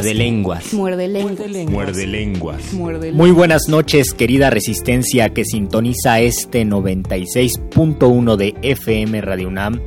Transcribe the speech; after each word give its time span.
Muerde 0.00 0.14
lenguas. 0.14 0.72
Muerde 0.72 1.08
lenguas. 1.08 1.74
Muerde 1.74 2.06
lenguas. 2.06 2.72
Muy 3.12 3.32
buenas 3.32 3.68
noches, 3.68 4.14
querida 4.14 4.48
resistencia 4.48 5.28
que 5.28 5.44
sintoniza 5.44 6.20
este 6.20 6.64
96.1 6.64 8.36
de 8.36 8.54
FM 8.62 9.20
Radio 9.20 9.48
UNAM. 9.48 9.78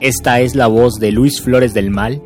Esta 0.00 0.40
es 0.40 0.54
la 0.54 0.68
voz 0.68 0.94
de 0.94 1.12
Luis 1.12 1.42
Flores 1.42 1.74
del 1.74 1.90
Mal 1.90 2.22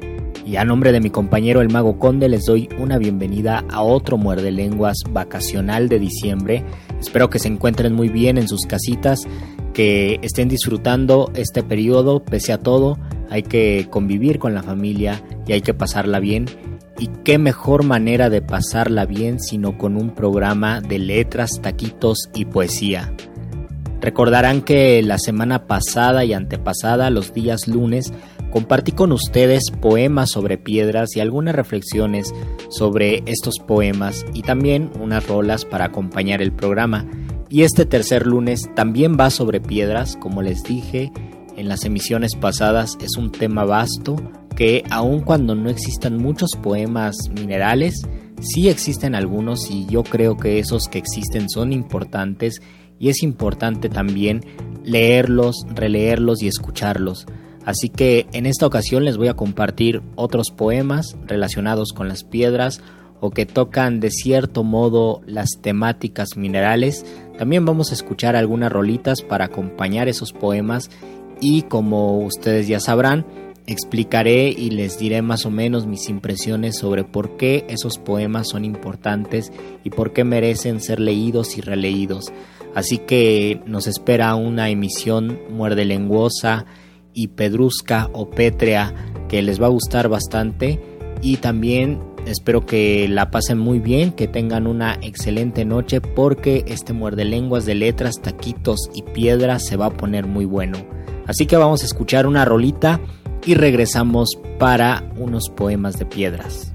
y 0.47 0.55
a 0.55 0.65
nombre 0.65 0.93
de 0.93 1.01
mi 1.01 1.11
compañero 1.11 1.61
el 1.63 1.69
Mago 1.69 1.99
Conde 1.99 2.29
les 2.29 2.45
doy 2.45 2.69
una 2.79 2.97
bienvenida 2.97 3.65
a 3.71 3.83
otro 3.83 4.19
Muerde 4.19 4.53
Lenguas 4.53 4.99
vacacional 5.11 5.89
de 5.89 5.99
diciembre. 5.99 6.65
Espero 7.01 7.29
que 7.29 7.41
se 7.41 7.49
encuentren 7.49 7.93
muy 7.93 8.09
bien 8.09 8.39
en 8.39 8.47
sus 8.47 8.67
casitas, 8.67 9.27
que 9.75 10.21
estén 10.23 10.49
disfrutando 10.49 11.33
este 11.35 11.65
periodo 11.65 12.23
pese 12.23 12.53
a 12.53 12.59
todo. 12.59 13.01
Hay 13.31 13.43
que 13.43 13.89
convivir 13.91 14.39
con 14.39 14.55
la 14.55 14.63
familia 14.63 15.25
y 15.45 15.55
hay 15.55 15.61
que 15.61 15.75
pasarla 15.75 16.21
bien. 16.21 16.47
Y 16.99 17.09
qué 17.25 17.39
mejor 17.39 17.85
manera 17.85 18.31
de 18.31 18.43
pasarla 18.43 19.05
bien 19.05 19.41
sino 19.41 19.77
con 19.77 19.97
un 19.97 20.15
programa 20.15 20.81
de 20.81 20.99
letras, 20.99 21.51
taquitos 21.61 22.31
y 22.35 22.47
poesía. 22.47 23.13
Recordarán 24.01 24.63
que 24.63 25.03
la 25.03 25.19
semana 25.19 25.67
pasada 25.67 26.25
y 26.25 26.33
antepasada, 26.33 27.11
los 27.11 27.35
días 27.35 27.67
lunes, 27.67 28.13
compartí 28.53 28.93
con 28.93 29.13
ustedes 29.13 29.71
poemas 29.71 30.31
sobre 30.31 30.59
piedras 30.59 31.17
y 31.17 31.21
algunas 31.21 31.55
reflexiones 31.55 32.33
sobre 32.69 33.23
estos 33.27 33.59
poemas 33.59 34.25
y 34.33 34.43
también 34.43 34.91
unas 35.01 35.27
rolas 35.27 35.65
para 35.65 35.87
acompañar 35.87 36.41
el 36.41 36.53
programa. 36.53 37.07
Y 37.49 37.63
este 37.63 37.85
tercer 37.87 38.27
lunes 38.27 38.63
también 38.75 39.17
va 39.19 39.31
sobre 39.31 39.61
piedras, 39.61 40.17
como 40.17 40.43
les 40.43 40.63
dije 40.63 41.13
en 41.57 41.69
las 41.69 41.85
emisiones 41.85 42.35
pasadas, 42.37 42.99
es 43.01 43.17
un 43.17 43.33
tema 43.33 43.65
vasto 43.65 44.17
que 44.57 44.83
aun 44.91 45.21
cuando 45.21 45.55
no 45.55 45.71
existan 45.71 46.17
muchos 46.19 46.51
poemas 46.61 47.15
minerales, 47.33 48.03
sí 48.41 48.69
existen 48.69 49.15
algunos 49.15 49.71
y 49.71 49.87
yo 49.87 50.03
creo 50.03 50.37
que 50.37 50.59
esos 50.59 50.89
que 50.89 50.99
existen 50.99 51.49
son 51.49 51.73
importantes 51.73 52.61
y 52.99 53.11
es 53.11 53.23
importante 53.23 53.89
también 53.89 54.41
leerlos, 54.83 55.67
releerlos 55.75 56.43
y 56.43 56.49
escucharlos. 56.49 57.27
Así 57.65 57.89
que 57.89 58.27
en 58.33 58.47
esta 58.47 58.67
ocasión 58.67 59.05
les 59.05 59.17
voy 59.17 59.29
a 59.29 59.35
compartir 59.35 60.03
otros 60.15 60.51
poemas 60.51 61.17
relacionados 61.27 61.93
con 61.93 62.09
las 62.09 62.25
piedras 62.25 62.81
o 63.21 63.31
que 63.31 63.45
tocan 63.45 64.01
de 64.01 64.11
cierto 64.11 64.63
modo 64.63 65.21
las 65.27 65.49
temáticas 65.61 66.37
minerales. 66.37 67.05
También 67.39 67.65
vamos 67.65 67.91
a 67.91 67.95
escuchar 67.95 68.37
algunas 68.37 68.73
rolitas 68.73 69.21
para 69.23 69.47
acompañar 69.47 70.09
esos 70.09 70.33
poemas 70.33 70.91
y 71.41 71.63
como 71.63 72.19
ustedes 72.21 72.69
ya 72.69 72.81
sabrán, 72.81 73.27
explicaré 73.67 74.49
y 74.49 74.71
les 74.71 74.99
diré 74.99 75.23
más 75.23 75.45
o 75.47 75.51
menos 75.51 75.87
mis 75.87 76.09
impresiones 76.09 76.79
sobre 76.79 77.05
por 77.05 77.37
qué 77.37 77.65
esos 77.69 77.99
poemas 77.99 78.49
son 78.49 78.65
importantes 78.65 79.53
y 79.85 79.91
por 79.91 80.13
qué 80.13 80.25
merecen 80.25 80.81
ser 80.81 81.01
leídos 81.01 81.59
y 81.59 81.61
releídos. 81.61 82.33
Así 82.75 82.99
que 82.99 83.61
nos 83.67 83.87
espera 83.87 84.35
una 84.35 84.71
emisión 84.71 85.41
muerde 85.51 85.85
lenguosa 85.85 86.67
y 87.13 87.29
pedrusca 87.29 88.11
o 88.13 88.31
pétrea 88.31 88.95
que 89.29 89.43
les 89.43 89.61
va 89.61 89.67
a 89.67 89.71
gustar 89.71 90.09
bastante 90.09 90.81
y 91.23 91.39
también 91.39 92.03
espero 92.27 92.67
que 92.67 93.09
la 93.09 93.31
pasen 93.31 93.59
muy 93.59 93.79
bien, 93.79 94.13
que 94.13 94.29
tengan 94.29 94.67
una 94.67 94.99
excelente 95.01 95.65
noche 95.65 96.01
porque 96.01 96.65
este 96.67 96.93
muerde 96.93 97.25
lenguas 97.25 97.65
de 97.65 97.75
letras, 97.75 98.21
taquitos 98.21 98.91
y 98.95 99.03
piedras 99.03 99.65
se 99.65 99.77
va 99.77 99.87
a 99.87 99.97
poner 99.97 100.27
muy 100.27 100.45
bueno. 100.45 100.79
Así 101.27 101.47
que 101.47 101.57
vamos 101.57 101.83
a 101.83 101.87
escuchar 101.87 102.27
una 102.27 102.45
rolita 102.45 103.01
y 103.45 103.55
regresamos 103.55 104.39
para 104.59 105.05
unos 105.17 105.51
poemas 105.51 105.99
de 105.99 106.07
piedras. 106.07 106.73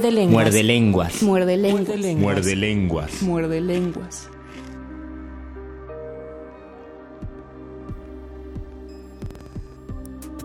Muerde 0.00 0.62
lenguas. 0.62 1.22
Muerde 1.22 1.56
lenguas. 1.56 1.92
Muerde 1.92 1.96
lenguas. 1.96 2.16
Muerde 2.16 2.56
lenguas. 2.56 3.22
Muerde 3.22 3.60
lenguas. 3.60 4.30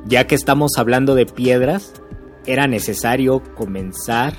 Ya 0.07 0.27
que 0.27 0.35
estamos 0.35 0.73
hablando 0.77 1.15
de 1.15 1.25
piedras, 1.25 1.93
era 2.45 2.67
necesario 2.67 3.41
comenzar 3.55 4.33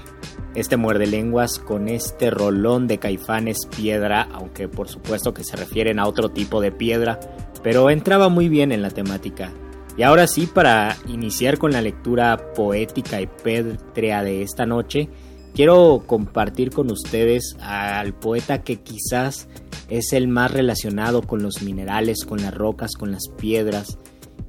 este 0.55 0.77
muerde 0.77 1.07
lenguas 1.07 1.59
con 1.59 1.89
este 1.89 2.31
rolón 2.31 2.87
de 2.87 2.99
caifanes 2.99 3.67
piedra, 3.77 4.29
aunque 4.33 4.69
por 4.69 4.89
supuesto 4.89 5.35
que 5.35 5.45
se 5.45 5.57
refieren 5.57 5.99
a 5.99 6.07
otro 6.07 6.31
tipo 6.31 6.61
de 6.61 6.73
piedra, 6.73 7.21
pero 7.63 7.91
entraba 7.91 8.29
muy 8.29 8.49
bien 8.49 8.73
en 8.73 8.81
la 8.81 8.91
temática. 8.91 9.53
Y 9.97 10.03
ahora 10.03 10.27
sí, 10.27 10.47
para 10.47 10.97
iniciar 11.09 11.59
con 11.59 11.73
la 11.73 11.81
lectura 11.81 12.53
poética 12.55 13.21
y 13.21 13.27
pétrea 13.27 14.23
de 14.23 14.43
esta 14.43 14.67
noche, 14.67 15.09
quiero 15.55 16.05
compartir 16.07 16.71
con 16.71 16.91
ustedes 16.91 17.57
al 17.61 18.15
poeta 18.15 18.63
que 18.63 18.83
quizás 18.83 19.49
es 19.89 20.13
el 20.13 20.29
más 20.29 20.53
relacionado 20.53 21.23
con 21.23 21.43
los 21.43 21.63
minerales, 21.63 22.27
con 22.27 22.43
las 22.43 22.55
rocas, 22.55 22.93
con 22.93 23.11
las 23.11 23.29
piedras, 23.39 23.99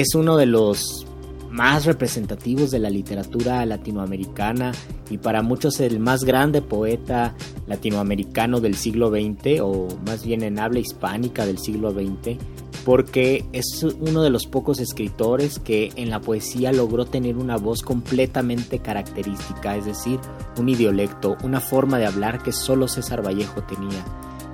es 0.00 0.16
uno 0.16 0.36
de 0.36 0.46
los 0.46 1.06
más 1.50 1.84
representativos 1.84 2.72
de 2.72 2.80
la 2.80 2.90
literatura 2.90 3.64
latinoamericana 3.64 4.72
y 5.08 5.18
para 5.18 5.40
muchos 5.40 5.78
el 5.78 6.00
más 6.00 6.24
grande 6.24 6.62
poeta 6.62 7.36
latinoamericano 7.68 8.60
del 8.60 8.74
siglo 8.74 9.10
XX 9.10 9.60
o 9.62 9.86
más 10.04 10.24
bien 10.24 10.42
en 10.42 10.58
habla 10.58 10.80
hispánica 10.80 11.46
del 11.46 11.58
siglo 11.58 11.92
XX 11.92 12.38
porque 12.84 13.44
es 13.52 13.84
uno 13.84 14.22
de 14.22 14.30
los 14.30 14.46
pocos 14.46 14.80
escritores 14.80 15.60
que 15.60 15.92
en 15.94 16.10
la 16.10 16.20
poesía 16.20 16.72
logró 16.72 17.04
tener 17.04 17.36
una 17.36 17.56
voz 17.56 17.82
completamente 17.82 18.80
característica, 18.80 19.76
es 19.76 19.86
decir, 19.86 20.18
un 20.58 20.68
idiolecto, 20.68 21.36
una 21.44 21.60
forma 21.60 21.98
de 21.98 22.06
hablar 22.06 22.42
que 22.42 22.52
solo 22.52 22.88
César 22.88 23.24
Vallejo 23.24 23.62
tenía. 23.62 24.04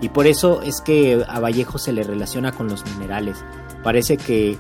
Y 0.01 0.11
por 0.11 0.27
eso 0.27 0.63
es 0.63 0.81
que 0.81 1.25
a 1.27 1.41
Vallejo 1.41 1.79
se 1.79 1.93
le 1.93 2.05
relaciona 2.05 2.53
con 2.53 2.69
los 2.69 2.85
minerales. 2.87 3.37
Parece 3.83 4.17
que 4.17 4.59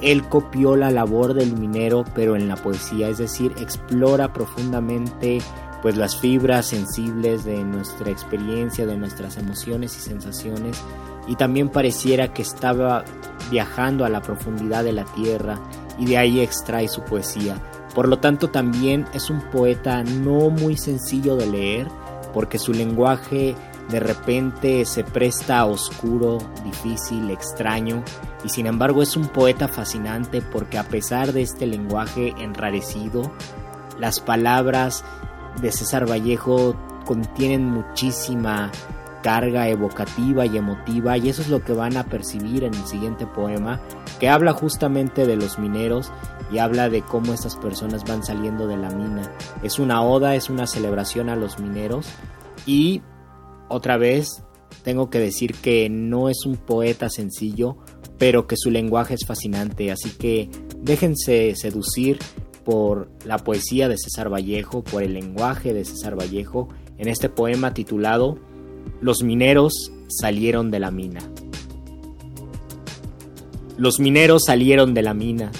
él 0.00 0.28
copió 0.28 0.76
la 0.76 0.90
labor 0.90 1.34
del 1.34 1.52
minero, 1.54 2.04
pero 2.14 2.36
en 2.36 2.48
la 2.48 2.56
poesía, 2.56 3.08
es 3.08 3.18
decir, 3.18 3.52
explora 3.58 4.32
profundamente 4.32 5.38
pues 5.82 5.96
las 5.96 6.16
fibras 6.16 6.66
sensibles 6.66 7.44
de 7.44 7.62
nuestra 7.62 8.10
experiencia, 8.10 8.86
de 8.86 8.96
nuestras 8.96 9.36
emociones 9.36 9.94
y 9.96 10.00
sensaciones 10.00 10.82
y 11.26 11.36
también 11.36 11.68
pareciera 11.68 12.32
que 12.32 12.42
estaba 12.42 13.04
viajando 13.50 14.04
a 14.04 14.08
la 14.08 14.22
profundidad 14.22 14.84
de 14.84 14.92
la 14.92 15.04
tierra 15.04 15.60
y 15.98 16.06
de 16.06 16.18
ahí 16.18 16.40
extrae 16.40 16.88
su 16.88 17.02
poesía. 17.02 17.60
Por 17.94 18.08
lo 18.08 18.18
tanto 18.18 18.50
también 18.50 19.06
es 19.14 19.30
un 19.30 19.40
poeta 19.50 20.02
no 20.02 20.50
muy 20.50 20.76
sencillo 20.76 21.36
de 21.36 21.46
leer 21.46 21.88
porque 22.32 22.58
su 22.58 22.72
lenguaje 22.72 23.54
de 23.88 24.00
repente 24.00 24.84
se 24.84 25.04
presta 25.04 25.64
oscuro, 25.66 26.38
difícil, 26.64 27.30
extraño 27.30 28.02
y 28.44 28.48
sin 28.48 28.66
embargo 28.66 29.02
es 29.02 29.16
un 29.16 29.28
poeta 29.28 29.68
fascinante 29.68 30.40
porque 30.40 30.78
a 30.78 30.84
pesar 30.84 31.32
de 31.32 31.42
este 31.42 31.66
lenguaje 31.66 32.34
enrarecido, 32.38 33.30
las 33.98 34.20
palabras 34.20 35.04
de 35.60 35.70
César 35.70 36.08
Vallejo 36.10 36.74
contienen 37.04 37.66
muchísima 37.66 38.70
carga 39.22 39.68
evocativa 39.68 40.44
y 40.44 40.58
emotiva 40.58 41.16
y 41.16 41.30
eso 41.30 41.42
es 41.42 41.48
lo 41.48 41.62
que 41.64 41.72
van 41.72 41.96
a 41.96 42.04
percibir 42.04 42.64
en 42.64 42.74
el 42.74 42.86
siguiente 42.86 43.26
poema 43.26 43.80
que 44.20 44.28
habla 44.28 44.52
justamente 44.52 45.26
de 45.26 45.36
los 45.36 45.58
mineros 45.58 46.12
y 46.52 46.58
habla 46.58 46.90
de 46.90 47.02
cómo 47.02 47.32
estas 47.32 47.56
personas 47.56 48.04
van 48.04 48.22
saliendo 48.22 48.66
de 48.66 48.76
la 48.76 48.90
mina. 48.90 49.32
Es 49.62 49.78
una 49.78 50.02
oda, 50.02 50.34
es 50.34 50.50
una 50.50 50.66
celebración 50.66 51.30
a 51.30 51.36
los 51.36 51.58
mineros 51.58 52.06
y 52.66 53.02
otra 53.68 53.96
vez 53.96 54.42
tengo 54.82 55.10
que 55.10 55.18
decir 55.18 55.54
que 55.54 55.88
no 55.88 56.28
es 56.28 56.44
un 56.44 56.56
poeta 56.56 57.08
sencillo, 57.08 57.76
pero 58.18 58.46
que 58.46 58.56
su 58.56 58.70
lenguaje 58.70 59.14
es 59.14 59.26
fascinante, 59.26 59.90
así 59.90 60.10
que 60.10 60.50
déjense 60.80 61.54
seducir 61.56 62.18
por 62.64 63.10
la 63.24 63.38
poesía 63.38 63.88
de 63.88 63.98
César 63.98 64.32
Vallejo, 64.32 64.82
por 64.82 65.02
el 65.02 65.14
lenguaje 65.14 65.74
de 65.74 65.84
César 65.84 66.18
Vallejo 66.18 66.68
en 66.98 67.08
este 67.08 67.28
poema 67.28 67.74
titulado 67.74 68.38
los 69.00 69.22
mineros 69.22 69.92
salieron 70.08 70.70
de 70.70 70.80
la 70.80 70.90
mina. 70.90 71.20
Los 73.76 73.98
mineros 73.98 74.44
salieron 74.46 74.94
de 74.94 75.02
la 75.02 75.14
mina, 75.14 75.50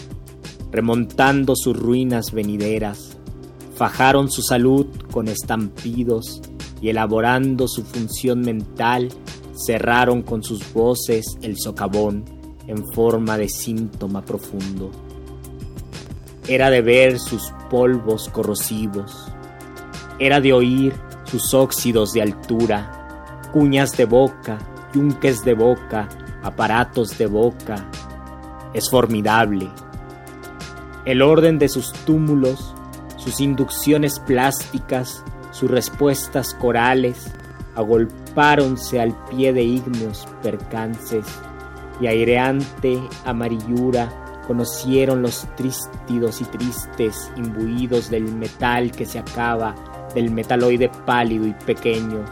remontando 0.70 1.56
sus 1.56 1.76
ruinas 1.76 2.32
venideras, 2.32 3.16
fajaron 3.74 4.30
su 4.30 4.42
salud 4.42 4.86
con 5.10 5.28
estampidos 5.28 6.40
y 6.84 6.90
elaborando 6.90 7.66
su 7.66 7.82
función 7.82 8.42
mental, 8.42 9.08
cerraron 9.54 10.20
con 10.20 10.42
sus 10.44 10.70
voces 10.74 11.24
el 11.40 11.56
socavón 11.58 12.26
en 12.66 12.86
forma 12.92 13.38
de 13.38 13.48
síntoma 13.48 14.22
profundo. 14.22 14.90
Era 16.46 16.68
de 16.68 16.82
ver 16.82 17.18
sus 17.18 17.54
polvos 17.70 18.28
corrosivos, 18.28 19.32
era 20.18 20.42
de 20.42 20.52
oír 20.52 20.92
sus 21.24 21.54
óxidos 21.54 22.12
de 22.12 22.20
altura, 22.20 23.40
cuñas 23.50 23.96
de 23.96 24.04
boca, 24.04 24.58
yunques 24.92 25.42
de 25.42 25.54
boca, 25.54 26.10
aparatos 26.42 27.16
de 27.16 27.26
boca. 27.28 27.88
Es 28.74 28.90
formidable. 28.90 29.70
El 31.06 31.22
orden 31.22 31.58
de 31.58 31.70
sus 31.70 31.94
túmulos, 32.04 32.74
sus 33.16 33.40
inducciones 33.40 34.20
plásticas, 34.20 35.24
sus 35.54 35.70
respuestas 35.70 36.52
corales, 36.52 37.30
agolpáronse 37.76 39.00
al 39.00 39.14
pie 39.26 39.52
de 39.52 39.62
ígneos 39.62 40.26
percances 40.42 41.24
y 42.00 42.08
aireante 42.08 43.00
amarillura 43.24 44.42
conocieron 44.48 45.22
los 45.22 45.46
trístidos 45.56 46.40
y 46.40 46.44
tristes 46.44 47.30
imbuidos 47.36 48.10
del 48.10 48.24
metal 48.34 48.90
que 48.90 49.06
se 49.06 49.20
acaba, 49.20 49.76
del 50.12 50.32
metaloide 50.32 50.90
pálido 51.06 51.46
y 51.46 51.52
pequeño, 51.52 52.24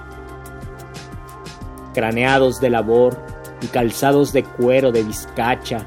craneados 1.95 2.61
de 2.61 2.71
labor 2.71 3.17
y 3.61 3.67
calzados 3.69 4.33
de 4.33 4.43
cuero 4.43 4.91
de 4.91 5.05
vizcacha, 5.05 5.87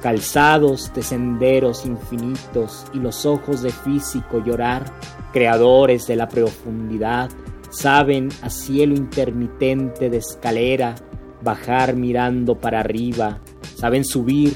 calzados 0.00 0.92
de 0.94 1.02
senderos 1.02 1.84
infinitos 1.86 2.86
y 2.92 2.98
los 2.98 3.26
ojos 3.26 3.62
de 3.62 3.70
físico 3.70 4.38
llorar, 4.38 4.84
creadores 5.32 6.06
de 6.06 6.16
la 6.16 6.28
profundidad, 6.28 7.30
saben 7.70 8.28
a 8.42 8.50
cielo 8.50 8.94
intermitente 8.94 10.10
de 10.10 10.18
escalera, 10.18 10.94
bajar 11.42 11.96
mirando 11.96 12.58
para 12.58 12.80
arriba, 12.80 13.40
saben 13.74 14.04
subir 14.04 14.54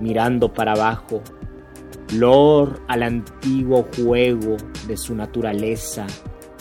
mirando 0.00 0.52
para 0.52 0.72
abajo, 0.72 1.22
lor 2.14 2.80
al 2.88 3.02
antiguo 3.02 3.86
juego 3.96 4.56
de 4.86 4.96
su 4.96 5.14
naturaleza, 5.14 6.06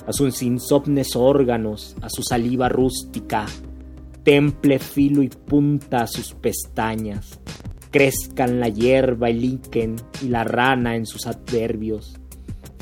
a 0.06 0.14
sus 0.14 0.42
insomnes 0.42 1.16
órganos, 1.16 1.96
a 2.02 2.10
su 2.10 2.24
saliva 2.24 2.70
rústica, 2.70 3.46
temple 4.24 4.80
filo 4.80 5.22
y 5.22 5.30
punta 5.30 6.04
a 6.04 6.08
sus 6.08 6.34
pestañas, 6.34 7.40
crezcan 7.92 8.60
la 8.60 8.70
hierba, 8.70 9.30
el 9.30 9.42
líquen 9.42 9.96
y 10.22 10.30
la 10.30 10.44
rana 10.44 10.96
en 10.96 11.06
sus 11.06 11.28
adverbios, 11.28 12.20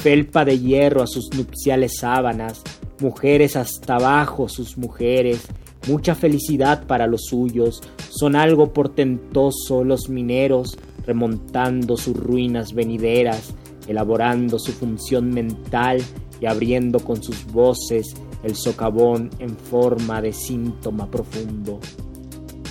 felpa 0.06 0.46
de 0.46 0.60
hierro 0.60 1.02
a 1.02 1.08
sus 1.08 1.34
nupciales 1.36 1.98
sábanas, 1.98 2.62
mujeres 3.00 3.56
hasta 3.56 3.96
abajo 3.96 4.48
sus 4.48 4.78
mujeres, 4.78 5.48
mucha 5.88 6.14
felicidad 6.14 6.86
para 6.86 7.08
los 7.08 7.24
suyos, 7.24 7.82
son 8.12 8.36
algo 8.36 8.72
portentoso 8.72 9.84
los 9.84 10.08
mineros, 10.08 10.78
remontando 11.08 11.98
sus 11.98 12.16
ruinas 12.16 12.76
venideras, 12.76 13.56
elaborando 13.88 14.60
su 14.60 14.74
función 14.74 15.32
mental 15.32 16.04
y 16.40 16.46
abriendo 16.46 17.00
con 17.00 17.24
sus 17.24 17.44
voces 17.48 18.14
el 18.44 18.56
socavón 18.56 19.32
en 19.40 19.58
forma 19.58 20.22
de 20.22 20.34
síntoma 20.34 21.10
profundo. 21.10 21.80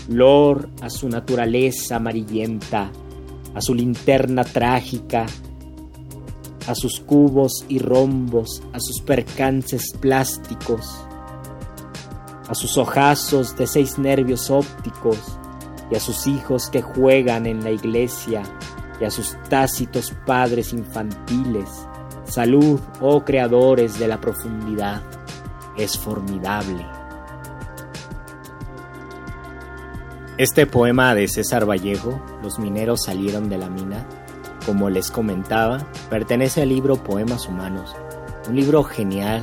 Lor 0.09 0.69
a 0.83 0.89
su 0.89 1.09
naturaleza 1.09 1.97
amarillenta, 1.97 2.93
a 3.57 3.61
su 3.61 3.75
linterna 3.75 4.45
trágica, 4.45 5.27
a 6.67 6.75
sus 6.75 7.01
cubos 7.01 7.65
y 7.69 7.79
rombos, 7.79 8.63
a 8.73 8.81
sus 8.81 9.01
percances 9.01 9.93
plásticos, 10.01 11.07
a 12.49 12.55
sus 12.55 12.77
ojazos 12.79 13.57
de 13.57 13.67
seis 13.67 13.99
nervios 13.99 14.51
ópticos 14.51 15.19
y 15.91 15.97
a 15.97 16.01
sus 16.01 16.27
hijos 16.27 16.71
que 16.71 16.83
juegan 16.83 17.47
en 17.47 17.65
la 17.65 17.71
iglesia 17.71 18.43
y 19.01 19.05
a 19.05 19.11
sus 19.11 19.37
tácitos 19.49 20.13
padres 20.27 20.73
infantiles 20.73 21.69
Salud, 22.25 22.81
oh 23.01 23.23
creadores 23.23 23.99
de 23.99 24.09
la 24.09 24.21
profundidad, 24.21 25.03
es 25.77 25.99
formidable. 25.99 26.85
Este 30.39 30.67
poema 30.67 31.15
de 31.15 31.29
César 31.29 31.69
Vallejo, 31.69 32.21
Los 32.43 32.59
mineros 32.59 33.05
salieron 33.05 33.49
de 33.51 33.59
la 33.59 33.69
mina, 33.69 34.07
como 34.65 34.91
les 34.91 35.11
comentaba, 35.11 35.87
pertenece 36.11 36.63
al 36.63 36.69
libro 36.69 36.97
Poemas 36.97 37.49
Humanos, 37.49 37.95
un 38.49 38.57
libro 38.57 38.85
genial 38.85 39.43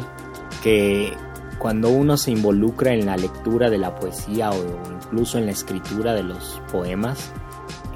que 0.64 1.14
cuando 1.60 1.90
uno 1.90 2.18
se 2.18 2.32
involucra 2.32 2.94
en 2.94 3.06
la 3.06 3.18
lectura 3.18 3.70
de 3.70 3.78
la 3.78 3.96
poesía 3.96 4.52
o 4.52 4.56
incluso 4.92 5.38
en 5.38 5.46
la 5.46 5.52
escritura 5.52 6.14
de 6.14 6.24
los 6.24 6.62
poemas, 6.72 7.32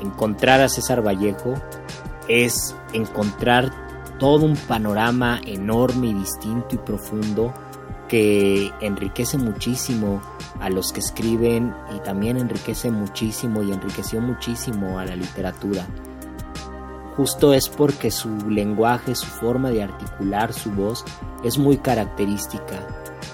encontrar 0.01 0.62
a 0.62 0.70
César 0.70 1.05
Vallejo 1.05 1.55
es 2.27 2.75
encontrar 2.94 3.72
todo 4.20 4.46
un 4.46 4.55
panorama 4.55 5.41
enorme 5.46 6.08
y 6.08 6.13
distinto 6.13 6.75
y 6.75 6.77
profundo 6.77 7.53
que 8.08 8.72
enriquece 8.82 9.38
muchísimo 9.38 10.22
a 10.60 10.70
los 10.70 10.91
que 10.91 11.00
escriben 11.00 11.74
y 11.96 12.00
también 12.00 12.38
enriquece 12.38 12.91
muchísimo 12.91 13.63
y 13.63 13.72
enriqueció 13.72 14.22
muchísimo 14.22 15.00
a 15.00 15.05
la 15.05 15.15
literatura. 15.15 15.86
Justo 17.17 17.53
es 17.53 17.69
porque 17.69 18.12
su 18.12 18.29
lenguaje, 18.50 19.15
su 19.15 19.27
forma 19.27 19.72
de 19.72 19.84
articular 19.84 20.51
su 20.51 20.72
voz 20.72 21.05
es 21.43 21.57
muy 21.57 21.77
característica. 21.77 22.88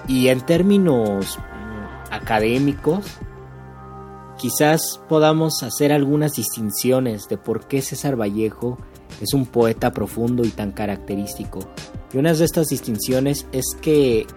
Y 0.08 0.28
en 0.28 0.42
términos 0.42 1.38
mm, 1.40 2.14
académicos, 2.14 3.06
quizás 4.38 5.00
podamos 5.10 5.64
hacer 5.64 5.92
algunas 5.92 6.34
distinciones 6.34 7.28
de 7.28 7.38
por 7.38 7.68
qué 7.68 7.82
César 7.82 8.20
Vallejo 8.20 8.78
es 9.20 9.34
un 9.34 9.46
poeta 9.46 9.92
profundo 9.92 10.44
y 10.44 10.50
tan 10.50 10.72
característico. 10.72 11.60
Y 12.14 12.18
una 12.18 12.34
de 12.34 12.46
estas 12.46 12.68
distinciones 12.68 13.48
es 13.52 13.66
que 13.82 14.28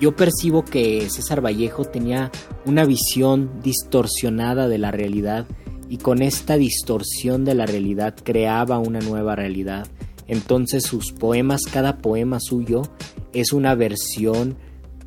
yo 0.00 0.16
percibo 0.16 0.64
que 0.64 1.08
César 1.10 1.44
Vallejo 1.44 1.84
tenía 1.84 2.30
una 2.64 2.84
visión 2.84 3.60
distorsionada 3.62 4.68
de 4.68 4.78
la 4.78 4.90
realidad 4.90 5.46
y 5.88 5.98
con 5.98 6.22
esta 6.22 6.56
distorsión 6.56 7.44
de 7.44 7.54
la 7.54 7.66
realidad 7.66 8.14
creaba 8.22 8.78
una 8.78 9.00
nueva 9.00 9.36
realidad. 9.36 9.86
Entonces 10.26 10.84
sus 10.84 11.12
poemas, 11.12 11.62
cada 11.70 11.98
poema 11.98 12.40
suyo 12.40 12.82
es 13.32 13.52
una 13.52 13.74
versión 13.74 14.56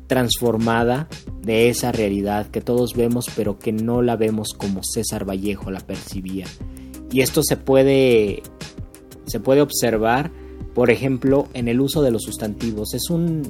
transformada 0.06 1.08
de 1.42 1.68
esa 1.68 1.92
realidad 1.92 2.46
que 2.46 2.60
todos 2.60 2.94
vemos 2.94 3.26
pero 3.36 3.58
que 3.58 3.72
no 3.72 4.02
la 4.02 4.16
vemos 4.16 4.54
como 4.56 4.80
César 4.82 5.28
Vallejo 5.28 5.70
la 5.70 5.80
percibía. 5.80 6.46
Y 7.10 7.20
esto 7.20 7.42
se 7.42 7.56
puede 7.56 8.42
se 9.26 9.40
puede 9.40 9.60
observar, 9.60 10.30
por 10.74 10.90
ejemplo, 10.90 11.48
en 11.54 11.68
el 11.68 11.80
uso 11.80 12.02
de 12.02 12.10
los 12.10 12.22
sustantivos. 12.22 12.94
Es 12.94 13.10
un, 13.10 13.42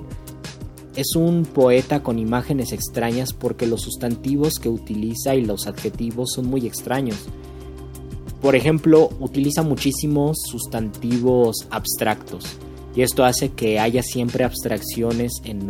es 0.98 1.14
un 1.14 1.44
poeta 1.44 2.02
con 2.02 2.18
imágenes 2.18 2.72
extrañas 2.72 3.32
porque 3.32 3.68
los 3.68 3.82
sustantivos 3.82 4.58
que 4.58 4.68
utiliza 4.68 5.36
y 5.36 5.44
los 5.44 5.68
adjetivos 5.68 6.32
son 6.34 6.46
muy 6.46 6.66
extraños. 6.66 7.18
Por 8.42 8.56
ejemplo, 8.56 9.08
utiliza 9.20 9.62
muchísimos 9.62 10.38
sustantivos 10.50 11.68
abstractos 11.70 12.44
y 12.96 13.02
esto 13.02 13.24
hace 13.24 13.50
que 13.50 13.78
haya 13.78 14.02
siempre 14.02 14.42
abstracciones 14.42 15.34
en, 15.44 15.68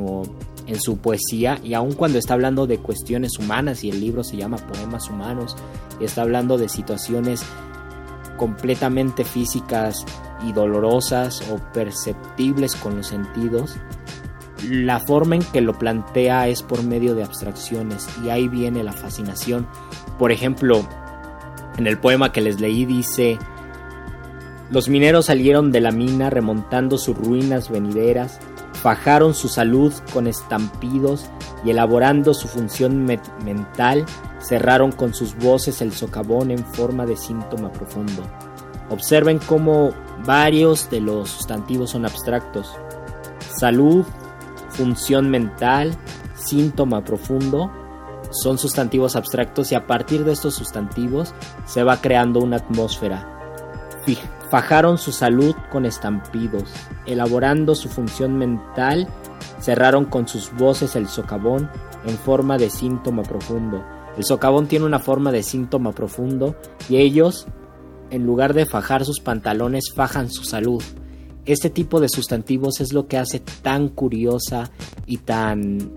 su 0.80 0.96
poesía 0.96 1.60
y 1.62 1.74
aun 1.74 1.92
cuando 1.92 2.18
está 2.18 2.32
hablando 2.32 2.66
de 2.66 2.78
cuestiones 2.78 3.38
humanas 3.38 3.84
y 3.84 3.90
el 3.90 4.00
libro 4.00 4.24
se 4.24 4.36
llama 4.36 4.56
Poemas 4.56 5.10
Humanos 5.10 5.56
está 6.00 6.22
hablando 6.22 6.56
de 6.56 6.68
situaciones 6.68 7.42
completamente 8.36 9.24
físicas 9.24 10.04
y 10.46 10.52
dolorosas 10.52 11.42
o 11.50 11.56
perceptibles 11.72 12.76
con 12.76 12.96
los 12.96 13.08
sentidos, 13.08 13.76
la 14.64 15.00
forma 15.00 15.36
en 15.36 15.42
que 15.42 15.60
lo 15.60 15.78
plantea 15.78 16.48
es 16.48 16.62
por 16.62 16.82
medio 16.82 17.14
de 17.14 17.24
abstracciones 17.24 18.08
y 18.24 18.30
ahí 18.30 18.48
viene 18.48 18.82
la 18.82 18.92
fascinación. 18.92 19.66
Por 20.18 20.32
ejemplo, 20.32 20.86
en 21.76 21.86
el 21.86 21.98
poema 21.98 22.32
que 22.32 22.40
les 22.40 22.60
leí 22.60 22.84
dice, 22.84 23.38
los 24.70 24.88
mineros 24.88 25.26
salieron 25.26 25.72
de 25.72 25.80
la 25.80 25.92
mina 25.92 26.28
remontando 26.28 26.98
sus 26.98 27.16
ruinas 27.16 27.70
venideras, 27.70 28.38
fajaron 28.74 29.34
su 29.34 29.48
salud 29.48 29.92
con 30.12 30.26
estampidos 30.26 31.30
y 31.64 31.70
elaborando 31.70 32.34
su 32.34 32.48
función 32.48 33.04
mental, 33.04 34.04
cerraron 34.40 34.92
con 34.92 35.14
sus 35.14 35.36
voces 35.36 35.80
el 35.80 35.92
socavón 35.92 36.50
en 36.50 36.64
forma 36.64 37.06
de 37.06 37.16
síntoma 37.16 37.72
profundo. 37.72 38.22
Observen 38.90 39.38
cómo 39.38 39.92
varios 40.24 40.90
de 40.90 41.00
los 41.00 41.30
sustantivos 41.30 41.90
son 41.90 42.04
abstractos. 42.04 42.74
Salud, 43.58 44.04
función 44.78 45.28
mental, 45.28 45.98
síntoma 46.34 47.04
profundo, 47.04 47.70
son 48.30 48.58
sustantivos 48.58 49.16
abstractos 49.16 49.72
y 49.72 49.74
a 49.74 49.88
partir 49.88 50.24
de 50.24 50.32
estos 50.32 50.54
sustantivos 50.54 51.34
se 51.66 51.82
va 51.82 52.00
creando 52.00 52.38
una 52.38 52.58
atmósfera. 52.58 53.34
Fajaron 54.50 54.96
su 54.96 55.12
salud 55.12 55.54
con 55.70 55.84
estampidos, 55.84 56.70
elaborando 57.04 57.74
su 57.74 57.90
función 57.90 58.38
mental, 58.38 59.06
cerraron 59.60 60.06
con 60.06 60.26
sus 60.26 60.50
voces 60.54 60.96
el 60.96 61.08
socavón 61.08 61.68
en 62.06 62.16
forma 62.16 62.56
de 62.56 62.70
síntoma 62.70 63.24
profundo. 63.24 63.84
El 64.16 64.24
socavón 64.24 64.66
tiene 64.66 64.86
una 64.86 65.00
forma 65.00 65.32
de 65.32 65.42
síntoma 65.42 65.92
profundo 65.92 66.56
y 66.88 66.96
ellos, 66.96 67.46
en 68.10 68.24
lugar 68.24 68.54
de 68.54 68.64
fajar 68.64 69.04
sus 69.04 69.20
pantalones, 69.20 69.92
fajan 69.94 70.30
su 70.30 70.44
salud. 70.44 70.82
Este 71.48 71.70
tipo 71.70 71.98
de 71.98 72.10
sustantivos 72.10 72.78
es 72.82 72.92
lo 72.92 73.08
que 73.08 73.16
hace 73.16 73.40
tan 73.40 73.88
curiosa 73.88 74.70
y 75.06 75.16
tan 75.16 75.92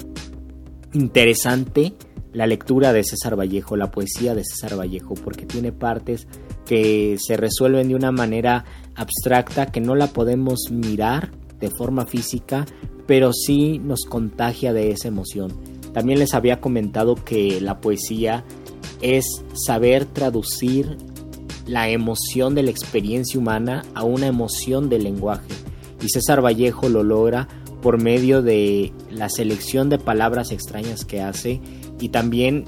interesante 0.93 1.91
la 2.31 2.47
lectura 2.47 2.93
de 2.93 3.03
César 3.03 3.37
Vallejo, 3.37 3.75
la 3.75 3.91
poesía 3.91 4.33
de 4.33 4.45
César 4.45 4.79
Vallejo, 4.79 5.13
porque 5.15 5.45
tiene 5.45 5.73
partes 5.73 6.25
que 6.65 7.17
se 7.19 7.35
resuelven 7.35 7.89
de 7.89 7.95
una 7.95 8.13
manera 8.13 8.63
abstracta 8.95 9.65
que 9.65 9.81
no 9.81 9.93
la 9.93 10.07
podemos 10.07 10.71
mirar 10.71 11.31
de 11.59 11.69
forma 11.69 12.05
física, 12.05 12.65
pero 13.05 13.33
sí 13.33 13.77
nos 13.77 14.05
contagia 14.05 14.71
de 14.71 14.91
esa 14.91 15.09
emoción. 15.09 15.51
También 15.93 16.19
les 16.19 16.33
había 16.33 16.61
comentado 16.61 17.15
que 17.15 17.59
la 17.59 17.81
poesía 17.81 18.45
es 19.01 19.25
saber 19.53 20.05
traducir 20.05 20.95
la 21.65 21.89
emoción 21.89 22.55
de 22.55 22.63
la 22.63 22.71
experiencia 22.71 23.39
humana 23.39 23.83
a 23.93 24.03
una 24.03 24.27
emoción 24.27 24.89
del 24.89 25.03
lenguaje. 25.03 25.53
Y 26.01 26.09
César 26.09 26.43
Vallejo 26.43 26.89
lo 26.89 27.03
logra 27.03 27.47
por 27.81 27.97
medio 27.97 28.41
de 28.41 28.93
la 29.09 29.29
selección 29.29 29.89
de 29.89 29.99
palabras 29.99 30.51
extrañas 30.51 31.05
que 31.05 31.21
hace 31.21 31.59
y 31.99 32.09
también 32.09 32.65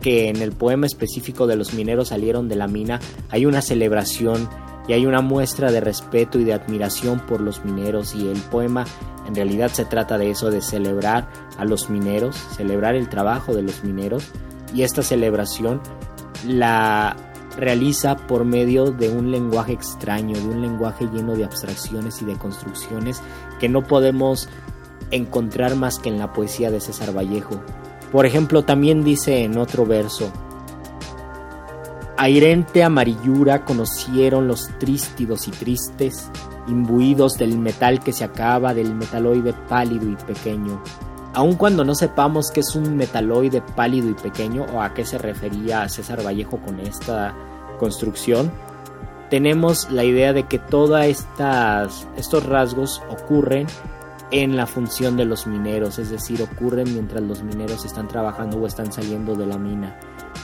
que 0.00 0.28
en 0.28 0.36
el 0.42 0.52
poema 0.52 0.86
específico 0.86 1.46
de 1.46 1.56
los 1.56 1.72
mineros 1.72 2.08
salieron 2.08 2.48
de 2.48 2.56
la 2.56 2.68
mina 2.68 3.00
hay 3.30 3.46
una 3.46 3.62
celebración 3.62 4.48
y 4.88 4.92
hay 4.92 5.06
una 5.06 5.20
muestra 5.20 5.72
de 5.72 5.80
respeto 5.80 6.38
y 6.38 6.44
de 6.44 6.52
admiración 6.52 7.20
por 7.20 7.40
los 7.40 7.64
mineros 7.64 8.14
y 8.14 8.28
el 8.28 8.38
poema 8.38 8.84
en 9.26 9.34
realidad 9.34 9.72
se 9.72 9.84
trata 9.84 10.18
de 10.18 10.30
eso, 10.30 10.50
de 10.50 10.62
celebrar 10.62 11.28
a 11.58 11.64
los 11.64 11.90
mineros, 11.90 12.36
celebrar 12.56 12.94
el 12.94 13.08
trabajo 13.08 13.54
de 13.54 13.62
los 13.62 13.82
mineros 13.82 14.30
y 14.74 14.82
esta 14.82 15.02
celebración 15.02 15.80
la 16.46 17.16
realiza 17.56 18.16
por 18.16 18.44
medio 18.44 18.90
de 18.90 19.08
un 19.08 19.30
lenguaje 19.30 19.72
extraño, 19.72 20.36
de 20.36 20.46
un 20.46 20.60
lenguaje 20.60 21.08
lleno 21.12 21.34
de 21.34 21.44
abstracciones 21.44 22.20
y 22.22 22.24
de 22.24 22.36
construcciones 22.36 23.22
que 23.58 23.68
no 23.68 23.82
podemos 23.82 24.48
encontrar 25.10 25.76
más 25.76 25.98
que 25.98 26.08
en 26.08 26.18
la 26.18 26.32
poesía 26.32 26.70
de 26.70 26.80
César 26.80 27.16
Vallejo. 27.16 27.60
Por 28.12 28.26
ejemplo, 28.26 28.64
también 28.64 29.04
dice 29.04 29.44
en 29.44 29.58
otro 29.58 29.86
verso, 29.86 30.30
Airente 32.18 32.82
amarillura 32.82 33.66
conocieron 33.66 34.48
los 34.48 34.70
trístidos 34.78 35.48
y 35.48 35.50
tristes, 35.50 36.30
imbuidos 36.66 37.34
del 37.34 37.58
metal 37.58 38.00
que 38.00 38.12
se 38.12 38.24
acaba, 38.24 38.72
del 38.72 38.94
metaloide 38.94 39.52
pálido 39.52 40.08
y 40.08 40.16
pequeño. 40.16 40.82
Aun 41.34 41.56
cuando 41.56 41.84
no 41.84 41.94
sepamos 41.94 42.50
qué 42.50 42.60
es 42.60 42.74
un 42.74 42.96
metaloide 42.96 43.60
pálido 43.60 44.08
y 44.08 44.14
pequeño 44.14 44.64
o 44.74 44.80
a 44.80 44.94
qué 44.94 45.04
se 45.04 45.18
refería 45.18 45.86
César 45.90 46.24
Vallejo 46.24 46.58
con 46.58 46.80
esta 46.80 47.34
construcción, 47.76 48.50
tenemos 49.30 49.90
la 49.90 50.04
idea 50.04 50.32
de 50.32 50.44
que 50.44 50.58
todos 50.58 51.04
estos 51.04 52.46
rasgos 52.46 53.02
ocurren 53.10 53.66
en 54.30 54.56
la 54.56 54.66
función 54.66 55.16
de 55.16 55.24
los 55.24 55.46
mineros, 55.46 55.98
es 55.98 56.10
decir, 56.10 56.42
ocurren 56.42 56.92
mientras 56.92 57.22
los 57.22 57.42
mineros 57.42 57.84
están 57.84 58.08
trabajando 58.08 58.58
o 58.58 58.66
están 58.66 58.92
saliendo 58.92 59.34
de 59.34 59.46
la 59.46 59.58
mina. 59.58 59.98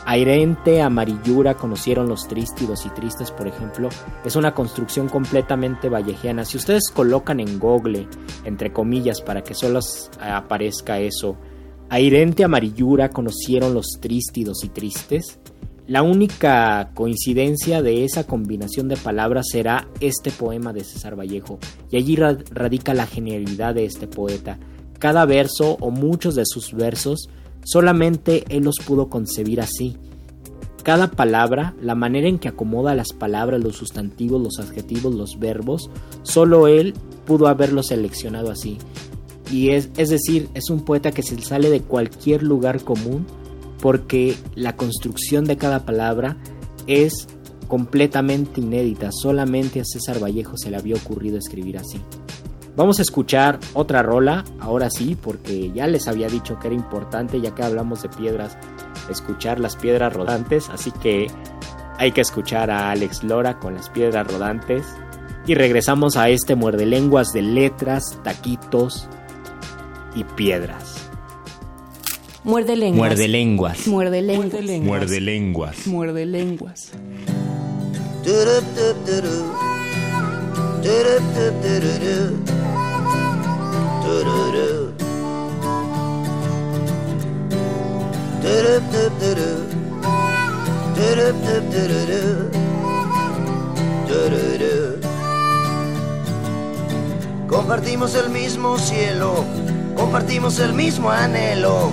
Airente, 0.05 0.83
amarillura, 0.83 1.55
conocieron 1.55 2.09
los 2.09 2.27
trístidos 2.27 2.87
y 2.87 2.91
tristes, 2.91 3.31
por 3.31 3.47
ejemplo, 3.47 3.89
es 4.25 4.35
una 4.37 4.55
construcción 4.55 5.09
completamente 5.09 5.89
vallejiana. 5.89 6.45
Si 6.45 6.57
ustedes 6.57 6.91
colocan 6.91 7.41
en 7.41 7.59
Google, 7.59 8.09
entre 8.45 8.73
comillas, 8.73 9.21
para 9.21 9.43
que 9.43 9.55
solo 9.55 9.81
aparezca 10.21 10.99
eso, 10.99 11.37
Airente, 11.93 12.43
amarillura, 12.43 13.11
conocieron 13.11 13.75
los 13.75 13.99
trístidos 14.01 14.65
y 14.65 14.71
tristes, 14.71 15.39
La 15.93 16.03
única 16.03 16.89
coincidencia 16.95 17.83
de 17.83 18.07
esa 18.07 18.25
combinación 18.25 18.89
de 18.89 18.97
palabras 18.97 19.49
será 19.51 19.89
este 20.01 20.31
poema 20.31 20.73
de 20.73 20.85
César 20.85 21.19
Vallejo, 21.19 21.59
y 21.91 21.99
allí 21.99 22.17
radica 22.17 22.95
la 22.95 23.05
genialidad 23.05 23.75
de 23.75 23.85
este 23.85 24.07
poeta. 24.07 24.59
Cada 24.99 25.27
verso 25.27 25.77
o 25.81 25.91
muchos 25.91 26.35
de 26.35 26.47
sus 26.47 26.73
versos 26.73 27.29
solamente 27.63 28.45
él 28.49 28.65
los 28.65 28.77
pudo 28.77 29.11
concebir 29.11 29.61
así. 29.61 29.99
Cada 30.83 31.11
palabra, 31.11 31.75
la 31.79 31.95
manera 31.95 32.27
en 32.27 32.39
que 32.39 32.49
acomoda 32.49 32.95
las 32.95 33.13
palabras, 33.13 33.63
los 33.63 33.77
sustantivos, 33.77 34.41
los 34.41 34.61
adjetivos, 34.61 35.15
los 35.15 35.39
verbos, 35.39 35.91
solo 36.23 36.69
él 36.69 36.95
pudo 37.27 37.49
haberlo 37.49 37.83
seleccionado 37.83 38.51
así. 38.51 38.79
Y 39.51 39.69
es, 39.69 39.91
es 39.99 40.09
decir, 40.09 40.49
es 40.55 40.71
un 40.71 40.87
poeta 40.87 41.11
que 41.13 41.23
se 41.23 41.39
sale 41.43 41.69
de 41.69 41.83
cualquier 41.83 42.43
lugar 42.43 42.83
común 42.83 43.27
porque 43.83 44.37
la 44.55 44.77
construcción 44.77 45.45
de 45.45 45.59
cada 45.59 45.85
palabra 45.85 46.37
es 46.87 47.27
completamente 47.67 48.61
inédita, 48.61 49.11
solamente 49.11 49.81
a 49.81 49.85
César 49.85 50.23
Vallejo 50.23 50.57
se 50.57 50.71
le 50.71 50.77
había 50.77 50.95
ocurrido 50.95 51.37
escribir 51.37 51.79
así. 51.79 52.01
Vamos 52.77 53.01
a 53.01 53.03
escuchar 53.03 53.59
otra 53.75 54.03
rola, 54.03 54.45
ahora 54.61 54.89
sí, 54.89 55.17
porque 55.21 55.73
ya 55.73 55.89
les 55.89 56.07
había 56.07 56.29
dicho 56.29 56.59
que 56.61 56.69
era 56.69 56.77
importante, 56.77 57.41
ya 57.41 57.57
que 57.57 57.65
hablamos 57.65 58.03
de 58.03 58.09
piedras, 58.09 58.57
escuchar 59.11 59.59
las 59.59 59.75
piedras 59.75 60.13
rodantes, 60.13 60.71
así 60.71 60.93
que 60.93 61.27
hay 61.99 62.13
que 62.13 62.21
escuchar 62.21 62.71
a 62.71 62.93
Alex 62.93 63.25
Lora 63.25 63.59
con 63.59 63.75
las 63.75 63.91
piedras 63.91 64.27
rodantes. 64.27 64.87
Y 65.45 65.55
regresamos 65.55 66.17
a 66.17 66.29
este 66.29 66.55
muerde 66.55 66.87
lenguas 66.87 67.33
de 67.33 67.43
letras, 67.43 68.17
taquitos 68.23 69.09
y 70.15 70.23
piedras. 70.23 71.02
Muerde 72.45 72.75
lenguas. 72.75 72.99
Muerde 72.99 73.29
lenguas. 73.29 73.87
Muerde 73.87 74.21
lenguas. 74.21 74.57
Muerde 74.83 75.21
lenguas. 75.21 75.87
Muerde 75.87 76.27
lenguas. 76.27 76.91
Compartimos 97.49 98.15
el 98.17 98.31
mismo 98.31 98.79
cielo, 98.79 99.45
compartimos 99.97 100.59
el 100.59 100.73
mismo 100.73 101.11
anhelo 101.11 101.93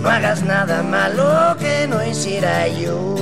no 0.00 0.08
hagas 0.08 0.42
nada 0.42 0.82
malo 0.82 1.56
que 1.58 1.86
no 1.88 2.04
hiciera 2.04 2.68
yo. 2.68 3.16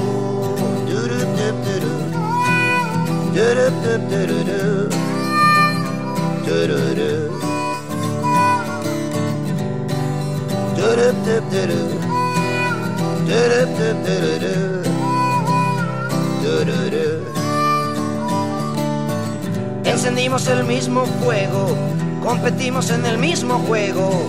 Encendimos 19.85 20.47
el 20.49 20.65
mismo 20.65 21.07
fuego, 21.07 21.77
competimos 22.23 22.91
en 22.91 23.07
el 23.07 23.19
mismo 23.19 23.59
juego 23.61 24.29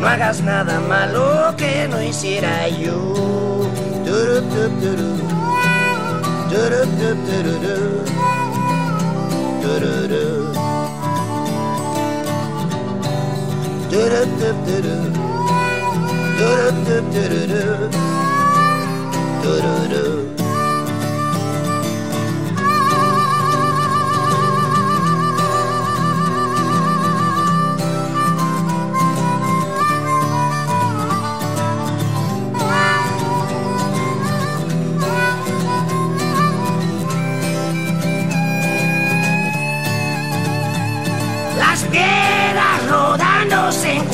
no 0.00 0.06
hagas 0.06 0.42
nada 0.42 0.80
malo 0.80 1.54
que 1.56 1.88
no 1.88 2.02
hiciera 2.02 2.68
yo. 2.68 3.16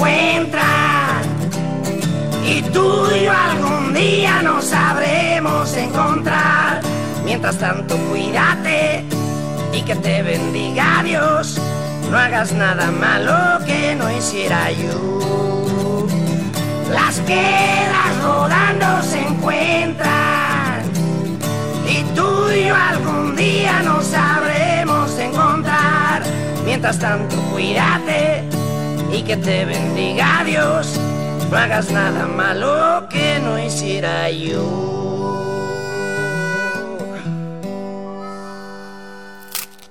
Encuentran. 0.03 1.23
Y 2.45 2.63
tú 2.63 3.07
y 3.15 3.25
yo 3.25 3.33
algún 3.33 3.95
día 3.95 4.43
nos 4.43 4.65
sabremos 4.67 5.75
encontrar. 5.77 6.81
Mientras 7.25 7.59
tanto, 7.59 7.97
cuídate 8.11 9.05
y 9.73 9.83
que 9.83 9.95
te 9.97 10.23
bendiga 10.23 11.03
Dios. 11.05 11.61
No 12.11 12.19
hagas 12.19 12.53
nada 12.53 12.91
malo 12.91 13.65
que 13.65 13.95
no 13.95 14.11
hiciera 14.11 14.71
yo. 14.73 16.07
Las 16.91 17.21
piedras 17.21 18.23
rodando 18.23 19.03
se 19.03 19.21
encuentran. 19.21 20.83
Y 21.89 22.03
tú 22.15 22.51
y 22.51 22.67
yo 22.67 22.75
algún 22.75 23.37
día 23.37 23.83
nos 23.83 24.07
sabremos 24.07 25.17
encontrar. 25.19 26.23
Mientras 26.65 26.99
tanto, 26.99 27.37
cuídate 27.53 28.52
y 29.13 29.23
que 29.23 29.37
te 29.37 29.65
bendiga 29.65 30.43
Dios. 30.45 30.99
No 31.51 31.57
hagas 31.57 31.91
nada 31.93 32.27
malo 32.27 33.09
que 33.11 33.39
no 33.41 33.63
hiciera 33.63 34.31
yo. 34.31 34.93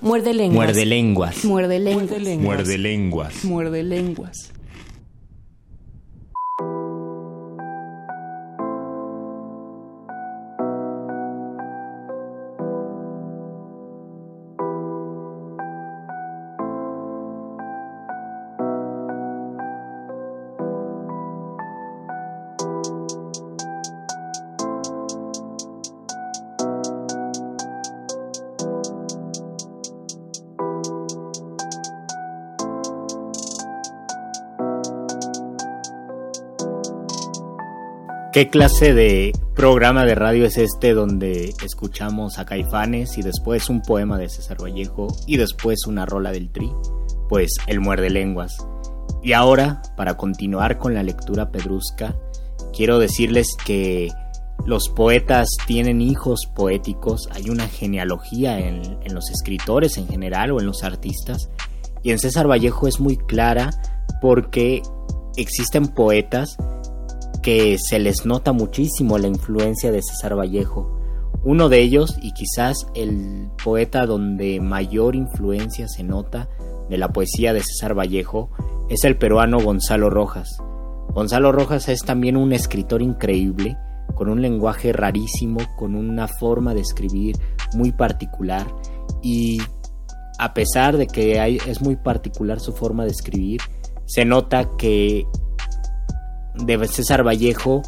Muerde 0.01 0.33
lenguas. 0.33 0.55
Muerde 0.65 0.85
lenguas. 0.85 1.45
Muerde 1.45 1.79
lenguas. 1.79 2.19
Muerde 2.39 2.77
lenguas. 2.79 3.45
Muerde 3.45 3.83
lenguas. 3.83 4.51
¿Qué 38.31 38.47
clase 38.47 38.93
de 38.93 39.33
programa 39.55 40.05
de 40.05 40.15
radio 40.15 40.45
es 40.45 40.57
este 40.57 40.93
donde 40.93 41.53
escuchamos 41.65 42.39
a 42.39 42.45
Caifanes 42.45 43.17
y 43.17 43.23
después 43.23 43.69
un 43.69 43.81
poema 43.81 44.17
de 44.17 44.29
César 44.29 44.55
Vallejo 44.63 45.07
y 45.27 45.35
después 45.35 45.85
una 45.85 46.05
rola 46.05 46.31
del 46.31 46.49
Tri? 46.49 46.71
Pues 47.27 47.57
el 47.67 47.81
muerde 47.81 48.09
lenguas. 48.09 48.55
Y 49.21 49.33
ahora, 49.33 49.81
para 49.97 50.15
continuar 50.15 50.77
con 50.77 50.93
la 50.93 51.03
lectura 51.03 51.51
pedrusca, 51.51 52.15
quiero 52.73 52.99
decirles 52.99 53.57
que 53.65 54.13
los 54.65 54.87
poetas 54.87 55.49
tienen 55.67 55.99
hijos 55.99 56.45
poéticos, 56.55 57.27
hay 57.33 57.49
una 57.49 57.67
genealogía 57.67 58.59
en, 58.59 58.97
en, 59.03 59.13
los 59.13 59.29
escritores 59.29 59.97
en 59.97 60.07
general 60.07 60.51
o 60.51 60.61
en 60.61 60.67
los 60.67 60.85
artistas, 60.85 61.49
y 62.01 62.11
en 62.11 62.19
César 62.19 62.49
Vallejo 62.49 62.87
es 62.87 63.01
muy 63.01 63.17
clara 63.17 63.71
porque 64.21 64.83
existen 65.35 65.89
poetas 65.89 66.55
que 67.41 67.77
se 67.79 67.99
les 67.99 68.25
nota 68.25 68.51
muchísimo 68.51 69.17
la 69.17 69.27
influencia 69.27 69.91
de 69.91 70.01
César 70.01 70.37
Vallejo. 70.37 70.99
Uno 71.43 71.69
de 71.69 71.81
ellos, 71.81 72.17
y 72.21 72.33
quizás 72.33 72.87
el 72.93 73.49
poeta 73.63 74.05
donde 74.05 74.59
mayor 74.61 75.15
influencia 75.15 75.87
se 75.87 76.03
nota 76.03 76.49
de 76.89 76.97
la 76.97 77.09
poesía 77.09 77.53
de 77.53 77.63
César 77.63 77.97
Vallejo, 77.97 78.49
es 78.89 79.03
el 79.03 79.17
peruano 79.17 79.59
Gonzalo 79.59 80.09
Rojas. 80.09 80.57
Gonzalo 81.13 81.51
Rojas 81.51 81.89
es 81.89 82.01
también 82.01 82.37
un 82.37 82.53
escritor 82.53 83.01
increíble, 83.01 83.77
con 84.15 84.29
un 84.29 84.41
lenguaje 84.41 84.93
rarísimo, 84.93 85.59
con 85.77 85.95
una 85.95 86.27
forma 86.27 86.73
de 86.73 86.81
escribir 86.81 87.37
muy 87.73 87.91
particular 87.91 88.67
y 89.21 89.59
a 90.41 90.53
pesar 90.53 90.97
de 90.97 91.07
que 91.07 91.59
es 91.67 91.81
muy 91.81 91.95
particular 91.95 92.59
su 92.59 92.73
forma 92.73 93.05
de 93.05 93.11
escribir, 93.11 93.61
se 94.05 94.25
nota 94.25 94.69
que 94.77 95.25
de 96.55 96.87
César 96.87 97.25
Vallejo 97.25 97.81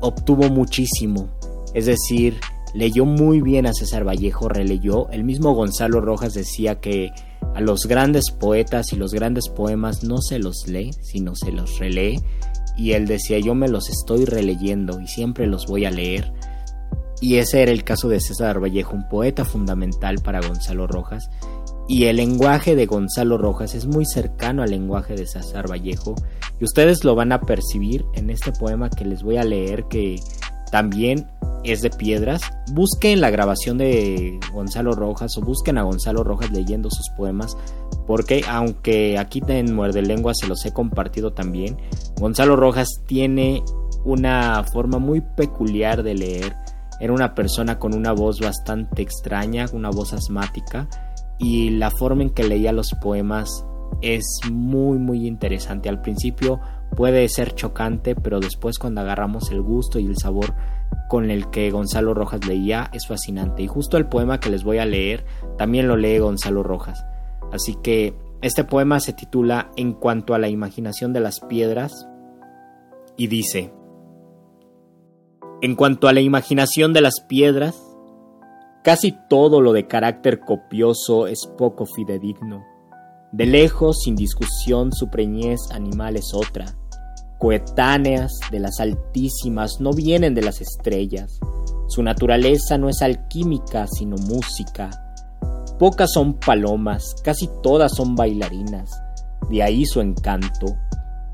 obtuvo 0.00 0.48
muchísimo, 0.50 1.28
es 1.72 1.86
decir, 1.86 2.38
leyó 2.74 3.04
muy 3.04 3.40
bien 3.40 3.66
a 3.66 3.72
César 3.72 4.06
Vallejo, 4.06 4.48
releyó, 4.48 5.08
el 5.10 5.24
mismo 5.24 5.54
Gonzalo 5.54 6.00
Rojas 6.00 6.34
decía 6.34 6.80
que 6.80 7.12
a 7.54 7.60
los 7.60 7.86
grandes 7.86 8.30
poetas 8.30 8.92
y 8.92 8.96
los 8.96 9.14
grandes 9.14 9.48
poemas 9.48 10.02
no 10.02 10.20
se 10.20 10.38
los 10.38 10.66
lee, 10.66 10.90
sino 11.02 11.34
se 11.34 11.52
los 11.52 11.78
relee, 11.78 12.20
y 12.76 12.92
él 12.92 13.06
decía 13.06 13.38
yo 13.38 13.54
me 13.54 13.68
los 13.68 13.88
estoy 13.88 14.24
releyendo 14.24 15.00
y 15.00 15.06
siempre 15.06 15.46
los 15.46 15.66
voy 15.66 15.84
a 15.84 15.90
leer. 15.90 16.32
Y 17.20 17.36
ese 17.36 17.62
era 17.62 17.70
el 17.70 17.84
caso 17.84 18.08
de 18.08 18.20
César 18.20 18.62
Vallejo, 18.62 18.94
un 18.94 19.08
poeta 19.08 19.44
fundamental 19.44 20.16
para 20.18 20.40
Gonzalo 20.40 20.86
Rojas, 20.86 21.30
y 21.88 22.04
el 22.04 22.16
lenguaje 22.16 22.76
de 22.76 22.86
Gonzalo 22.86 23.38
Rojas 23.38 23.74
es 23.74 23.86
muy 23.86 24.04
cercano 24.04 24.62
al 24.62 24.70
lenguaje 24.70 25.14
de 25.14 25.26
César 25.26 25.70
Vallejo 25.70 26.14
y 26.60 26.64
ustedes 26.64 27.04
lo 27.04 27.14
van 27.14 27.32
a 27.32 27.40
percibir 27.40 28.04
en 28.14 28.30
este 28.30 28.52
poema 28.52 28.90
que 28.90 29.04
les 29.04 29.22
voy 29.22 29.36
a 29.36 29.44
leer 29.44 29.84
que 29.84 30.20
también 30.70 31.26
es 31.64 31.80
de 31.80 31.90
piedras. 31.90 32.42
Busquen 32.72 33.20
la 33.20 33.30
grabación 33.30 33.78
de 33.78 34.38
Gonzalo 34.52 34.92
Rojas 34.92 35.36
o 35.38 35.40
busquen 35.40 35.78
a 35.78 35.82
Gonzalo 35.82 36.22
Rojas 36.22 36.50
leyendo 36.50 36.90
sus 36.90 37.08
poemas 37.16 37.56
porque 38.06 38.44
aunque 38.48 39.18
aquí 39.18 39.40
en 39.48 39.74
Muerde 39.74 40.02
Lengua 40.02 40.32
se 40.34 40.46
los 40.46 40.64
he 40.66 40.72
compartido 40.72 41.32
también, 41.32 41.78
Gonzalo 42.16 42.56
Rojas 42.56 42.88
tiene 43.06 43.62
una 44.04 44.62
forma 44.64 44.98
muy 44.98 45.22
peculiar 45.22 46.02
de 46.02 46.14
leer. 46.14 46.56
Era 47.00 47.12
una 47.12 47.34
persona 47.34 47.78
con 47.78 47.94
una 47.94 48.12
voz 48.12 48.40
bastante 48.40 49.02
extraña, 49.02 49.66
una 49.72 49.90
voz 49.90 50.12
asmática 50.12 50.88
y 51.38 51.70
la 51.70 51.90
forma 51.90 52.22
en 52.22 52.30
que 52.30 52.44
leía 52.44 52.72
los 52.72 52.90
poemas 53.02 53.64
es 54.00 54.40
muy 54.50 54.98
muy 54.98 55.26
interesante. 55.26 55.88
Al 55.88 56.00
principio 56.00 56.60
puede 56.96 57.28
ser 57.28 57.54
chocante, 57.54 58.14
pero 58.14 58.40
después 58.40 58.78
cuando 58.78 59.00
agarramos 59.00 59.50
el 59.50 59.62
gusto 59.62 59.98
y 59.98 60.06
el 60.06 60.16
sabor 60.16 60.54
con 61.08 61.30
el 61.30 61.50
que 61.50 61.70
Gonzalo 61.70 62.14
Rojas 62.14 62.46
leía 62.46 62.90
es 62.92 63.06
fascinante. 63.06 63.62
Y 63.62 63.66
justo 63.66 63.96
el 63.96 64.06
poema 64.06 64.40
que 64.40 64.50
les 64.50 64.64
voy 64.64 64.78
a 64.78 64.86
leer 64.86 65.24
también 65.58 65.88
lo 65.88 65.96
lee 65.96 66.18
Gonzalo 66.18 66.62
Rojas. 66.62 67.04
Así 67.52 67.76
que 67.82 68.14
este 68.42 68.64
poema 68.64 69.00
se 69.00 69.12
titula 69.12 69.70
En 69.76 69.92
cuanto 69.92 70.34
a 70.34 70.38
la 70.38 70.48
imaginación 70.48 71.12
de 71.12 71.20
las 71.20 71.40
piedras 71.40 72.08
y 73.16 73.28
dice, 73.28 73.72
En 75.62 75.76
cuanto 75.76 76.08
a 76.08 76.12
la 76.12 76.20
imaginación 76.20 76.92
de 76.92 77.00
las 77.00 77.20
piedras, 77.20 77.80
Casi 78.84 79.12
todo 79.30 79.62
lo 79.62 79.72
de 79.72 79.86
carácter 79.86 80.40
copioso 80.40 81.26
es 81.26 81.46
poco 81.56 81.86
fidedigno. 81.86 82.66
De 83.34 83.46
lejos, 83.46 83.98
sin 84.04 84.14
discusión, 84.14 84.92
su 84.92 85.08
preñez 85.08 85.58
animal 85.72 86.16
es 86.16 86.32
otra. 86.32 86.66
Coetáneas 87.40 88.30
de 88.52 88.60
las 88.60 88.78
altísimas 88.78 89.80
no 89.80 89.92
vienen 89.92 90.36
de 90.36 90.42
las 90.42 90.60
estrellas. 90.60 91.40
Su 91.88 92.04
naturaleza 92.04 92.78
no 92.78 92.88
es 92.88 93.02
alquímica, 93.02 93.88
sino 93.88 94.14
música. 94.18 94.88
Pocas 95.80 96.12
son 96.12 96.34
palomas, 96.34 97.16
casi 97.24 97.50
todas 97.60 97.96
son 97.96 98.14
bailarinas. 98.14 98.92
De 99.50 99.64
ahí 99.64 99.84
su 99.84 100.00
encanto. 100.00 100.76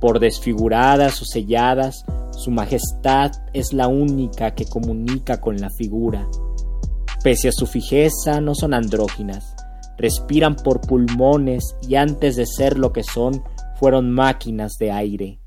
Por 0.00 0.20
desfiguradas 0.20 1.20
o 1.20 1.26
selladas, 1.26 2.06
su 2.30 2.50
majestad 2.50 3.30
es 3.52 3.74
la 3.74 3.88
única 3.88 4.54
que 4.54 4.64
comunica 4.64 5.38
con 5.38 5.58
la 5.58 5.68
figura. 5.68 6.26
Pese 7.22 7.48
a 7.48 7.52
su 7.52 7.66
fijeza, 7.66 8.40
no 8.40 8.54
son 8.54 8.72
andróginas, 8.72 9.54
respiran 10.00 10.56
por 10.56 10.80
pulmones 10.80 11.76
y 11.86 11.94
antes 11.94 12.36
de 12.36 12.46
ser 12.46 12.78
lo 12.78 12.92
que 12.92 13.02
son, 13.02 13.42
fueron 13.76 14.10
máquinas 14.10 14.72
de 14.78 14.90
aire. 14.90 15.40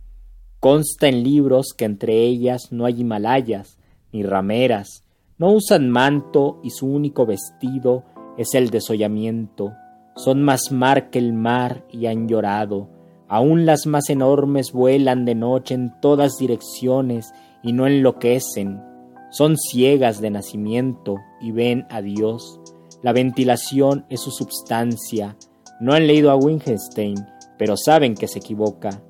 Consta 0.60 1.08
en 1.08 1.24
libros 1.24 1.74
que 1.78 1.86
entre 1.86 2.22
ellas 2.22 2.70
no 2.72 2.86
hay 2.86 3.02
Himalayas 3.02 3.78
ni 4.12 4.24
rameras, 4.24 5.04
no 5.38 5.52
usan 5.52 5.90
manto 5.90 6.60
y 6.64 6.70
su 6.70 6.88
único 6.88 7.26
vestido 7.26 8.04
es 8.38 8.54
el 8.54 8.70
desollamiento. 8.70 9.74
Son 10.16 10.44
más 10.44 10.72
mar 10.72 11.10
que 11.10 11.20
el 11.20 11.34
mar 11.34 11.86
y 11.92 12.06
han 12.06 12.28
llorado. 12.28 12.90
Aún 13.28 13.66
las 13.66 13.88
más 13.88 14.10
enormes 14.10 14.72
vuelan 14.72 15.26
de 15.26 15.36
noche 15.36 15.74
en 15.74 16.00
todas 16.00 16.38
direcciones 16.38 17.34
y 17.64 17.74
no 17.74 17.88
enloquecen 17.88 18.94
son 19.34 19.58
ciegas 19.58 20.22
de 20.22 20.30
nacimiento 20.30 21.16
y 21.42 21.52
ven 21.52 21.88
a 21.90 22.04
Dios. 22.04 22.62
La 23.04 23.12
ventilación 23.12 24.06
es 24.10 24.22
su 24.22 24.32
substancia. 24.32 25.36
No 25.82 25.94
han 25.94 26.08
leído 26.08 26.32
a 26.32 26.38
Wittgenstein, 26.38 27.16
pero 27.58 27.76
saben 27.76 28.16
que 28.16 28.30
se 28.30 28.40
equivoca. 28.40 29.04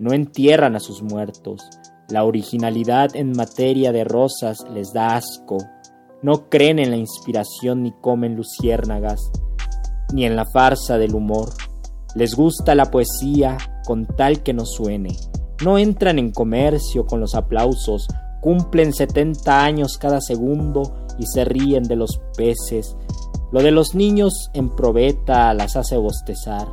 No 0.00 0.12
entierran 0.12 0.74
a 0.74 0.80
sus 0.80 1.00
muertos. 1.00 1.62
La 2.08 2.24
originalidad 2.24 3.14
en 3.14 3.30
materia 3.36 3.92
de 3.92 4.02
rosas 4.02 4.66
les 4.74 4.92
da 4.92 5.14
asco. 5.14 5.58
No 6.22 6.48
creen 6.48 6.80
en 6.80 6.90
la 6.90 6.96
inspiración 6.96 7.84
ni 7.84 7.92
comen 7.92 8.34
luciérnagas, 8.34 9.30
ni 10.12 10.24
en 10.24 10.34
la 10.34 10.44
farsa 10.46 10.98
del 10.98 11.14
humor. 11.14 11.50
Les 12.16 12.34
gusta 12.34 12.74
la 12.74 12.90
poesía 12.90 13.58
con 13.86 14.06
tal 14.06 14.42
que 14.42 14.54
no 14.54 14.66
suene. 14.66 15.16
No 15.64 15.78
entran 15.78 16.18
en 16.18 16.32
comercio 16.32 17.06
con 17.06 17.20
los 17.20 17.36
aplausos 17.36 18.08
cumplen 18.46 18.92
70 18.92 19.64
años 19.64 19.98
cada 19.98 20.20
segundo 20.20 20.94
y 21.18 21.26
se 21.26 21.44
ríen 21.44 21.82
de 21.82 21.96
los 21.96 22.20
peces. 22.36 22.96
Lo 23.52 23.62
de 23.62 23.70
los 23.70 23.94
niños 23.94 24.50
en 24.54 24.70
probeta 24.70 25.54
las 25.54 25.76
hace 25.76 25.96
bostezar. 25.96 26.66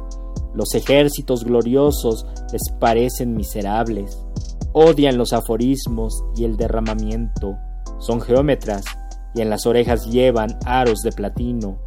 Los 0.55 0.73
ejércitos 0.73 1.43
gloriosos 1.43 2.25
les 2.51 2.61
parecen 2.79 3.35
miserables. 3.35 4.17
Odian 4.73 5.17
los 5.17 5.33
aforismos 5.33 6.23
y 6.35 6.45
el 6.45 6.57
derramamiento. 6.57 7.57
Son 7.99 8.21
geómetras 8.21 8.85
y 9.35 9.41
en 9.41 9.49
las 9.49 9.65
orejas 9.65 10.07
llevan 10.07 10.57
aros 10.65 11.01
de 11.01 11.11
platino. 11.11 11.77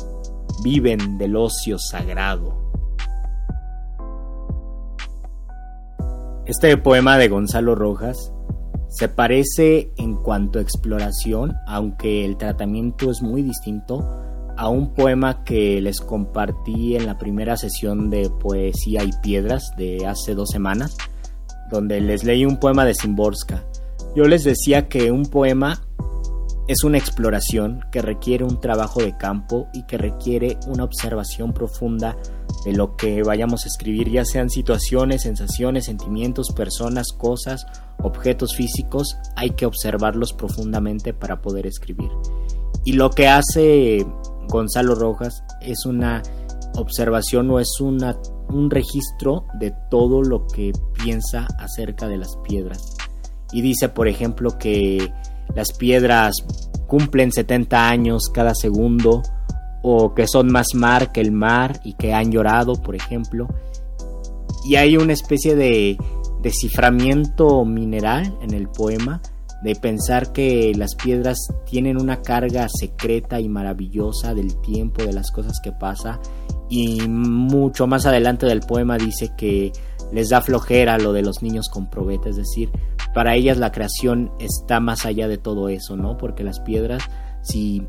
Viven 0.62 1.18
del 1.18 1.36
ocio 1.36 1.78
sagrado. 1.78 2.66
Este 6.46 6.76
poema 6.76 7.18
de 7.18 7.28
Gonzalo 7.28 7.74
Rojas 7.74 8.32
se 8.88 9.08
parece 9.08 9.92
en 9.96 10.14
cuanto 10.14 10.60
a 10.60 10.62
exploración, 10.62 11.56
aunque 11.66 12.24
el 12.24 12.36
tratamiento 12.36 13.10
es 13.10 13.20
muy 13.20 13.42
distinto, 13.42 14.25
a 14.56 14.68
un 14.68 14.94
poema 14.94 15.44
que 15.44 15.80
les 15.80 16.00
compartí 16.00 16.96
en 16.96 17.06
la 17.06 17.18
primera 17.18 17.56
sesión 17.56 18.10
de 18.10 18.30
Poesía 18.30 19.04
y 19.04 19.10
Piedras 19.22 19.72
de 19.76 20.06
hace 20.06 20.34
dos 20.34 20.50
semanas, 20.50 20.96
donde 21.70 22.00
les 22.00 22.24
leí 22.24 22.44
un 22.44 22.58
poema 22.58 22.84
de 22.84 22.94
Simborska. 22.94 23.64
Yo 24.14 24.24
les 24.24 24.44
decía 24.44 24.88
que 24.88 25.10
un 25.10 25.26
poema 25.26 25.82
es 26.68 26.82
una 26.82 26.98
exploración 26.98 27.84
que 27.92 28.02
requiere 28.02 28.44
un 28.44 28.60
trabajo 28.60 29.00
de 29.00 29.16
campo 29.16 29.68
y 29.72 29.84
que 29.84 29.98
requiere 29.98 30.58
una 30.66 30.84
observación 30.84 31.52
profunda 31.52 32.16
de 32.64 32.72
lo 32.72 32.96
que 32.96 33.22
vayamos 33.22 33.64
a 33.64 33.68
escribir, 33.68 34.10
ya 34.10 34.24
sean 34.24 34.50
situaciones, 34.50 35.22
sensaciones, 35.22 35.84
sentimientos, 35.84 36.50
personas, 36.50 37.12
cosas, 37.12 37.66
objetos 37.98 38.56
físicos, 38.56 39.16
hay 39.36 39.50
que 39.50 39.66
observarlos 39.66 40.32
profundamente 40.32 41.14
para 41.14 41.40
poder 41.40 41.66
escribir. 41.66 42.10
Y 42.84 42.92
lo 42.92 43.10
que 43.10 43.28
hace 43.28 44.04
Gonzalo 44.48 44.94
Rojas 44.94 45.42
es 45.60 45.86
una 45.86 46.22
observación 46.76 47.50
o 47.50 47.60
es 47.60 47.80
una, 47.80 48.16
un 48.48 48.70
registro 48.70 49.46
de 49.58 49.72
todo 49.90 50.22
lo 50.22 50.46
que 50.46 50.72
piensa 51.02 51.46
acerca 51.58 52.06
de 52.08 52.18
las 52.18 52.36
piedras 52.48 52.96
y 53.52 53.62
dice, 53.62 53.88
por 53.88 54.08
ejemplo, 54.08 54.58
que 54.58 55.12
las 55.54 55.72
piedras 55.72 56.34
cumplen 56.86 57.32
70 57.32 57.88
años 57.88 58.30
cada 58.32 58.54
segundo 58.54 59.22
o 59.82 60.14
que 60.14 60.26
son 60.26 60.50
más 60.50 60.68
mar 60.74 61.12
que 61.12 61.20
el 61.20 61.32
mar 61.32 61.80
y 61.84 61.94
que 61.94 62.12
han 62.12 62.32
llorado, 62.32 62.74
por 62.74 62.96
ejemplo. 62.96 63.48
Y 64.64 64.76
hay 64.76 64.96
una 64.96 65.12
especie 65.12 65.54
de 65.54 65.96
desciframiento 66.42 67.64
mineral 67.64 68.36
en 68.42 68.52
el 68.52 68.68
poema, 68.68 69.20
de 69.62 69.74
pensar 69.74 70.32
que 70.32 70.72
las 70.76 70.94
piedras 70.94 71.38
tienen 71.64 72.00
una 72.00 72.22
carga 72.22 72.68
secreta 72.68 73.40
y 73.40 73.48
maravillosa 73.48 74.34
del 74.34 74.60
tiempo, 74.60 75.02
de 75.02 75.12
las 75.12 75.30
cosas 75.30 75.60
que 75.62 75.72
pasa. 75.72 76.20
Y 76.68 77.00
mucho 77.08 77.86
más 77.86 78.06
adelante 78.06 78.46
del 78.46 78.60
poema 78.60 78.98
dice 78.98 79.32
que 79.36 79.72
les 80.12 80.28
da 80.28 80.40
flojera 80.40 80.98
lo 80.98 81.12
de 81.12 81.22
los 81.22 81.42
niños 81.42 81.68
con 81.68 81.88
probeta, 81.88 82.28
es 82.28 82.36
decir, 82.36 82.70
para 83.14 83.34
ellas 83.34 83.58
la 83.58 83.72
creación 83.72 84.30
está 84.38 84.78
más 84.78 85.06
allá 85.06 85.26
de 85.26 85.38
todo 85.38 85.68
eso, 85.68 85.96
¿no? 85.96 86.16
Porque 86.18 86.44
las 86.44 86.60
piedras, 86.60 87.02
si 87.42 87.82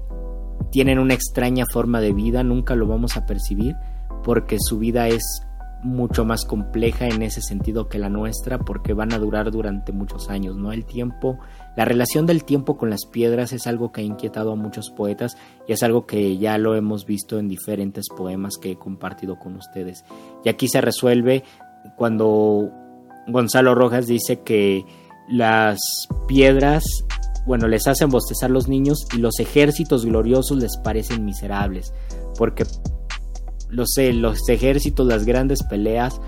tienen 0.72 1.00
una 1.00 1.14
extraña 1.14 1.66
forma 1.72 2.02
de 2.02 2.14
vida, 2.14 2.44
nunca 2.44 2.76
lo 2.76 2.88
vamos 2.88 3.18
a 3.18 3.26
percibir 3.26 3.76
porque 4.24 4.58
su 4.60 4.78
vida 4.78 5.08
es 5.08 5.47
mucho 5.84 6.26
más 6.26 6.46
compleja 6.46 7.08
en 7.08 7.22
ese 7.22 7.42
sentido 7.42 7.88
que 7.88 8.00
la 8.00 8.10
nuestra 8.10 8.58
porque 8.60 8.94
van 8.94 9.14
a 9.14 9.20
durar 9.20 9.52
durante 9.52 9.92
muchos 9.92 10.30
años, 10.30 10.56
¿no? 10.56 10.72
El 10.72 10.86
tiempo, 10.86 11.40
la 11.76 11.86
relación 11.86 12.26
del 12.26 12.44
tiempo 12.44 12.78
con 12.78 12.90
las 12.90 13.06
piedras 13.06 13.54
es 13.54 13.68
algo 13.68 13.92
que 13.92 14.02
ha 14.02 14.04
inquietado 14.04 14.52
a 14.52 14.56
muchos 14.56 14.90
poetas 14.90 15.38
y 15.68 15.74
es 15.74 15.84
algo 15.84 16.06
que 16.06 16.38
ya 16.38 16.58
lo 16.58 16.76
hemos 16.76 17.06
visto 17.06 17.40
en 17.40 17.48
diferentes 17.48 18.08
poemas 18.10 18.58
que 18.58 18.72
he 18.72 18.76
compartido 18.76 19.38
con 19.38 19.56
ustedes. 19.56 20.04
Y 20.44 20.50
aquí 20.50 20.68
se 20.68 20.82
resuelve 20.82 21.44
cuando 21.96 22.72
Gonzalo 23.28 23.76
Rojas 23.76 24.08
dice 24.08 24.42
que 24.42 24.84
las 25.30 25.80
piedras 26.28 26.84
bueno, 27.48 27.70
les 27.70 27.88
hacen 27.88 28.10
bostezar 28.10 28.52
los 28.52 28.68
niños 28.68 29.08
y 29.16 29.20
los 29.20 29.40
ejércitos 29.40 30.06
gloriosos 30.06 30.58
les 30.58 30.76
parecen 30.78 31.24
miserables, 31.24 31.94
porque 32.38 32.66
los, 33.70 33.90
los 33.98 34.50
ejércitos, 34.50 35.08
las 35.08 35.26
grandes 35.26 35.64
peleas 35.64 36.20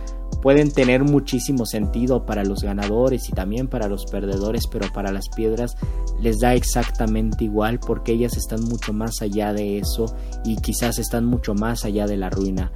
pueden 0.41 0.71
tener 0.71 1.03
muchísimo 1.03 1.65
sentido 1.65 2.25
para 2.25 2.43
los 2.43 2.63
ganadores 2.63 3.27
y 3.29 3.33
también 3.33 3.67
para 3.67 3.87
los 3.87 4.05
perdedores, 4.05 4.67
pero 4.67 4.91
para 4.93 5.11
las 5.11 5.29
piedras 5.29 5.75
les 6.21 6.39
da 6.39 6.53
exactamente 6.53 7.43
igual 7.43 7.79
porque 7.79 8.13
ellas 8.13 8.37
están 8.37 8.63
mucho 8.63 8.93
más 8.93 9.21
allá 9.21 9.53
de 9.53 9.79
eso 9.79 10.15
y 10.45 10.55
quizás 10.57 10.97
están 10.99 11.25
mucho 11.25 11.53
más 11.53 11.83
allá 11.83 12.07
de 12.07 12.17
la 12.17 12.29
ruina. 12.29 12.71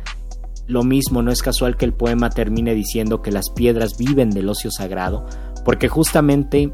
Lo 0.67 0.83
mismo 0.83 1.21
no 1.21 1.31
es 1.31 1.41
casual 1.41 1.77
que 1.77 1.85
el 1.85 1.93
poema 1.93 2.29
termine 2.29 2.73
diciendo 2.73 3.21
que 3.21 3.31
las 3.31 3.49
piedras 3.49 3.97
viven 3.97 4.29
del 4.29 4.49
ocio 4.49 4.71
sagrado, 4.71 5.25
porque 5.65 5.89
justamente 5.89 6.73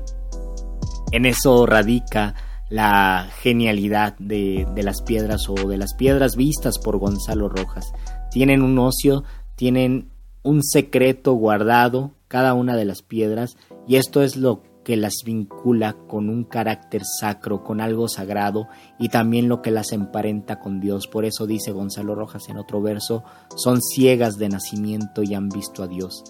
en 1.11 1.25
eso 1.25 1.65
radica 1.65 2.35
la 2.69 3.27
genialidad 3.41 4.15
de, 4.19 4.67
las 4.83 5.01
piedras 5.01 5.49
o 5.49 5.55
de 5.67 5.77
las 5.77 5.93
piedras 5.95 6.35
vistas 6.35 6.77
por 6.79 6.97
Gonzalo 6.97 7.49
Rojas. 7.49 7.91
Tienen 8.31 8.61
un 8.61 8.77
ocio, 8.77 9.23
tienen 9.55 10.11
un 10.43 10.63
secreto 10.63 11.33
guardado, 11.33 12.11
cada 12.27 12.53
una 12.53 12.75
de 12.75 12.85
las 12.85 13.01
piedras, 13.01 13.57
y 13.87 13.95
esto 13.95 14.21
es 14.21 14.37
lo 14.37 14.61
que 14.83 14.95
las 14.97 15.23
vincula 15.25 15.93
con 16.07 16.29
un 16.29 16.43
carácter 16.43 17.01
sacro, 17.03 17.63
con 17.63 17.81
algo 17.81 18.07
sagrado, 18.07 18.67
y 18.97 19.09
también 19.09 19.49
lo 19.49 19.61
que 19.61 19.71
las 19.71 19.91
emparenta 19.91 20.59
con 20.59 20.79
Dios. 20.79 21.07
Por 21.07 21.25
eso 21.25 21.47
dice 21.47 21.71
Gonzalo 21.71 22.15
Rojas 22.15 22.49
en 22.49 22.57
otro 22.57 22.81
verso, 22.81 23.23
son 23.55 23.81
ciegas 23.81 24.37
de 24.37 24.49
nacimiento 24.49 25.23
y 25.23 25.33
han 25.33 25.49
visto 25.49 25.83
a 25.83 25.87
Dios. 25.87 26.23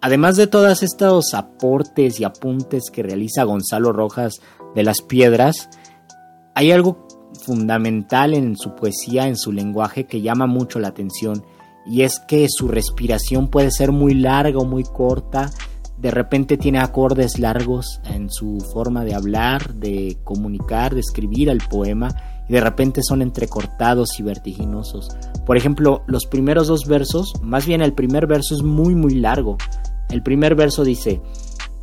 Además 0.00 0.36
de 0.36 0.46
todos 0.46 0.84
estos 0.84 1.34
aportes 1.34 2.20
y 2.20 2.24
apuntes 2.24 2.84
que 2.92 3.02
realiza 3.02 3.42
Gonzalo 3.42 3.92
Rojas 3.92 4.40
de 4.76 4.84
las 4.84 5.02
piedras, 5.02 5.68
hay 6.54 6.70
algo 6.70 7.08
fundamental 7.44 8.34
en 8.34 8.56
su 8.56 8.76
poesía, 8.76 9.26
en 9.26 9.36
su 9.36 9.50
lenguaje, 9.50 10.06
que 10.06 10.22
llama 10.22 10.46
mucho 10.46 10.78
la 10.78 10.88
atención, 10.88 11.44
y 11.84 12.02
es 12.02 12.20
que 12.20 12.46
su 12.48 12.68
respiración 12.68 13.48
puede 13.48 13.72
ser 13.72 13.90
muy 13.90 14.14
larga 14.14 14.58
o 14.58 14.64
muy 14.64 14.84
corta, 14.84 15.50
de 15.98 16.12
repente 16.12 16.56
tiene 16.56 16.78
acordes 16.78 17.40
largos 17.40 18.00
en 18.04 18.30
su 18.30 18.58
forma 18.72 19.04
de 19.04 19.14
hablar, 19.14 19.74
de 19.74 20.16
comunicar, 20.22 20.94
de 20.94 21.00
escribir 21.00 21.48
el 21.48 21.58
poema, 21.58 22.08
y 22.48 22.52
de 22.52 22.60
repente 22.60 23.00
son 23.02 23.20
entrecortados 23.20 24.20
y 24.20 24.22
vertiginosos. 24.22 25.08
Por 25.44 25.56
ejemplo, 25.56 26.02
los 26.06 26.26
primeros 26.26 26.68
dos 26.68 26.86
versos, 26.86 27.32
más 27.42 27.66
bien 27.66 27.82
el 27.82 27.94
primer 27.94 28.28
verso 28.28 28.54
es 28.54 28.62
muy 28.62 28.94
muy 28.94 29.14
largo, 29.16 29.58
el 30.10 30.22
primer 30.22 30.54
verso 30.54 30.84
dice, 30.84 31.20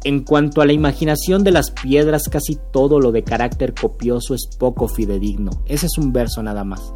en 0.05 0.23
cuanto 0.23 0.61
a 0.61 0.65
la 0.65 0.73
imaginación 0.73 1.43
de 1.43 1.51
las 1.51 1.71
piedras, 1.71 2.29
casi 2.29 2.57
todo 2.71 2.99
lo 2.99 3.11
de 3.11 3.23
carácter 3.23 3.73
copioso 3.73 4.35
es 4.35 4.47
poco 4.59 4.87
fidedigno. 4.87 5.49
Ese 5.65 5.87
es 5.87 5.97
un 5.97 6.13
verso 6.13 6.43
nada 6.43 6.63
más. 6.63 6.93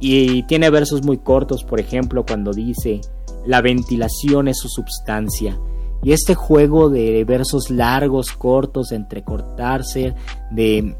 Y 0.00 0.42
tiene 0.44 0.70
versos 0.70 1.04
muy 1.04 1.18
cortos, 1.18 1.64
por 1.64 1.80
ejemplo, 1.80 2.24
cuando 2.24 2.52
dice, 2.52 3.02
la 3.46 3.60
ventilación 3.60 4.48
es 4.48 4.58
su 4.58 4.68
substancia. 4.68 5.58
Y 6.02 6.12
este 6.12 6.34
juego 6.34 6.88
de 6.88 7.24
versos 7.24 7.70
largos, 7.70 8.32
cortos, 8.32 8.90
entrecortarse, 8.92 10.14
de 10.50 10.96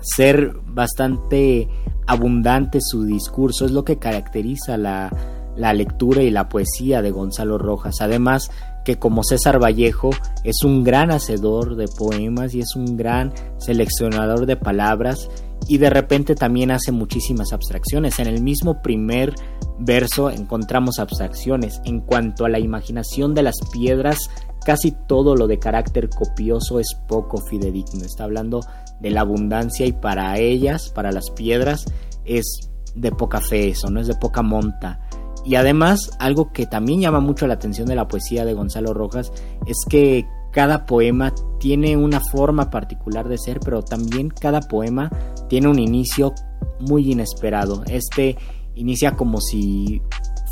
ser 0.00 0.54
bastante 0.64 1.68
abundante 2.06 2.78
su 2.80 3.04
discurso, 3.04 3.66
es 3.66 3.72
lo 3.72 3.84
que 3.84 3.98
caracteriza 3.98 4.78
la, 4.78 5.10
la 5.56 5.72
lectura 5.72 6.22
y 6.22 6.30
la 6.30 6.48
poesía 6.48 7.02
de 7.02 7.10
Gonzalo 7.10 7.58
Rojas. 7.58 8.00
Además 8.00 8.50
que 8.84 8.98
como 8.98 9.22
César 9.22 9.62
Vallejo 9.62 10.10
es 10.44 10.62
un 10.64 10.84
gran 10.84 11.10
hacedor 11.10 11.76
de 11.76 11.86
poemas 11.86 12.54
y 12.54 12.60
es 12.60 12.74
un 12.76 12.96
gran 12.96 13.32
seleccionador 13.58 14.46
de 14.46 14.56
palabras 14.56 15.28
y 15.68 15.78
de 15.78 15.90
repente 15.90 16.34
también 16.34 16.70
hace 16.70 16.92
muchísimas 16.92 17.52
abstracciones. 17.52 18.18
En 18.18 18.26
el 18.26 18.42
mismo 18.42 18.82
primer 18.82 19.34
verso 19.78 20.30
encontramos 20.30 20.98
abstracciones. 20.98 21.80
En 21.84 22.00
cuanto 22.00 22.44
a 22.44 22.48
la 22.48 22.58
imaginación 22.58 23.34
de 23.34 23.42
las 23.42 23.56
piedras, 23.72 24.18
casi 24.64 24.92
todo 24.92 25.36
lo 25.36 25.46
de 25.46 25.58
carácter 25.58 26.08
copioso 26.08 26.80
es 26.80 26.96
poco 27.06 27.38
fidedigno. 27.38 28.04
Está 28.04 28.24
hablando 28.24 28.60
de 29.00 29.10
la 29.10 29.20
abundancia 29.20 29.86
y 29.86 29.92
para 29.92 30.38
ellas, 30.38 30.90
para 30.90 31.12
las 31.12 31.30
piedras, 31.30 31.84
es 32.24 32.70
de 32.94 33.12
poca 33.12 33.40
fe 33.40 33.68
eso, 33.68 33.90
no 33.90 34.00
es 34.00 34.06
de 34.06 34.14
poca 34.14 34.42
monta. 34.42 35.00
Y 35.44 35.54
además, 35.54 36.10
algo 36.18 36.52
que 36.52 36.66
también 36.66 37.00
llama 37.00 37.20
mucho 37.20 37.46
la 37.46 37.54
atención 37.54 37.88
de 37.88 37.94
la 37.94 38.08
poesía 38.08 38.44
de 38.44 38.54
Gonzalo 38.54 38.92
Rojas 38.92 39.32
es 39.66 39.76
que 39.88 40.26
cada 40.52 40.84
poema 40.84 41.32
tiene 41.58 41.96
una 41.96 42.20
forma 42.20 42.70
particular 42.70 43.28
de 43.28 43.38
ser, 43.38 43.60
pero 43.60 43.82
también 43.82 44.28
cada 44.28 44.60
poema 44.60 45.10
tiene 45.48 45.68
un 45.68 45.78
inicio 45.78 46.34
muy 46.80 47.12
inesperado. 47.12 47.84
Este 47.86 48.36
inicia 48.74 49.16
como 49.16 49.40
si 49.40 50.02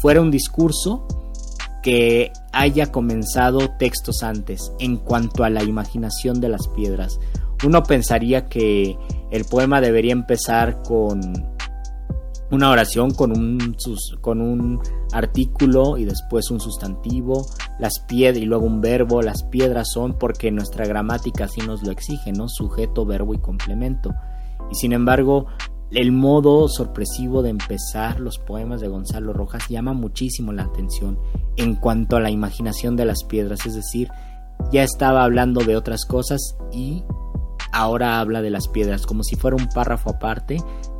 fuera 0.01 0.21
un 0.21 0.31
discurso 0.31 1.07
que 1.83 2.33
haya 2.53 2.93
comenzado 2.93 3.71
textos 3.79 4.23
antes 4.23 4.73
en 4.79 4.97
cuanto 4.97 5.45
a 5.45 5.51
la 5.51 5.63
imaginación 5.63 6.41
de 6.41 6.49
las 6.49 6.69
piedras. 6.69 7.19
Uno 7.65 7.83
pensaría 7.83 8.47
que 8.47 8.97
el 9.31 9.45
poema 9.45 9.81
debería 9.81 10.13
empezar 10.13 10.83
con 10.83 11.21
una 12.51 12.71
oración 12.71 13.13
con 13.13 13.33
un, 13.33 13.77
con 14.21 14.41
un 14.41 14.81
artículo 15.13 15.99
y 15.99 16.05
después 16.05 16.51
un 16.51 16.61
sustantivo, 16.61 17.47
las 17.79 18.01
piedras 18.01 18.43
y 18.43 18.47
luego 18.47 18.67
un 18.67 18.81
verbo, 18.81 19.23
las 19.23 19.43
piedras 19.45 19.89
son 19.93 20.19
porque 20.19 20.51
nuestra 20.51 20.87
gramática 20.87 21.45
así 21.45 21.61
nos 21.61 21.83
lo 21.83 21.93
exige, 21.93 22.33
¿no? 22.33 22.49
Sujeto, 22.49 23.05
verbo 23.05 23.35
y 23.35 23.39
complemento. 23.39 24.15
Y 24.71 24.75
sin 24.77 24.93
embargo, 24.93 25.47
el 25.91 26.13
modo 26.13 26.69
sorpresivo 26.69 27.43
de 27.43 27.51
empezar 27.51 28.21
los 28.21 28.39
poemas 28.39 28.81
de 28.81 28.89
Gonzalo 28.89 29.33
Rojas 29.33 29.69
llama 29.69 29.93
muchísimo 29.95 30.53
la 30.53 30.65
atención 30.65 31.19
en 31.57 31.75
cuanto 31.75 32.17
a 32.17 32.21
la 32.21 32.31
imaginación 32.31 32.97
de 32.97 33.07
las 33.07 33.25
piedras, 33.25 33.65
es 33.67 33.75
decir, 33.75 34.09
ya 34.73 34.83
estaba 34.83 35.25
hablando 35.25 35.65
de 35.65 35.77
otras 35.77 36.05
cosas 36.05 36.57
y 36.73 37.05
ahora 37.73 38.21
habla 38.21 38.43
de 38.43 38.51
las 38.51 38.69
piedras 38.69 39.07
como 39.07 39.23
si 39.23 39.37
fuera 39.37 39.57
un 39.57 39.69
párrafo 39.69 40.11
aparte 40.11 40.59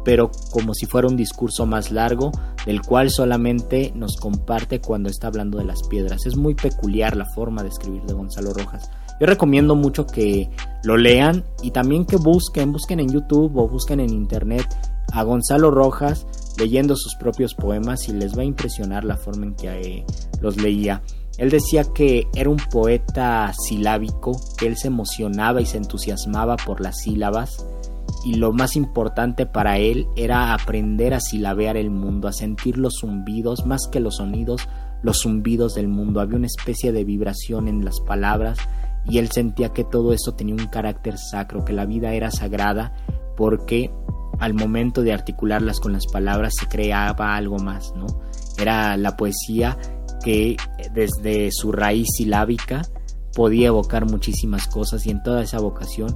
pero 0.09 0.31
como 0.53 0.73
si 0.73 0.87
fuera 0.87 1.07
un 1.07 1.19
discurso 1.19 1.67
más 1.67 1.91
largo, 1.91 2.33
del 2.65 2.81
cual 2.81 3.11
solamente 3.11 3.93
nos 3.95 4.17
comparte 4.17 4.81
cuando 4.81 5.11
está 5.11 5.27
hablando 5.27 5.59
de 5.59 5.67
las 5.67 5.83
piedras. 5.87 6.25
Es 6.25 6.35
muy 6.35 6.55
peculiar 6.55 7.15
la 7.15 7.27
forma 7.27 7.63
de 7.63 7.69
escribir 7.69 8.05
de 8.05 8.15
Gonzalo 8.15 8.55
Rojas. 8.55 8.91
Yo 9.21 9.27
recomiendo 9.27 9.75
mucho 9.75 10.07
que 10.07 10.49
lo 10.83 10.97
lean 10.97 11.45
y 11.63 11.73
también 11.73 12.07
que 12.07 12.17
busquen, 12.17 12.73
busquen 12.73 13.01
en 13.01 13.13
YouTube 13.13 13.55
o 13.59 13.69
busquen 13.69 14.01
en 14.01 14.09
internet 14.09 14.67
a 15.13 15.25
Gonzalo 15.25 15.71
Rojas 15.71 16.27
leyendo 16.57 16.97
sus 16.97 17.15
propios 17.17 17.53
poemas 17.53 18.09
y 18.09 18.15
les 18.15 18.35
va 18.35 18.41
a 18.41 18.47
impresionar 18.47 19.05
la 19.05 19.19
forma 19.19 19.45
en 19.45 19.57
que 19.57 19.69
eh, 19.69 20.07
los 20.41 20.57
leía. 20.57 21.03
Él 21.37 21.51
decía 21.51 21.85
que 21.85 22.27
era 22.35 22.49
un 22.49 22.57
poeta 22.57 23.53
silábico, 23.53 24.41
que 24.57 24.69
él 24.69 24.79
se 24.79 24.89
emocionaba 24.89 25.61
y 25.61 25.67
se 25.67 25.77
entusiasmaba 25.77 26.57
por 26.57 26.81
las 26.81 26.97
sílabas 26.97 27.63
y 28.29 28.35
lo 28.35 28.53
más 28.53 28.77
importante 28.77 29.47
para 29.47 29.79
él 29.79 30.07
era 30.15 30.53
aprender 30.53 31.15
a 31.15 31.21
silabear 31.21 31.79
el 31.79 31.89
mundo, 31.89 32.29
a 32.29 32.33
sentir 32.35 32.77
los 32.77 32.99
zumbidos, 33.01 33.65
más 33.65 33.89
que 33.91 34.01
los 34.01 34.17
sonidos, 34.17 34.69
los 35.03 35.23
zumbidos 35.23 35.75
del 35.75 35.89
mundo. 35.89 36.21
Había 36.21 36.37
una 36.37 36.47
especie 36.47 36.93
de 36.93 37.05
vibración 37.05 37.69
en 37.69 37.87
las 37.87 38.01
palabras 38.01 38.59
y 39.07 39.17
él 39.17 39.31
sentía 39.31 39.71
que 39.71 39.83
todo 39.83 40.13
eso 40.13 40.35
tenía 40.35 40.55
un 40.55 40.67
carácter 40.67 41.17
sacro, 41.17 41.65
que 41.65 41.73
la 41.73 41.87
vida 41.87 42.13
era 42.13 42.31
sagrada 42.31 42.93
porque 43.35 43.91
al 44.41 44.53
momento 44.53 45.01
de 45.01 45.15
articularlas 45.15 45.81
con 45.81 45.95
las 45.95 46.07
palabras 46.07 46.53
se 46.61 46.67
creaba 46.67 47.35
algo 47.35 47.57
más, 47.57 47.95
¿no? 47.97 48.09
Era 48.59 48.99
la 48.99 49.17
poesía 49.17 49.79
que 50.23 50.59
desde 50.93 51.49
su 51.51 51.73
raíz 51.73 52.09
silábica 52.15 52.83
podía 53.35 53.69
evocar 53.69 54.05
muchísimas 54.05 54.69
cosas 54.69 55.07
y 55.07 55.13
en 55.13 55.23
toda 55.23 55.43
esa 55.43 55.61
vocación 55.61 56.15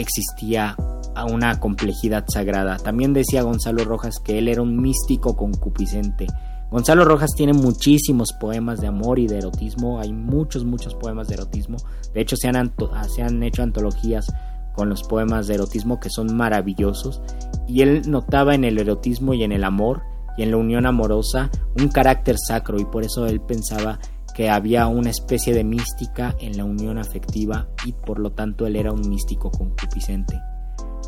existía 0.00 0.76
una 1.24 1.58
complejidad 1.58 2.24
sagrada. 2.28 2.76
También 2.76 3.12
decía 3.12 3.42
Gonzalo 3.42 3.84
Rojas 3.84 4.18
que 4.22 4.38
él 4.38 4.48
era 4.48 4.62
un 4.62 4.80
místico 4.80 5.36
concupiscente. 5.36 6.26
Gonzalo 6.70 7.04
Rojas 7.04 7.30
tiene 7.34 7.54
muchísimos 7.54 8.32
poemas 8.38 8.80
de 8.80 8.88
amor 8.88 9.18
y 9.18 9.26
de 9.26 9.38
erotismo, 9.38 10.00
hay 10.00 10.12
muchos, 10.12 10.64
muchos 10.64 10.94
poemas 10.94 11.28
de 11.28 11.34
erotismo. 11.34 11.78
De 12.12 12.20
hecho, 12.20 12.36
se 12.36 12.48
han, 12.48 12.74
se 13.14 13.22
han 13.22 13.42
hecho 13.42 13.62
antologías 13.62 14.26
con 14.74 14.90
los 14.90 15.02
poemas 15.02 15.46
de 15.46 15.54
erotismo 15.54 15.98
que 15.98 16.10
son 16.10 16.36
maravillosos. 16.36 17.22
Y 17.66 17.82
él 17.82 18.02
notaba 18.06 18.54
en 18.54 18.64
el 18.64 18.78
erotismo 18.78 19.34
y 19.34 19.42
en 19.42 19.52
el 19.52 19.64
amor 19.64 20.02
y 20.36 20.42
en 20.42 20.50
la 20.52 20.56
unión 20.56 20.86
amorosa 20.86 21.50
un 21.76 21.88
carácter 21.88 22.36
sacro 22.38 22.78
y 22.78 22.84
por 22.84 23.02
eso 23.02 23.26
él 23.26 23.40
pensaba 23.40 23.98
que 24.38 24.50
había 24.50 24.86
una 24.86 25.10
especie 25.10 25.52
de 25.52 25.64
mística 25.64 26.36
en 26.38 26.56
la 26.56 26.64
unión 26.64 26.96
afectiva 26.96 27.66
y 27.84 27.90
por 27.90 28.20
lo 28.20 28.30
tanto 28.30 28.68
él 28.68 28.76
era 28.76 28.92
un 28.92 29.00
místico 29.10 29.50
concupiscente. 29.50 30.40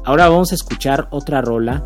Ahora 0.05 0.29
vamos 0.29 0.51
a 0.51 0.57
escuchar 0.57 1.07
otra 1.13 1.41
rola 1.41 1.85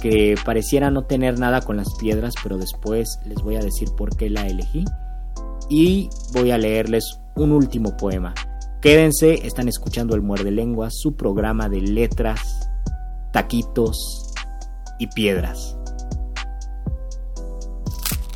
que 0.00 0.36
pareciera 0.42 0.90
no 0.90 1.04
tener 1.04 1.38
nada 1.38 1.60
con 1.60 1.76
las 1.76 1.94
piedras, 1.96 2.32
pero 2.42 2.56
después 2.56 3.20
les 3.26 3.42
voy 3.42 3.56
a 3.56 3.60
decir 3.60 3.90
por 3.94 4.16
qué 4.16 4.30
la 4.30 4.46
elegí. 4.46 4.86
Y 5.68 6.08
voy 6.32 6.50
a 6.50 6.56
leerles 6.56 7.20
un 7.34 7.52
último 7.52 7.94
poema. 7.98 8.32
Quédense, 8.80 9.46
están 9.46 9.68
escuchando 9.68 10.14
el 10.14 10.22
Muerde 10.22 10.50
Lenguas, 10.50 10.94
su 10.96 11.14
programa 11.14 11.68
de 11.68 11.82
letras, 11.82 12.70
taquitos 13.32 14.32
y 14.98 15.08
piedras. 15.08 15.75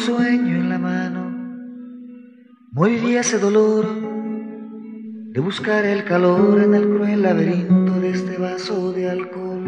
Sueño 0.00 0.56
en 0.56 0.68
la 0.70 0.78
mano, 0.78 1.22
moriría 2.72 3.20
ese 3.20 3.38
dolor 3.38 3.86
de 5.32 5.40
buscar 5.40 5.84
el 5.84 6.04
calor 6.04 6.58
en 6.62 6.74
el 6.74 6.88
cruel 6.88 7.22
laberinto 7.22 7.92
de 8.00 8.10
este 8.10 8.38
vaso 8.38 8.92
de 8.92 9.10
alcohol, 9.10 9.64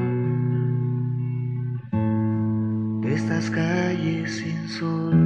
de 3.03 3.15
estas 3.15 3.51
calles 3.51 4.37
sin 4.39 4.69
sol. 4.69 5.19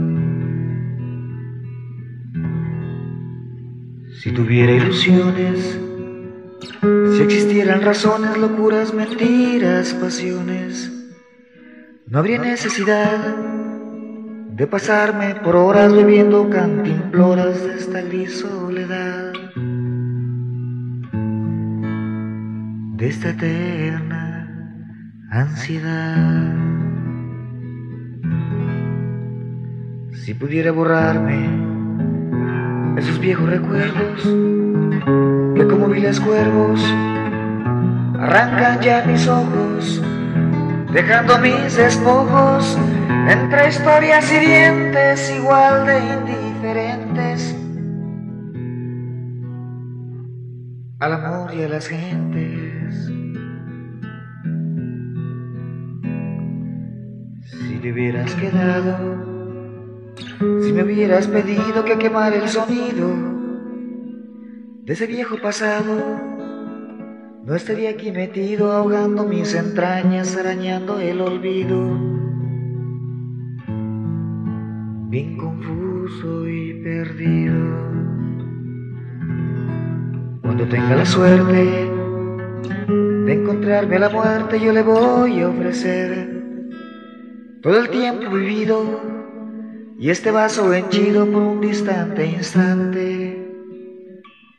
Si 4.20 4.32
tuviera 4.32 4.72
ilusiones, 4.72 5.78
si 7.14 7.22
existieran 7.22 7.82
razones, 7.82 8.36
locuras, 8.36 8.92
mentiras, 8.92 9.94
pasiones, 9.94 10.92
no 12.08 12.18
habría 12.18 12.40
necesidad 12.40 13.65
de 14.56 14.66
pasarme 14.66 15.34
por 15.44 15.54
horas 15.54 15.92
bebiendo 15.92 16.48
cantimploras 16.48 17.62
de 17.62 17.74
esta 17.74 18.00
gris 18.00 18.40
soledad, 18.40 19.34
de 22.94 23.06
esta 23.06 23.28
eterna 23.30 24.48
ansiedad. 25.30 26.54
Si 30.24 30.32
pudiera 30.32 30.72
borrarme 30.72 31.50
esos 32.96 33.20
viejos 33.20 33.50
recuerdos 33.50 34.22
que 35.54 35.66
como 35.68 35.88
viles 35.88 36.18
cuervos 36.18 36.82
arrancan 38.18 38.80
ya 38.80 39.04
mis 39.06 39.28
ojos, 39.28 40.02
dejando 40.96 41.38
mis 41.40 41.76
despojos 41.76 42.78
entre 43.28 43.68
historias 43.68 44.32
hirientes 44.32 45.30
igual 45.30 45.84
de 45.84 45.98
indiferentes 45.98 47.54
al 50.98 51.12
amor 51.12 51.52
y 51.52 51.64
a 51.64 51.68
las 51.68 51.86
gentes. 51.88 53.12
Si 57.44 57.74
te 57.76 57.92
hubieras 57.92 58.34
quedado, 58.36 58.96
si 60.62 60.72
me 60.72 60.82
hubieras 60.82 61.26
pedido 61.26 61.84
que 61.84 61.98
quemara 61.98 62.36
el 62.36 62.48
sonido 62.48 63.10
de 64.82 64.92
ese 64.94 65.06
viejo 65.06 65.36
pasado, 65.42 66.35
no 67.46 67.54
estaría 67.54 67.90
aquí 67.90 68.10
metido 68.10 68.72
ahogando 68.72 69.22
mis 69.24 69.54
entrañas, 69.54 70.36
arañando 70.36 70.98
el 70.98 71.20
olvido. 71.20 71.78
Bien 75.08 75.36
confuso 75.36 76.48
y 76.48 76.82
perdido. 76.82 77.54
Cuando 80.42 80.66
tenga 80.68 80.96
la 80.96 81.06
suerte 81.06 81.88
de 82.88 83.32
encontrarme 83.32 83.94
a 83.94 84.00
la 84.00 84.08
muerte, 84.08 84.58
yo 84.58 84.72
le 84.72 84.82
voy 84.82 85.40
a 85.40 85.48
ofrecer 85.48 86.42
todo 87.62 87.78
el 87.78 87.90
tiempo 87.90 88.28
vivido 88.28 89.00
y 90.00 90.10
este 90.10 90.32
vaso 90.32 90.74
henchido 90.74 91.26
por 91.26 91.42
un 91.42 91.60
distante 91.60 92.26
instante. 92.26 93.40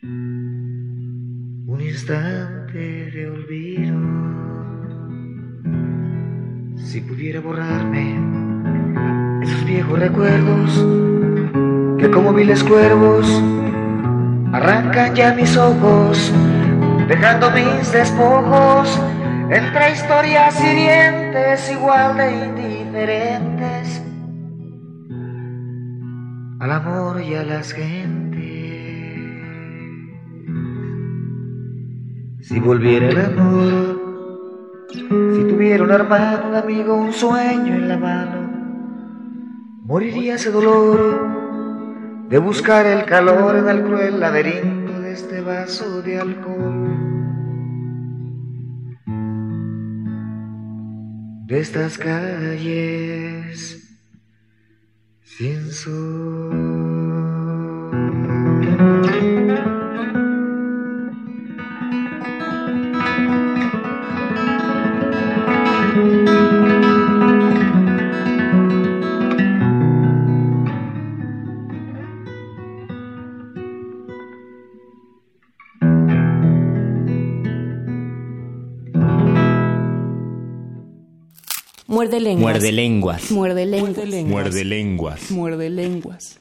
Un 0.04 1.82
instante 1.82 2.57
olvido. 2.74 3.98
Si 6.78 7.02
pudiera 7.02 7.40
borrarme 7.40 8.20
esos 9.42 9.66
viejos 9.66 10.00
recuerdos 10.00 10.86
que 11.98 12.10
como 12.12 12.34
viles 12.34 12.64
cuervos 12.64 13.28
arrancan 14.54 15.16
ya 15.16 15.34
mis 15.34 15.56
ojos, 15.58 16.32
dejando 17.08 17.52
mis 17.52 17.92
despojos 17.92 19.00
entre 19.50 19.94
historias 19.94 20.60
hirientes 20.64 21.72
igual 21.72 22.18
de 22.18 22.46
indiferentes 22.46 24.04
al 26.60 26.72
amor 26.72 27.22
y 27.22 27.36
a 27.36 27.44
las 27.44 27.72
gentes. 27.72 28.57
Si 32.48 32.62
volviera 32.62 33.10
el 33.10 33.20
amor, 33.20 34.00
si 34.90 35.44
tuviera 35.50 35.84
un 35.84 35.92
hermano, 35.92 36.48
un 36.48 36.56
amigo, 36.56 36.96
un 36.96 37.12
sueño 37.12 37.76
en 37.76 37.90
la 37.90 37.98
mano, 37.98 38.50
moriría 39.84 40.36
ese 40.36 40.50
dolor 40.50 42.26
de 42.30 42.38
buscar 42.38 42.86
el 42.86 43.04
calor 43.04 43.58
en 43.58 43.68
el 43.68 43.84
cruel 43.84 44.22
laberinto 44.22 44.98
de 44.98 45.12
este 45.12 45.42
vaso 45.42 46.02
de 46.02 46.22
alcohol. 46.22 46.88
De 51.48 51.60
estas 51.60 51.98
calles 51.98 53.84
sin 55.22 55.70
sol. 55.70 56.77
Muerde 81.98 82.20
lenguas. 82.20 82.54
Muerde 82.54 82.72
lenguas. 82.72 83.32
Muerde 83.32 83.66
lenguas. 83.66 84.28
Muerde 84.30 84.66
lenguas. 84.66 85.32
Muerde 85.32 85.70
lenguas. 85.72 86.40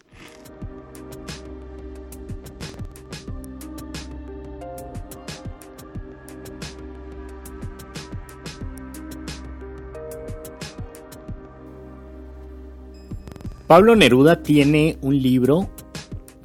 Pablo 13.66 13.96
Neruda 13.96 14.42
tiene 14.42 14.98
un 15.00 15.22
libro 15.22 15.70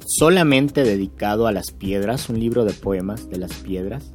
solamente 0.06 0.84
dedicado 0.84 1.46
a 1.46 1.52
las 1.52 1.70
piedras, 1.70 2.30
un 2.30 2.40
libro 2.40 2.64
de 2.64 2.72
poemas 2.72 3.28
de 3.28 3.36
las 3.36 3.52
piedras, 3.56 4.14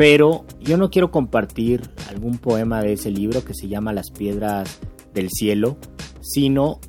pero 0.00 0.46
yo 0.58 0.78
no 0.78 0.88
quiero 0.88 1.10
compartir 1.10 1.82
algún 2.08 2.38
poema 2.38 2.80
de 2.80 2.94
ese 2.94 3.10
libro 3.10 3.44
que 3.44 3.52
se 3.52 3.68
llama 3.68 3.92
Las 3.92 4.10
piedras 4.10 4.78
del 5.12 5.28
cielo, 5.28 5.76
sino 6.22 6.80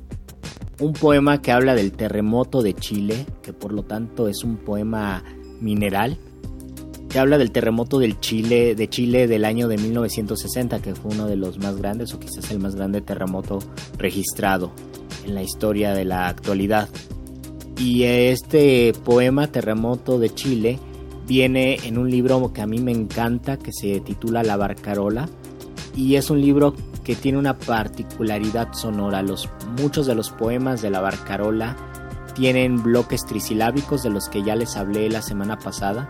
un 0.80 0.94
poema 0.94 1.42
que 1.42 1.52
habla 1.52 1.74
del 1.74 1.92
terremoto 1.92 2.62
de 2.62 2.72
Chile, 2.72 3.26
que 3.42 3.52
por 3.52 3.74
lo 3.74 3.82
tanto 3.82 4.28
es 4.28 4.44
un 4.44 4.56
poema 4.56 5.22
mineral, 5.60 6.16
que 7.10 7.18
habla 7.18 7.36
del 7.36 7.52
terremoto 7.52 7.98
del 7.98 8.18
Chile, 8.18 8.74
de 8.74 8.88
Chile 8.88 9.26
del 9.26 9.44
año 9.44 9.68
de 9.68 9.76
1960, 9.76 10.80
que 10.80 10.94
fue 10.94 11.12
uno 11.12 11.26
de 11.26 11.36
los 11.36 11.58
más 11.58 11.76
grandes 11.76 12.14
o 12.14 12.18
quizás 12.18 12.50
el 12.50 12.60
más 12.60 12.76
grande 12.76 13.02
terremoto 13.02 13.58
registrado 13.98 14.72
en 15.26 15.34
la 15.34 15.42
historia 15.42 15.92
de 15.92 16.06
la 16.06 16.28
actualidad. 16.28 16.88
Y 17.76 18.04
este 18.04 18.94
poema 19.04 19.48
Terremoto 19.48 20.18
de 20.18 20.30
Chile 20.30 20.78
viene 21.26 21.78
en 21.84 21.98
un 21.98 22.10
libro 22.10 22.52
que 22.52 22.62
a 22.62 22.66
mí 22.66 22.78
me 22.80 22.92
encanta 22.92 23.56
que 23.56 23.72
se 23.72 24.00
titula 24.00 24.42
La 24.42 24.56
Barcarola 24.56 25.28
y 25.94 26.16
es 26.16 26.30
un 26.30 26.40
libro 26.40 26.74
que 27.04 27.14
tiene 27.14 27.38
una 27.38 27.58
particularidad 27.58 28.72
sonora. 28.72 29.22
Los, 29.22 29.48
muchos 29.80 30.06
de 30.06 30.14
los 30.14 30.30
poemas 30.30 30.82
de 30.82 30.90
la 30.90 31.00
Barcarola 31.00 31.76
tienen 32.34 32.82
bloques 32.82 33.24
trisilábicos 33.26 34.02
de 34.02 34.10
los 34.10 34.28
que 34.28 34.42
ya 34.42 34.56
les 34.56 34.76
hablé 34.76 35.08
la 35.10 35.22
semana 35.22 35.58
pasada, 35.58 36.08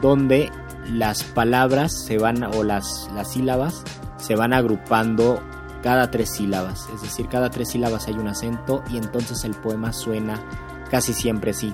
donde 0.00 0.50
las 0.90 1.24
palabras 1.24 1.92
se 2.04 2.18
van 2.18 2.44
o 2.44 2.62
las, 2.62 3.10
las 3.14 3.32
sílabas 3.32 3.82
se 4.18 4.36
van 4.36 4.52
agrupando 4.52 5.40
cada 5.82 6.10
tres 6.10 6.30
sílabas, 6.30 6.88
es 6.94 7.02
decir, 7.02 7.28
cada 7.28 7.50
tres 7.50 7.68
sílabas 7.68 8.08
hay 8.08 8.14
un 8.14 8.28
acento 8.28 8.82
y 8.90 8.96
entonces 8.96 9.44
el 9.44 9.52
poema 9.52 9.92
suena 9.92 10.40
casi 10.90 11.12
siempre 11.12 11.50
así. 11.52 11.72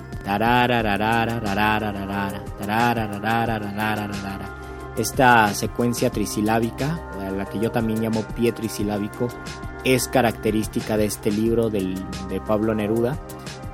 Esta 4.97 5.53
secuencia 5.53 6.09
trisilábica, 6.09 6.99
la 7.37 7.45
que 7.45 7.59
yo 7.59 7.71
también 7.71 8.01
llamo 8.01 8.23
pie 8.35 8.51
trisilábico, 8.51 9.29
es 9.83 10.07
característica 10.07 10.97
de 10.97 11.05
este 11.05 11.31
libro 11.31 11.69
del, 11.69 11.95
de 12.29 12.39
Pablo 12.41 12.75
Neruda 12.75 13.17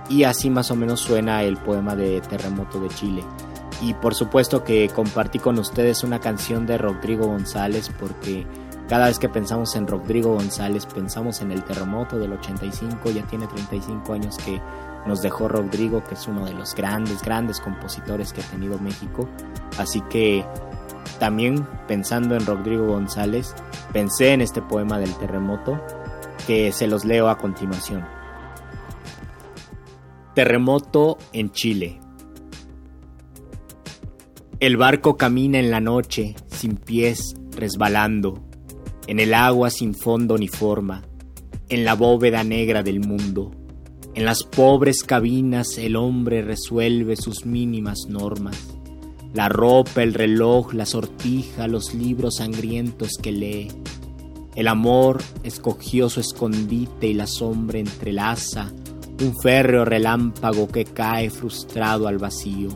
y 0.10 0.24
así 0.24 0.50
más 0.50 0.72
o 0.72 0.76
menos 0.76 1.02
suena 1.02 1.44
el 1.44 1.58
poema 1.58 1.96
de 1.96 2.22
Terremoto 2.22 2.80
de 2.80 2.90
Chile. 2.90 3.24
Y 3.82 3.94
por 3.94 4.16
supuesto 4.16 4.64
que 4.64 4.90
compartí 4.90 5.40
con 5.40 5.60
ustedes 5.60 6.04
una 6.04 6.20
canción 6.20 6.66
de 6.66 6.78
Rodrigo 6.78 7.28
González 7.28 7.92
porque 8.00 8.48
cada 8.88 9.08
vez 9.08 9.20
que 9.20 9.30
pensamos 9.30 9.76
en 9.76 9.86
Rodrigo 9.86 10.34
González 10.34 10.86
pensamos 10.86 11.42
en 11.42 11.52
el 11.52 11.64
terremoto 11.64 12.18
del 12.18 12.34
85, 12.34 13.12
ya 13.12 13.24
tiene 13.24 13.46
35 13.46 14.14
años 14.14 14.38
que 14.38 14.62
nos 15.08 15.22
dejó 15.22 15.48
Rodrigo, 15.48 16.04
que 16.04 16.16
es 16.16 16.28
uno 16.28 16.46
de 16.46 16.54
los 16.54 16.76
grandes, 16.76 17.22
grandes 17.22 17.60
compositores 17.60 18.34
que 18.34 18.42
ha 18.42 18.46
tenido 18.46 18.78
México. 18.80 19.28
Así 19.78 20.02
que 20.10 20.46
también 21.20 21.68
pensando 21.88 22.36
en 22.36 22.46
Rodrigo 22.46 22.88
González, 22.88 23.56
pensé 23.94 24.34
en 24.34 24.42
este 24.42 24.62
poema 24.62 25.00
del 25.00 25.16
terremoto 25.16 25.80
que 26.46 26.72
se 26.72 26.88
los 26.88 27.06
leo 27.06 27.30
a 27.30 27.38
continuación. 27.38 28.06
Terremoto 30.36 31.18
en 31.34 31.52
Chile. 31.52 32.00
El 34.60 34.78
barco 34.78 35.18
camina 35.18 35.60
en 35.60 35.72
la 35.72 35.80
noche, 35.80 36.36
sin 36.48 36.78
pies, 36.78 37.36
resbalando, 37.52 38.44
en 39.08 39.20
el 39.20 39.34
agua 39.34 39.70
sin 39.70 39.96
fondo 39.96 40.38
ni 40.38 40.48
forma, 40.48 41.04
en 41.70 41.86
la 41.86 41.96
bóveda 41.96 42.44
negra 42.44 42.84
del 42.84 43.00
mundo. 43.00 43.52
En 44.18 44.26
las 44.26 44.42
pobres 44.42 45.04
cabinas 45.04 45.78
el 45.78 45.96
hombre 45.96 46.42
resuelve 46.42 47.16
sus 47.16 47.46
mínimas 47.46 48.08
normas. 48.10 48.58
La 49.36 49.48
ropa, 49.48 50.02
el 50.02 50.16
reloj, 50.16 50.74
la 50.74 50.88
sortija, 50.88 51.68
los 51.68 51.94
libros 51.94 52.38
sangrientos 52.38 53.12
que 53.22 53.32
lee. 53.32 53.68
El 54.56 54.70
amor 54.70 55.22
escogió 55.44 56.10
su 56.10 56.20
escondite 56.20 57.06
y 57.06 57.14
la 57.14 57.28
sombra 57.28 57.78
entrelaza 57.78 58.74
un 59.22 59.40
férreo 59.40 59.86
relámpago 59.86 60.68
que 60.68 60.86
cae 60.86 61.30
frustrado 61.30 62.08
al 62.08 62.18
vacío. 62.18 62.70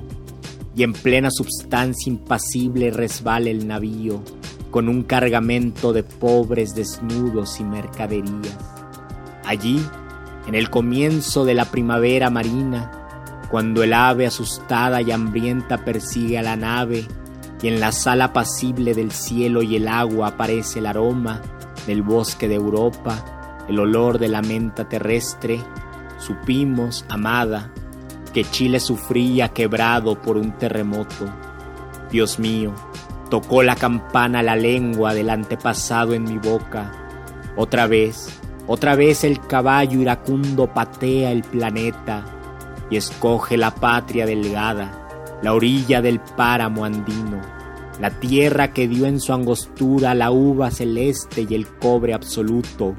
Y 0.76 0.84
en 0.84 0.94
plena 0.94 1.32
substancia 1.32 2.12
impasible 2.12 2.92
resbala 2.92 3.50
el 3.50 3.68
navío 3.68 4.22
con 4.70 4.88
un 4.88 5.02
cargamento 5.02 5.92
de 5.92 6.04
pobres 6.04 6.76
desnudos 6.76 7.60
y 7.60 7.64
mercaderías. 7.64 8.60
Allí 9.44 9.82
en 10.52 10.56
el 10.56 10.70
comienzo 10.70 11.45
de 11.45 11.54
la 11.54 11.64
primavera 11.64 12.30
marina, 12.30 12.91
cuando 13.49 13.84
el 13.84 13.93
ave 13.93 14.28
asustada 14.28 15.02
y 15.02 15.10
hambrienta 15.10 15.86
persigue 15.86 16.38
a 16.38 16.41
la 16.41 16.58
nave 16.58 17.08
y 17.62 17.70
en 17.70 17.80
la 17.80 17.93
sala 17.93 18.26
apacible 18.26 18.93
del 18.93 19.14
cielo 19.14 19.62
y 19.62 19.78
el 19.78 19.88
agua 19.88 20.28
aparece 20.28 20.80
el 20.80 20.88
aroma 20.88 21.41
del 21.88 22.02
bosque 22.02 22.49
de 22.49 22.56
Europa, 22.56 23.64
el 23.70 23.80
olor 23.80 24.20
de 24.20 24.28
la 24.28 24.41
menta 24.41 24.89
terrestre, 24.89 25.62
supimos, 26.18 27.06
amada, 27.08 27.72
que 28.34 28.43
Chile 28.43 28.82
sufría 28.82 29.54
quebrado 29.54 30.22
por 30.22 30.36
un 30.36 30.52
terremoto. 30.58 31.34
Dios 32.12 32.39
mío, 32.39 32.74
tocó 33.30 33.64
la 33.64 33.78
campana 33.78 34.43
la 34.43 34.58
lengua 34.58 35.14
del 35.14 35.30
antepasado 35.30 36.14
en 36.14 36.26
mi 36.26 36.39
boca. 36.39 36.91
Otra 37.56 37.88
vez, 37.88 38.41
otra 38.68 38.95
vez 38.95 39.24
el 39.24 39.39
caballo 39.39 40.01
iracundo 40.01 40.68
patea 40.72 41.32
el 41.32 41.41
planeta 41.41 42.26
y 42.89 42.97
escoge 42.97 43.57
la 43.57 43.74
patria 43.74 44.26
delgada, 44.26 45.39
la 45.41 45.53
orilla 45.53 46.01
del 46.01 46.20
páramo 46.20 46.86
andino, 46.86 47.41
la 47.99 48.12
tierra 48.20 48.72
que 48.72 48.88
dio 48.88 49.07
en 49.07 49.20
su 49.20 49.34
angostura 49.34 50.14
la 50.14 50.32
uva 50.32 50.70
celeste 50.70 51.47
y 51.49 51.55
el 51.55 51.68
cobre 51.68 52.14
absoluto. 52.14 52.95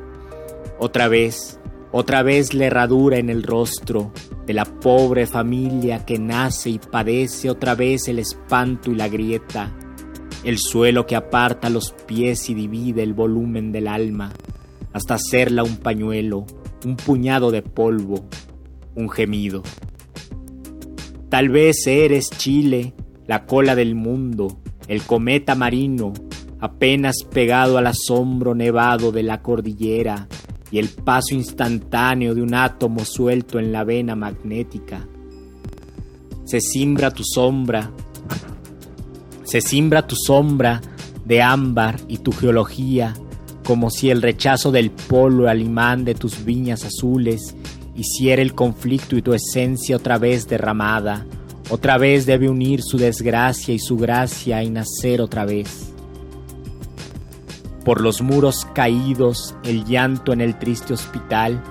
Otra 0.78 1.06
vez, 1.06 1.60
otra 1.92 2.22
vez 2.22 2.54
la 2.54 2.66
herradura 2.66 3.18
en 3.18 3.30
el 3.30 3.44
rostro 3.44 4.12
de 4.46 4.54
la 4.54 4.64
pobre 4.64 5.26
familia 5.26 6.04
que 6.04 6.18
nace 6.18 6.70
y 6.70 6.78
padece 6.78 7.50
otra 7.50 7.76
vez 7.76 8.08
el 8.08 8.18
espanto 8.18 8.90
y 8.90 8.96
la 8.96 9.08
grieta, 9.08 9.72
el 10.42 10.58
suelo 10.58 11.06
que 11.06 11.14
aparta 11.14 11.70
los 11.70 11.92
pies 11.92 12.50
y 12.50 12.54
divide 12.54 13.04
el 13.04 13.14
volumen 13.14 13.70
del 13.70 13.86
alma 13.86 14.32
hasta 14.93 15.14
hacerla 15.14 15.62
un 15.62 15.76
pañuelo, 15.76 16.47
un 16.84 16.97
puñado 16.97 17.51
de 17.51 17.62
polvo, 17.62 18.24
un 18.95 19.09
gemido. 19.09 19.62
Tal 21.28 21.49
vez 21.49 21.86
eres 21.86 22.28
Chile, 22.30 22.95
la 23.26 23.47
cola 23.47 23.74
del 23.74 23.95
mundo, 23.95 24.59
el 24.88 25.03
cometa 25.03 25.55
marino, 25.55 26.12
apenas 26.61 27.16
pegado 27.30 27.78
al 27.78 27.86
asombro 27.86 28.55
nevado 28.55 29.12
de 29.12 29.22
la 29.22 29.43
cordillera 29.43 30.28
y 30.70 30.78
el 30.78 30.88
paso 30.88 31.34
instantáneo 31.34 32.34
de 32.34 32.43
un 32.43 32.55
átomo 32.55 33.05
suelto 33.05 33.59
en 33.59 33.72
la 33.72 33.84
vena 33.84 34.14
magnética. 34.14 35.07
Se 36.45 36.61
simbra 36.61 37.11
tu 37.11 37.22
sombra, 37.24 37.90
se 39.45 39.61
simbra 39.61 40.07
tu 40.07 40.16
sombra 40.16 40.80
de 41.24 41.40
ámbar 41.40 42.01
y 42.09 42.18
tu 42.18 42.32
geología 42.32 43.14
como 43.64 43.90
si 43.90 44.10
el 44.10 44.22
rechazo 44.22 44.72
del 44.72 44.90
polo 44.90 45.48
al 45.48 45.60
imán 45.60 46.04
de 46.04 46.14
tus 46.14 46.44
viñas 46.44 46.84
azules 46.84 47.54
hiciera 47.94 48.42
el 48.42 48.54
conflicto 48.54 49.16
y 49.16 49.22
tu 49.22 49.34
esencia 49.34 49.96
otra 49.96 50.18
vez 50.18 50.48
derramada, 50.48 51.26
otra 51.70 51.98
vez 51.98 52.26
debe 52.26 52.48
unir 52.48 52.82
su 52.82 52.98
desgracia 52.98 53.72
y 53.74 53.78
su 53.78 53.96
gracia 53.96 54.62
y 54.62 54.70
nacer 54.70 55.20
otra 55.20 55.44
vez. 55.44 55.92
Por 57.84 58.00
los 58.00 58.22
muros 58.22 58.66
caídos, 58.74 59.54
el 59.64 59.84
llanto 59.84 60.32
en 60.32 60.40
el 60.40 60.58
triste 60.58 60.94
hospital, 60.94 61.62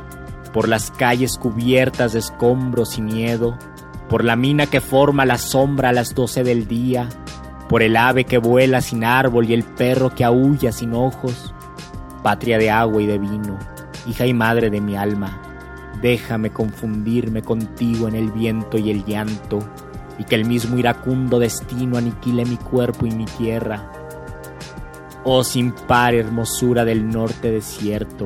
por 0.54 0.68
las 0.68 0.92
calles 0.92 1.38
cubiertas 1.38 2.14
de 2.14 2.20
escombros 2.20 2.98
y 2.98 3.02
miedo, 3.02 3.58
por 4.10 4.26
la 4.26 4.36
mina 4.36 4.66
que 4.66 4.82
forma 4.82 5.26
la 5.26 5.38
sombra 5.38 5.90
a 5.90 5.94
las 5.94 6.14
doce 6.14 6.44
del 6.44 6.68
día, 6.68 7.08
por 7.70 7.82
el 7.82 7.96
ave 7.96 8.26
que 8.26 8.38
vuela 8.38 8.82
sin 8.82 9.06
árbol 9.06 9.50
y 9.50 9.54
el 9.54 9.64
perro 9.64 10.14
que 10.14 10.26
aúlla 10.26 10.74
sin 10.74 10.94
ojos, 10.94 11.54
patria 12.22 12.58
de 12.58 12.70
agua 12.70 13.02
y 13.02 13.08
de 13.08 13.18
vino, 13.18 13.58
hija 14.08 14.26
y 14.26 14.34
madre 14.34 14.70
de 14.70 14.82
mi 14.82 14.96
alma, 14.96 15.42
déjame 16.02 16.52
confundirme 16.52 17.42
contigo 17.42 18.08
en 18.08 18.16
el 18.16 18.32
viento 18.32 18.78
y 18.78 18.92
el 18.92 19.06
llanto, 19.06 19.60
y 20.18 20.24
que 20.24 20.36
el 20.36 20.46
mismo 20.46 20.78
iracundo 20.78 21.40
destino 21.40 21.98
aniquile 21.98 22.46
mi 22.46 22.58
cuerpo 22.58 23.06
y 23.06 23.12
mi 23.12 23.26
tierra. 23.26 23.92
Oh 25.24 25.44
sin 25.44 25.72
par 25.72 26.14
hermosura 26.16 26.86
del 26.86 27.10
norte 27.10 27.52
desierto, 27.52 28.26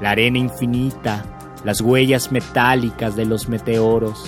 la 0.00 0.10
arena 0.10 0.38
infinita, 0.38 1.24
las 1.64 1.80
huellas 1.80 2.32
metálicas 2.32 3.16
de 3.16 3.24
los 3.24 3.48
meteoros, 3.48 4.24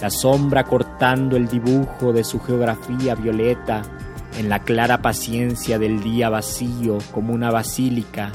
la 0.00 0.10
sombra 0.10 0.64
cortando 0.64 1.36
el 1.36 1.48
dibujo 1.48 2.12
de 2.12 2.24
su 2.24 2.40
geografía 2.40 3.14
violeta 3.14 3.82
en 4.38 4.48
la 4.48 4.60
clara 4.60 5.02
paciencia 5.02 5.78
del 5.78 6.02
día 6.02 6.30
vacío 6.30 6.98
como 7.12 7.34
una 7.34 7.50
basílica 7.50 8.32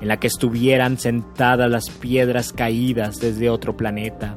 en 0.00 0.08
la 0.08 0.18
que 0.18 0.26
estuvieran 0.26 0.98
sentadas 0.98 1.70
las 1.70 1.90
piedras 1.90 2.52
caídas 2.52 3.20
desde 3.20 3.50
otro 3.50 3.76
planeta. 3.76 4.36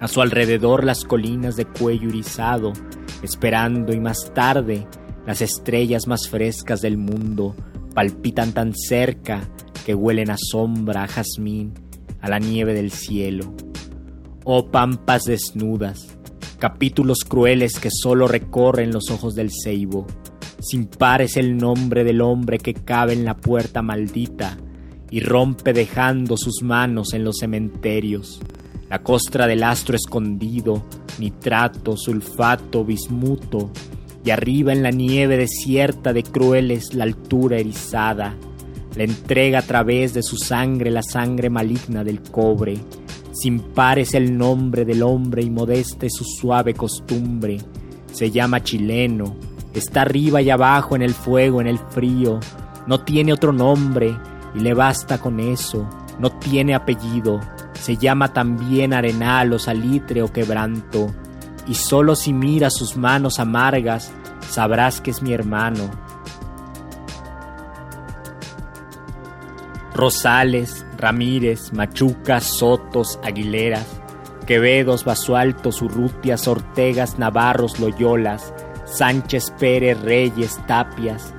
A 0.00 0.08
su 0.08 0.20
alrededor 0.20 0.84
las 0.84 1.04
colinas 1.04 1.56
de 1.56 1.64
cuello 1.64 2.08
irizado, 2.08 2.72
esperando 3.22 3.92
y 3.92 4.00
más 4.00 4.32
tarde 4.34 4.86
las 5.26 5.40
estrellas 5.40 6.06
más 6.06 6.28
frescas 6.28 6.80
del 6.80 6.98
mundo 6.98 7.54
palpitan 7.94 8.52
tan 8.52 8.74
cerca 8.74 9.48
que 9.84 9.94
huelen 9.94 10.30
a 10.30 10.36
sombra, 10.38 11.04
a 11.04 11.08
jazmín, 11.08 11.74
a 12.20 12.28
la 12.28 12.38
nieve 12.38 12.74
del 12.74 12.90
cielo. 12.90 13.54
Oh 14.44 14.70
pampas 14.70 15.24
desnudas, 15.24 16.16
capítulos 16.58 17.18
crueles 17.28 17.78
que 17.78 17.90
solo 17.90 18.26
recorren 18.26 18.92
los 18.92 19.10
ojos 19.10 19.34
del 19.34 19.50
ceibo. 19.50 20.06
Sin 20.62 20.86
par 20.86 21.22
es 21.22 21.36
el 21.36 21.56
nombre 21.56 22.04
del 22.04 22.20
hombre 22.20 22.58
que 22.58 22.72
cabe 22.72 23.14
en 23.14 23.24
la 23.24 23.36
puerta 23.36 23.82
maldita 23.82 24.56
y 25.10 25.18
rompe 25.18 25.72
dejando 25.72 26.36
sus 26.36 26.62
manos 26.62 27.14
en 27.14 27.24
los 27.24 27.38
cementerios. 27.40 28.40
La 28.88 29.02
costra 29.02 29.48
del 29.48 29.64
astro 29.64 29.96
escondido, 29.96 30.86
nitrato, 31.18 31.96
sulfato, 31.96 32.84
bismuto, 32.84 33.72
y 34.24 34.30
arriba 34.30 34.72
en 34.72 34.84
la 34.84 34.92
nieve 34.92 35.36
desierta 35.36 36.12
de 36.12 36.22
crueles 36.22 36.94
la 36.94 37.04
altura 37.04 37.58
erizada, 37.58 38.36
le 38.94 39.02
entrega 39.02 39.58
a 39.58 39.62
través 39.62 40.14
de 40.14 40.22
su 40.22 40.36
sangre 40.36 40.92
la 40.92 41.02
sangre 41.02 41.50
maligna 41.50 42.04
del 42.04 42.22
cobre. 42.22 42.78
Sin 43.32 43.58
par 43.58 43.98
es 43.98 44.14
el 44.14 44.38
nombre 44.38 44.84
del 44.84 45.02
hombre 45.02 45.42
y 45.42 45.50
modesta 45.50 46.06
es 46.06 46.12
su 46.14 46.24
suave 46.24 46.74
costumbre. 46.74 47.58
Se 48.12 48.30
llama 48.30 48.62
chileno, 48.62 49.34
está 49.74 50.02
arriba 50.02 50.42
y 50.42 50.50
abajo 50.50 50.96
en 50.96 51.02
el 51.02 51.14
fuego, 51.14 51.60
en 51.60 51.66
el 51.66 51.78
frío. 51.78 52.40
No 52.86 53.00
tiene 53.00 53.32
otro 53.32 53.52
nombre 53.52 54.16
y 54.54 54.60
le 54.60 54.74
basta 54.74 55.18
con 55.18 55.40
eso. 55.40 55.88
No 56.18 56.30
tiene 56.30 56.74
apellido. 56.74 57.40
Se 57.74 57.96
llama 57.96 58.32
también 58.32 58.92
arenal 58.92 59.52
o 59.52 59.58
salitre 59.58 60.22
o 60.22 60.32
quebranto. 60.32 61.12
Y 61.66 61.74
solo 61.74 62.16
si 62.16 62.32
miras 62.32 62.74
sus 62.74 62.96
manos 62.96 63.38
amargas, 63.38 64.12
sabrás 64.48 65.00
que 65.00 65.12
es 65.12 65.22
mi 65.22 65.32
hermano 65.32 65.90
Rosales, 69.94 70.86
Ramírez, 70.96 71.72
Machucas, 71.72 72.44
Sotos, 72.44 73.18
Aguileras, 73.22 73.86
Quevedos, 74.46 75.04
Basualtos, 75.04 75.82
Urrutias, 75.82 76.48
Ortegas, 76.48 77.18
Navarros, 77.18 77.78
Loyolas, 77.78 78.54
Sánchez 78.92 79.52
Pérez, 79.58 80.00
Reyes, 80.02 80.60
Tapias, 80.66 81.32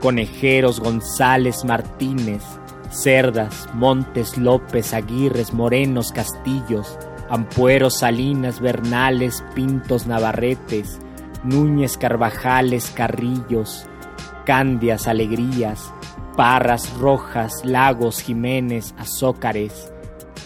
Conejeros, 0.00 0.80
González, 0.80 1.64
Martínez, 1.64 2.42
Cerdas, 2.90 3.68
Montes, 3.74 4.36
López, 4.36 4.92
Aguirres, 4.92 5.52
Morenos, 5.54 6.12
Castillos, 6.12 6.98
Ampueros, 7.30 7.98
Salinas, 7.98 8.60
Bernales, 8.60 9.42
Pintos, 9.54 10.06
Navarretes, 10.06 10.98
Núñez, 11.42 11.96
Carvajales, 11.96 12.90
Carrillos, 12.94 13.86
Candias, 14.44 15.08
Alegrías, 15.08 15.92
Parras, 16.36 16.92
Rojas, 16.98 17.64
Lagos, 17.64 18.20
Jiménez, 18.20 18.94
Azócares, 18.98 19.90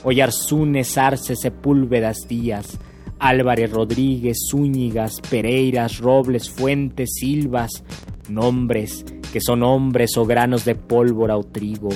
Ollarzunes, 0.04 0.96
Arce, 0.98 1.36
Sepúlvedas, 1.36 2.26
Díaz, 2.28 2.78
Álvarez, 3.22 3.70
Rodríguez, 3.70 4.36
Zúñigas, 4.50 5.20
Pereiras, 5.30 5.98
Robles, 5.98 6.50
Fuentes, 6.50 7.10
Silvas, 7.20 7.84
nombres 8.28 9.04
que 9.32 9.40
son 9.40 9.62
hombres 9.62 10.16
o 10.16 10.26
granos 10.26 10.64
de 10.64 10.74
pólvora 10.74 11.36
o 11.36 11.44
trigo. 11.44 11.90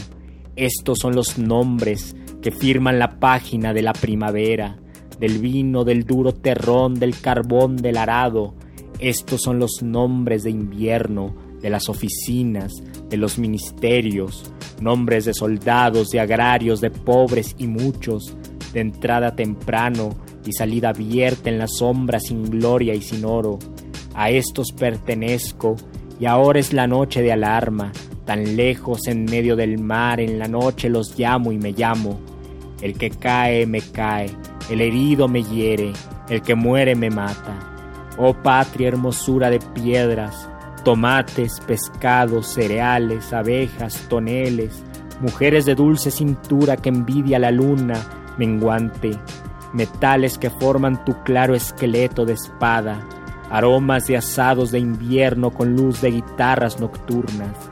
Estos 0.55 1.01
son 1.01 1.16
los 1.16 1.37
nombres 1.37 2.14
que 2.41 2.53
firman 2.53 3.01
la 3.01 3.18
página 3.18 3.74
de 3.74 3.83
la 3.83 3.93
primavera, 3.93 4.79
del 5.18 5.41
vino, 5.41 5.83
del 5.83 6.05
duro 6.05 6.33
terrón, 6.33 6.95
del 6.95 7.18
carbón, 7.20 7.74
del 7.74 7.97
arado. 7.97 8.55
Estos 9.01 9.43
son 9.43 9.59
los 9.59 9.83
nombres 9.83 10.45
de 10.45 10.51
invierno, 10.51 11.35
de 11.61 11.70
las 11.70 11.89
oficinas, 11.89 12.72
de 13.11 13.16
los 13.16 13.37
ministerios, 13.37 14.53
nombres 14.81 15.24
de 15.24 15.35
soldados, 15.35 16.11
de 16.11 16.20
agrarios, 16.20 16.81
de 16.81 16.93
pobres 16.93 17.57
y 17.59 17.66
muchos, 17.66 18.37
de 18.72 18.81
entrada 18.81 19.35
temprano 19.35 20.11
y 20.47 20.53
salida 20.53 20.91
abierta 20.91 21.51
en 21.51 21.59
la 21.59 21.67
sombra 21.69 22.21
sin 22.21 22.45
gloria 22.45 22.95
y 22.95 23.03
sin 23.03 23.25
oro. 23.25 23.59
A 24.15 24.31
estos 24.31 24.73
pertenezco 24.73 25.77
y 26.19 26.27
ahora 26.27 26.59
es 26.59 26.73
la 26.73 26.87
noche 26.87 27.23
de 27.23 27.33
alarma, 27.33 27.93
tan 28.25 28.57
lejos 28.57 29.07
en 29.07 29.25
medio 29.25 29.57
del 29.57 29.79
mar, 29.79 30.21
en 30.21 30.39
la 30.39 30.49
noche 30.49 30.89
los 30.89 31.19
llamo 31.19 31.53
y 31.53 31.59
me 31.59 31.73
llamo. 31.73 32.21
El 32.81 32.97
que 32.99 33.11
cae 33.11 33.67
me 33.67 33.81
cae, 33.81 34.31
el 34.71 34.81
herido 34.81 35.29
me 35.29 35.43
hiere, 35.43 35.93
el 36.29 36.43
que 36.43 36.55
muere 36.55 36.95
me 36.95 37.11
mata. 37.11 37.75
Oh 38.19 38.35
patria 38.35 38.89
hermosura 38.89 39.51
de 39.51 39.61
piedras, 39.61 40.49
tomates, 40.85 41.61
pescados, 41.67 42.47
cereales, 42.47 43.33
abejas, 43.33 44.07
toneles, 44.09 44.83
mujeres 45.21 45.67
de 45.67 45.75
dulce 45.75 46.11
cintura 46.11 46.77
que 46.77 46.89
envidia 46.89 47.39
la 47.39 47.51
luna 47.51 48.35
menguante, 48.39 49.19
metales 49.77 50.39
que 50.39 50.49
forman 50.49 51.05
tu 51.05 51.12
claro 51.22 51.55
esqueleto 51.55 52.24
de 52.24 52.33
espada, 52.33 53.07
aromas 53.51 54.07
de 54.07 54.16
asados 54.16 54.70
de 54.70 54.79
invierno 54.79 55.51
con 55.51 55.77
luz 55.77 56.01
de 56.01 56.12
guitarras 56.12 56.81
nocturnas, 56.81 57.70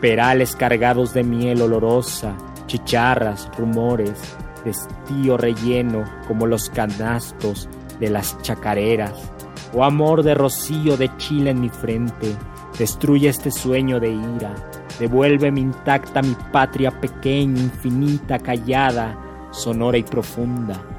perales 0.00 0.56
cargados 0.56 1.14
de 1.14 1.22
miel 1.22 1.62
olorosa, 1.62 2.36
chicharras, 2.66 3.48
rumores, 3.56 4.20
estío 4.64 5.36
relleno 5.36 6.02
como 6.26 6.44
los 6.46 6.68
canastos 6.70 7.68
de 8.00 8.10
las 8.10 8.36
chacareras, 8.42 9.30
Oh 9.74 9.84
amor 9.84 10.22
de 10.22 10.34
rocío 10.34 10.96
de 10.96 11.14
Chile 11.18 11.50
en 11.50 11.60
mi 11.60 11.68
frente, 11.68 12.34
destruye 12.78 13.28
este 13.28 13.52
sueño 13.52 14.00
de 14.00 14.10
ira, 14.10 14.54
devuélveme 14.98 15.60
intacta 15.60 16.20
mi 16.20 16.34
patria 16.50 16.90
pequeña, 16.90 17.60
infinita, 17.60 18.38
callada, 18.38 19.16
sonora 19.50 19.98
y 19.98 20.02
profunda. 20.02 20.97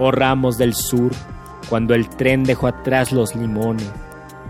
Oh 0.00 0.10
ramos 0.10 0.58
del 0.58 0.74
sur, 0.74 1.12
cuando 1.68 1.94
el 1.94 2.08
tren 2.08 2.42
dejó 2.42 2.66
atrás 2.66 3.12
los 3.12 3.36
limones 3.36 3.92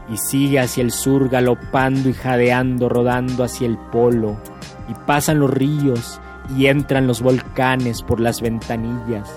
y 0.08 0.16
sigue 0.16 0.60
hacia 0.60 0.82
el 0.82 0.92
sur 0.92 1.28
galopando 1.28 2.08
y 2.08 2.14
jadeando, 2.14 2.88
rodando 2.88 3.44
hacia 3.44 3.66
el 3.66 3.76
polo, 3.76 4.36
y 4.88 4.94
pasan 5.06 5.40
los 5.40 5.50
ríos 5.50 6.20
y 6.56 6.66
entran 6.66 7.06
los 7.06 7.20
volcanes 7.20 8.02
por 8.02 8.20
las 8.20 8.40
ventanillas 8.40 9.28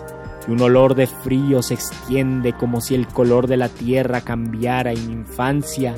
y 0.47 0.51
un 0.51 0.61
olor 0.61 0.95
de 0.95 1.07
frío 1.07 1.61
se 1.61 1.75
extiende 1.75 2.53
como 2.53 2.81
si 2.81 2.95
el 2.95 3.07
color 3.07 3.47
de 3.47 3.57
la 3.57 3.69
tierra 3.69 4.21
cambiara 4.21 4.93
y 4.93 4.97
mi 4.97 5.13
infancia 5.13 5.95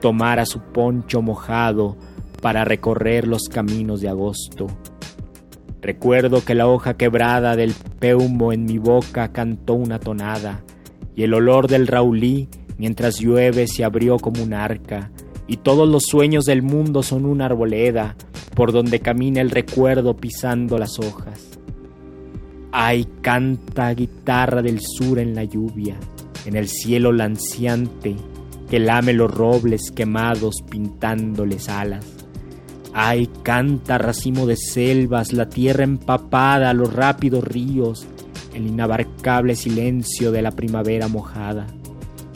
tomara 0.00 0.46
su 0.46 0.60
poncho 0.60 1.22
mojado 1.22 1.96
para 2.40 2.64
recorrer 2.64 3.26
los 3.26 3.48
caminos 3.48 4.00
de 4.00 4.08
agosto. 4.08 4.66
Recuerdo 5.82 6.44
que 6.44 6.54
la 6.54 6.68
hoja 6.68 6.94
quebrada 6.94 7.56
del 7.56 7.74
peumo 7.98 8.52
en 8.52 8.64
mi 8.64 8.78
boca 8.78 9.32
cantó 9.32 9.74
una 9.74 9.98
tonada, 9.98 10.62
y 11.16 11.24
el 11.24 11.34
olor 11.34 11.66
del 11.66 11.88
raulí 11.88 12.48
mientras 12.78 13.18
llueve 13.18 13.66
se 13.66 13.84
abrió 13.84 14.18
como 14.18 14.44
un 14.44 14.54
arca, 14.54 15.10
y 15.48 15.56
todos 15.56 15.88
los 15.88 16.04
sueños 16.04 16.44
del 16.44 16.62
mundo 16.62 17.02
son 17.02 17.26
una 17.26 17.46
arboleda 17.46 18.14
por 18.54 18.70
donde 18.70 19.00
camina 19.00 19.40
el 19.40 19.50
recuerdo 19.50 20.16
pisando 20.16 20.78
las 20.78 21.00
hojas. 21.00 21.58
Ay, 22.70 23.08
canta 23.20 23.92
guitarra 23.92 24.62
del 24.62 24.80
sur 24.80 25.18
en 25.18 25.34
la 25.34 25.42
lluvia, 25.42 25.98
en 26.46 26.54
el 26.54 26.68
cielo 26.68 27.10
lanciante 27.10 28.14
que 28.70 28.78
lame 28.78 29.12
los 29.12 29.30
robles 29.30 29.90
quemados 29.90 30.62
pintándoles 30.70 31.68
alas. 31.68 32.21
Ay, 32.94 33.28
canta 33.42 33.98
racimo 33.98 34.46
de 34.46 34.56
selvas, 34.56 35.32
la 35.32 35.48
tierra 35.48 35.84
empapada, 35.84 36.74
los 36.74 36.92
rápidos 36.92 37.44
ríos, 37.44 38.06
el 38.54 38.66
inabarcable 38.66 39.56
silencio 39.56 40.30
de 40.30 40.42
la 40.42 40.50
primavera 40.50 41.08
mojada. 41.08 41.66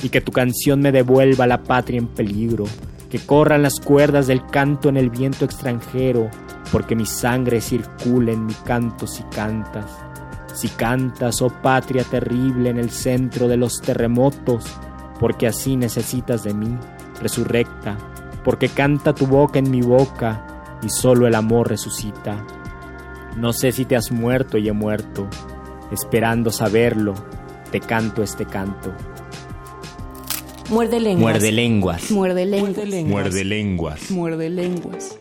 Y 0.03 0.09
que 0.09 0.21
tu 0.21 0.33
canción 0.33 0.81
me 0.81 0.93
devuelva 0.93 1.47
la 1.47 1.63
patria 1.63 1.99
en 1.99 2.07
peligro, 2.09 2.65
que 3.11 3.19
corran 3.19 3.63
las 3.63 3.81
cuerdas 3.81 4.27
del 4.27 4.45
canto 4.47 4.89
en 4.89 4.97
el 4.97 5.11
viento 5.11 5.45
extranjero, 5.45 6.31
porque 6.73 6.97
mi 6.97 7.07
sangre 7.07 7.61
circula 7.61 8.33
en 8.33 8.47
mi 8.47 8.55
canto 8.65 9.07
si 9.07 9.23
cantas 9.25 9.91
si 10.57 10.69
cantas, 10.69 11.43
oh 11.43 11.51
patria 11.51 12.03
terrible, 12.03 12.71
en 12.71 12.79
el 12.79 12.91
centro 12.91 13.47
de 13.47 13.59
los 13.59 13.83
terremotos, 13.83 14.65
porque 15.21 15.47
así 15.47 15.77
necesitas 15.77 16.45
de 16.45 16.55
mí, 16.55 16.75
resurrecta, 17.21 17.99
porque 18.47 18.69
canta 18.69 19.13
tu 19.13 19.27
boca 19.27 19.59
en 19.59 19.73
mi 19.73 19.83
boca, 19.83 20.79
y 20.81 20.89
solo 20.89 21.27
el 21.27 21.35
amor 21.35 21.69
resucita. 21.69 22.47
No 23.37 23.53
sé 23.53 23.73
si 23.73 23.85
te 23.85 23.97
has 23.97 24.13
muerto 24.13 24.57
y 24.57 24.69
he 24.69 24.73
muerto, 24.73 25.29
esperando 25.91 26.53
saberlo, 26.53 27.15
te 27.73 27.81
canto 27.81 28.23
este 28.23 28.45
canto. 28.45 28.95
Muerde 30.71 31.01
lenguas. 31.01 31.33
Muerde 31.33 31.51
lenguas. 31.51 32.11
Muerde 32.13 32.47
lenguas. 32.47 33.05
Muerde 33.05 33.45
lenguas. 33.45 34.11
Muerde 34.13 34.49
lenguas. 34.49 35.19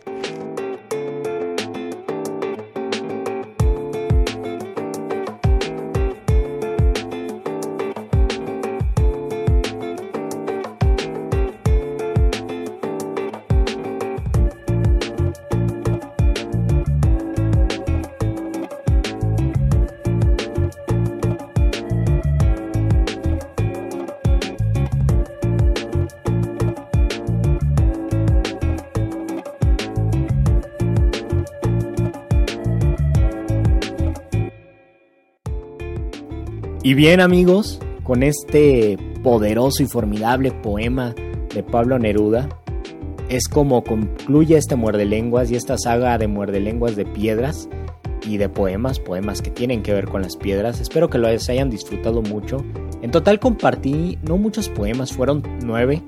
Y 36.86 36.94
bien 36.94 37.20
amigos, 37.20 37.80
con 38.04 38.22
este 38.22 38.96
poderoso 39.24 39.82
y 39.82 39.86
formidable 39.86 40.52
poema 40.52 41.16
de 41.52 41.64
Pablo 41.64 41.98
Neruda, 41.98 42.48
es 43.28 43.48
como 43.48 43.82
concluye 43.82 44.56
este 44.56 44.76
muerde 44.76 45.04
lenguas 45.04 45.50
y 45.50 45.56
esta 45.56 45.78
saga 45.78 46.16
de 46.16 46.28
muerde 46.28 46.60
lenguas 46.60 46.94
de 46.94 47.04
piedras 47.04 47.68
y 48.24 48.36
de 48.36 48.48
poemas, 48.48 49.00
poemas 49.00 49.42
que 49.42 49.50
tienen 49.50 49.82
que 49.82 49.94
ver 49.94 50.06
con 50.06 50.22
las 50.22 50.36
piedras. 50.36 50.80
Espero 50.80 51.10
que 51.10 51.18
lo 51.18 51.26
hayan 51.26 51.70
disfrutado 51.70 52.22
mucho. 52.22 52.64
En 53.02 53.10
total 53.10 53.40
compartí 53.40 54.20
no 54.22 54.38
muchos 54.38 54.68
poemas, 54.68 55.12
fueron 55.12 55.42
nueve, 55.64 56.04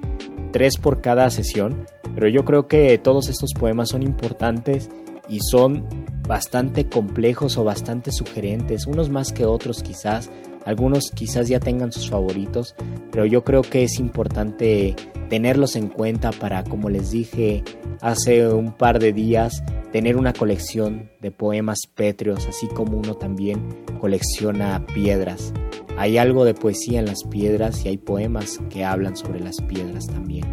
tres 0.53 0.77
por 0.77 1.01
cada 1.01 1.29
sesión, 1.31 1.87
pero 2.15 2.29
yo 2.29 2.45
creo 2.45 2.69
que 2.69 2.97
todos 2.99 3.29
estos 3.29 3.53
poemas 3.53 3.89
son 3.89 4.05
importantes 4.05 4.91
y 5.29 5.41
son 5.41 5.89
bastante 6.29 6.89
complejos 6.89 7.59
o 7.59 7.65
bastante 7.65 8.13
sugerentes, 8.13 8.87
unos 8.87 9.11
más 9.11 9.33
que 9.33 9.45
otros 9.45 9.83
quizás, 9.83 10.31
algunos 10.69 11.11
quizás 11.13 11.49
ya 11.49 11.61
tengan 11.61 11.93
sus 11.93 12.11
favoritos, 12.11 12.75
pero 13.11 13.25
yo 13.25 13.43
creo 13.43 13.63
que 13.63 13.85
es 13.85 13.99
importante 13.99 14.95
tenerlos 15.31 15.77
en 15.77 15.89
cuenta 15.89 16.31
para, 16.31 16.63
como 16.63 16.91
les 16.91 17.11
dije 17.11 17.65
hace 18.03 18.47
un 18.47 18.75
par 18.75 18.99
de 18.99 19.15
días, 19.15 19.65
tener 19.93 20.19
una 20.19 20.35
colección 20.35 21.11
de 21.23 21.31
poemas 21.31 21.79
pétreos, 21.95 22.47
así 22.47 22.67
como 22.67 22.99
uno 22.99 23.15
también 23.15 23.67
colecciona 23.99 24.85
piedras. 24.93 25.55
Hay 25.97 26.19
algo 26.19 26.45
de 26.45 26.53
poesía 26.53 26.99
en 26.99 27.07
las 27.07 27.25
piedras 27.25 27.87
y 27.87 27.89
hay 27.89 27.97
poemas 27.97 28.61
que 28.69 28.85
hablan 28.85 29.17
sobre 29.17 29.41
las 29.41 29.63
piedras 29.63 30.07
también. 30.07 30.45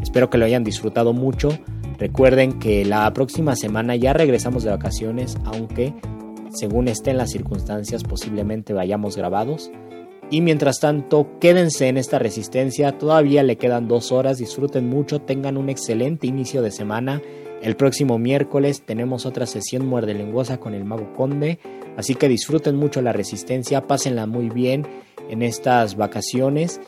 Espero 0.00 0.30
que 0.30 0.38
lo 0.38 0.44
hayan 0.44 0.62
disfrutado 0.62 1.12
mucho. 1.12 1.48
Recuerden 1.98 2.60
que 2.60 2.84
la 2.84 3.12
próxima 3.12 3.56
semana 3.56 3.96
ya 3.96 4.12
regresamos 4.12 4.62
de 4.62 4.70
vacaciones, 4.70 5.36
aunque 5.44 5.92
según 6.54 6.88
estén 6.88 7.18
las 7.18 7.30
circunstancias 7.30 8.04
posiblemente 8.04 8.72
vayamos 8.72 9.16
grabados. 9.16 9.70
Y 10.30 10.40
mientras 10.40 10.80
tanto, 10.80 11.28
quédense 11.38 11.88
en 11.88 11.98
esta 11.98 12.18
resistencia, 12.18 12.98
todavía 12.98 13.42
le 13.42 13.56
quedan 13.56 13.88
dos 13.88 14.10
horas, 14.10 14.38
disfruten 14.38 14.88
mucho, 14.88 15.20
tengan 15.20 15.56
un 15.56 15.68
excelente 15.68 16.26
inicio 16.26 16.62
de 16.62 16.70
semana. 16.70 17.20
El 17.62 17.76
próximo 17.76 18.18
miércoles 18.18 18.82
tenemos 18.84 19.26
otra 19.26 19.46
sesión 19.46 19.86
muerde 19.86 20.14
lenguosa 20.14 20.58
con 20.58 20.74
el 20.74 20.84
mago 20.84 21.12
conde, 21.14 21.58
así 21.96 22.14
que 22.14 22.28
disfruten 22.28 22.76
mucho 22.76 23.02
la 23.02 23.12
resistencia, 23.12 23.86
pásenla 23.86 24.26
muy 24.26 24.48
bien 24.48 24.86
en 25.28 25.42
estas 25.42 25.96
vacaciones 25.96 26.80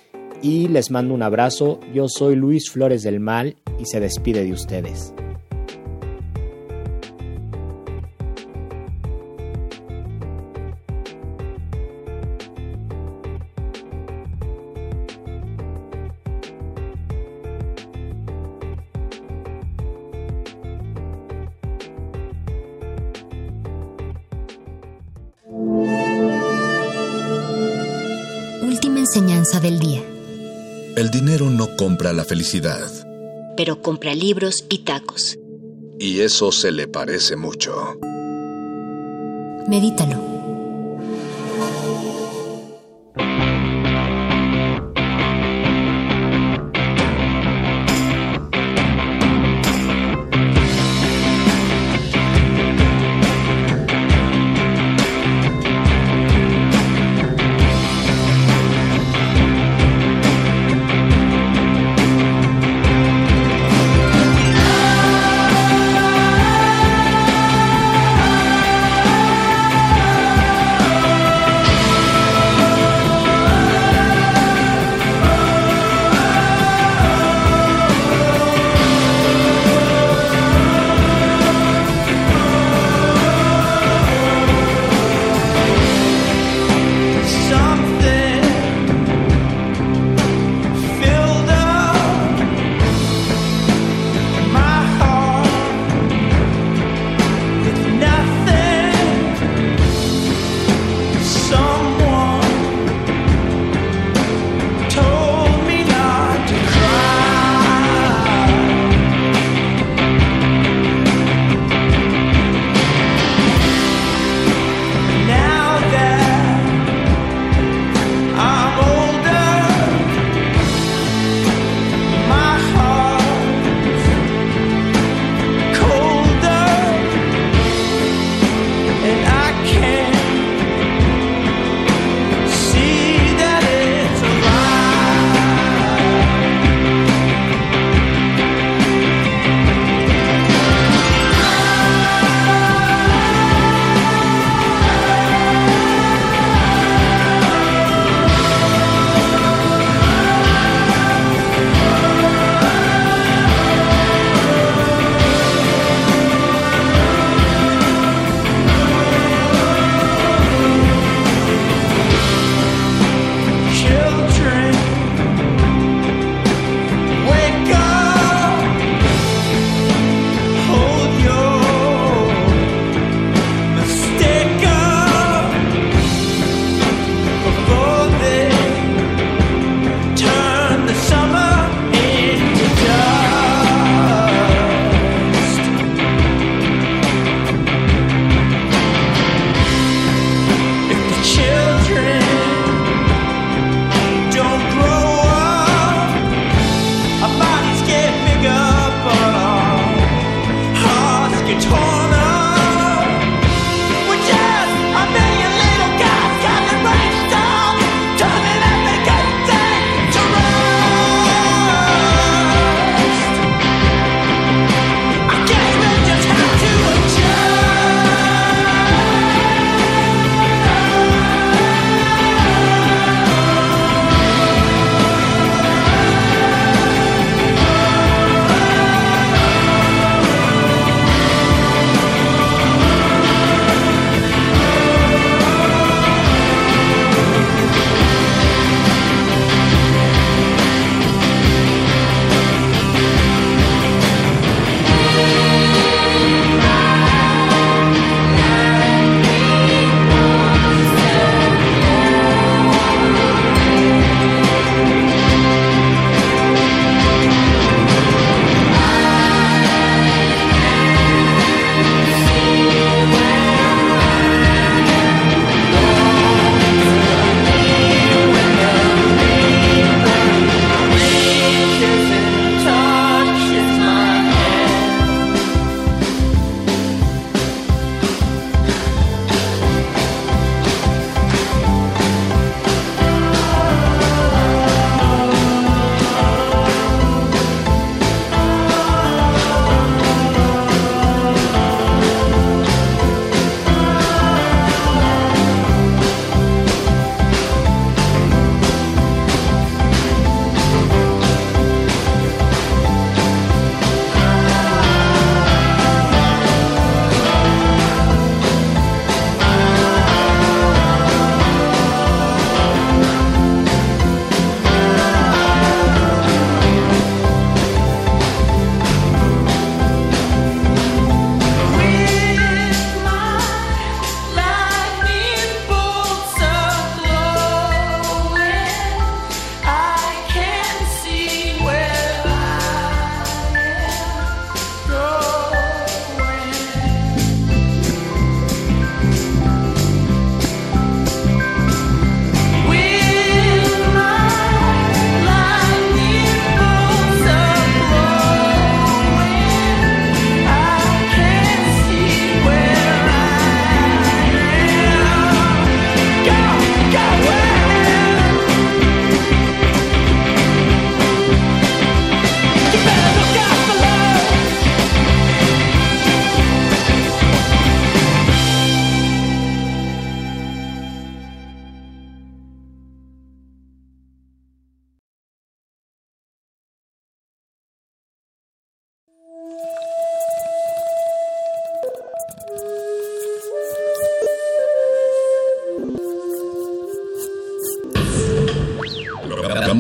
y 0.42 0.68
les 0.68 0.90
mando 0.90 1.14
un 1.14 1.22
abrazo. 1.22 1.80
Yo 1.94 2.08
soy 2.08 2.36
Luis 2.36 2.70
Flores 2.70 3.02
del 3.02 3.20
Mal 3.20 3.56
y 3.78 3.86
se 3.86 4.00
despide 4.00 4.44
de 4.44 4.52
ustedes. 4.52 5.14
Compra 32.07 32.12
la 32.12 32.24
felicidad. 32.24 32.88
Pero 33.57 33.82
compra 33.82 34.14
libros 34.14 34.64
y 34.68 34.84
tacos. 34.84 35.38
Y 35.98 36.20
eso 36.20 36.52
se 36.52 36.70
le 36.70 36.86
parece 36.86 37.34
mucho. 37.34 37.98
Medítalo. 39.66 40.36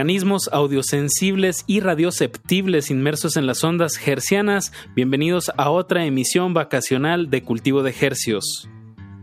Organismos 0.00 0.48
audiosensibles 0.50 1.64
y 1.66 1.80
radioceptibles 1.80 2.90
inmersos 2.90 3.36
en 3.36 3.46
las 3.46 3.62
ondas 3.64 4.00
hercianas, 4.08 4.72
bienvenidos 4.96 5.52
a 5.58 5.68
otra 5.68 6.06
emisión 6.06 6.54
vacacional 6.54 7.28
de 7.28 7.42
Cultivo 7.42 7.82
de 7.82 7.94
Hercios. 8.00 8.70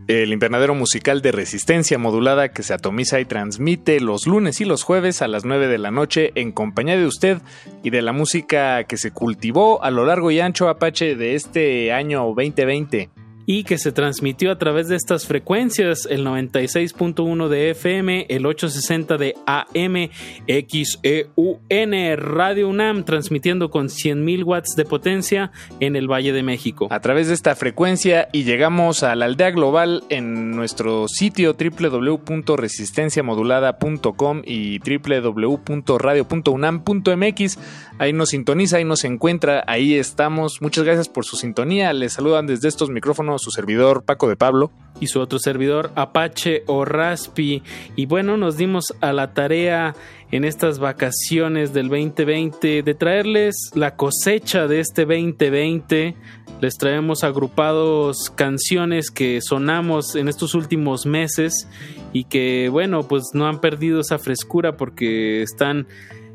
El 0.06 0.32
invernadero 0.32 0.76
musical 0.76 1.20
de 1.20 1.32
resistencia 1.32 1.98
modulada 1.98 2.52
que 2.52 2.62
se 2.62 2.74
atomiza 2.74 3.18
y 3.18 3.24
transmite 3.24 3.98
los 4.00 4.28
lunes 4.28 4.60
y 4.60 4.66
los 4.66 4.84
jueves 4.84 5.20
a 5.20 5.26
las 5.26 5.44
9 5.44 5.66
de 5.66 5.78
la 5.78 5.90
noche 5.90 6.30
en 6.36 6.52
compañía 6.52 6.96
de 6.96 7.06
usted 7.06 7.38
y 7.82 7.90
de 7.90 8.00
la 8.00 8.12
música 8.12 8.84
que 8.84 8.98
se 8.98 9.10
cultivó 9.10 9.82
a 9.82 9.90
lo 9.90 10.06
largo 10.06 10.30
y 10.30 10.38
ancho 10.38 10.68
Apache 10.68 11.16
de 11.16 11.34
este 11.34 11.92
año 11.92 12.24
2020 12.24 13.10
y 13.50 13.64
que 13.64 13.78
se 13.78 13.92
transmitió 13.92 14.52
a 14.52 14.58
través 14.58 14.88
de 14.88 14.96
estas 14.96 15.26
frecuencias, 15.26 16.06
el 16.10 16.22
96.1 16.22 17.48
de 17.48 17.70
FM, 17.70 18.26
el 18.28 18.44
860 18.44 19.16
de 19.16 19.36
AM, 19.46 20.10
XEUN, 20.46 22.18
Radio 22.18 22.68
UNAM, 22.68 23.04
transmitiendo 23.04 23.70
con 23.70 23.86
100.000 23.86 24.44
watts 24.44 24.76
de 24.76 24.84
potencia 24.84 25.50
en 25.80 25.96
el 25.96 26.08
Valle 26.08 26.34
de 26.34 26.42
México. 26.42 26.88
A 26.90 27.00
través 27.00 27.28
de 27.28 27.34
esta 27.34 27.56
frecuencia 27.56 28.28
y 28.34 28.44
llegamos 28.44 29.02
a 29.02 29.14
la 29.14 29.24
aldea 29.24 29.50
global 29.50 30.04
en 30.10 30.50
nuestro 30.50 31.08
sitio 31.08 31.56
www.resistenciamodulada.com 31.58 34.42
y 34.44 34.78
www.radio.unam.mx. 34.78 37.58
Ahí 37.98 38.12
nos 38.12 38.28
sintoniza, 38.28 38.76
ahí 38.76 38.84
nos 38.84 39.04
encuentra, 39.04 39.64
ahí 39.66 39.94
estamos. 39.94 40.60
Muchas 40.60 40.84
gracias 40.84 41.08
por 41.08 41.24
su 41.24 41.36
sintonía. 41.36 41.94
Les 41.94 42.12
saludan 42.12 42.46
desde 42.46 42.68
estos 42.68 42.90
micrófonos 42.90 43.37
su 43.38 43.50
servidor 43.50 44.04
Paco 44.04 44.28
de 44.28 44.36
Pablo. 44.36 44.70
Y 45.00 45.06
su 45.06 45.20
otro 45.20 45.38
servidor 45.38 45.92
Apache 45.94 46.64
o 46.66 46.84
Raspi. 46.84 47.62
Y 47.94 48.06
bueno, 48.06 48.36
nos 48.36 48.56
dimos 48.56 48.94
a 49.00 49.12
la 49.12 49.32
tarea 49.32 49.94
en 50.30 50.44
estas 50.44 50.78
vacaciones 50.78 51.72
del 51.72 51.88
2020 51.88 52.82
de 52.82 52.94
traerles 52.94 53.70
la 53.74 53.96
cosecha 53.96 54.66
de 54.66 54.80
este 54.80 55.02
2020. 55.02 56.16
Les 56.60 56.74
traemos 56.76 57.22
agrupados 57.22 58.30
canciones 58.34 59.10
que 59.10 59.40
sonamos 59.40 60.16
en 60.16 60.28
estos 60.28 60.54
últimos 60.54 61.06
meses 61.06 61.68
y 62.12 62.24
que 62.24 62.68
bueno, 62.70 63.06
pues 63.06 63.30
no 63.34 63.46
han 63.46 63.60
perdido 63.60 64.00
esa 64.00 64.18
frescura 64.18 64.76
porque 64.76 65.42
están 65.42 65.86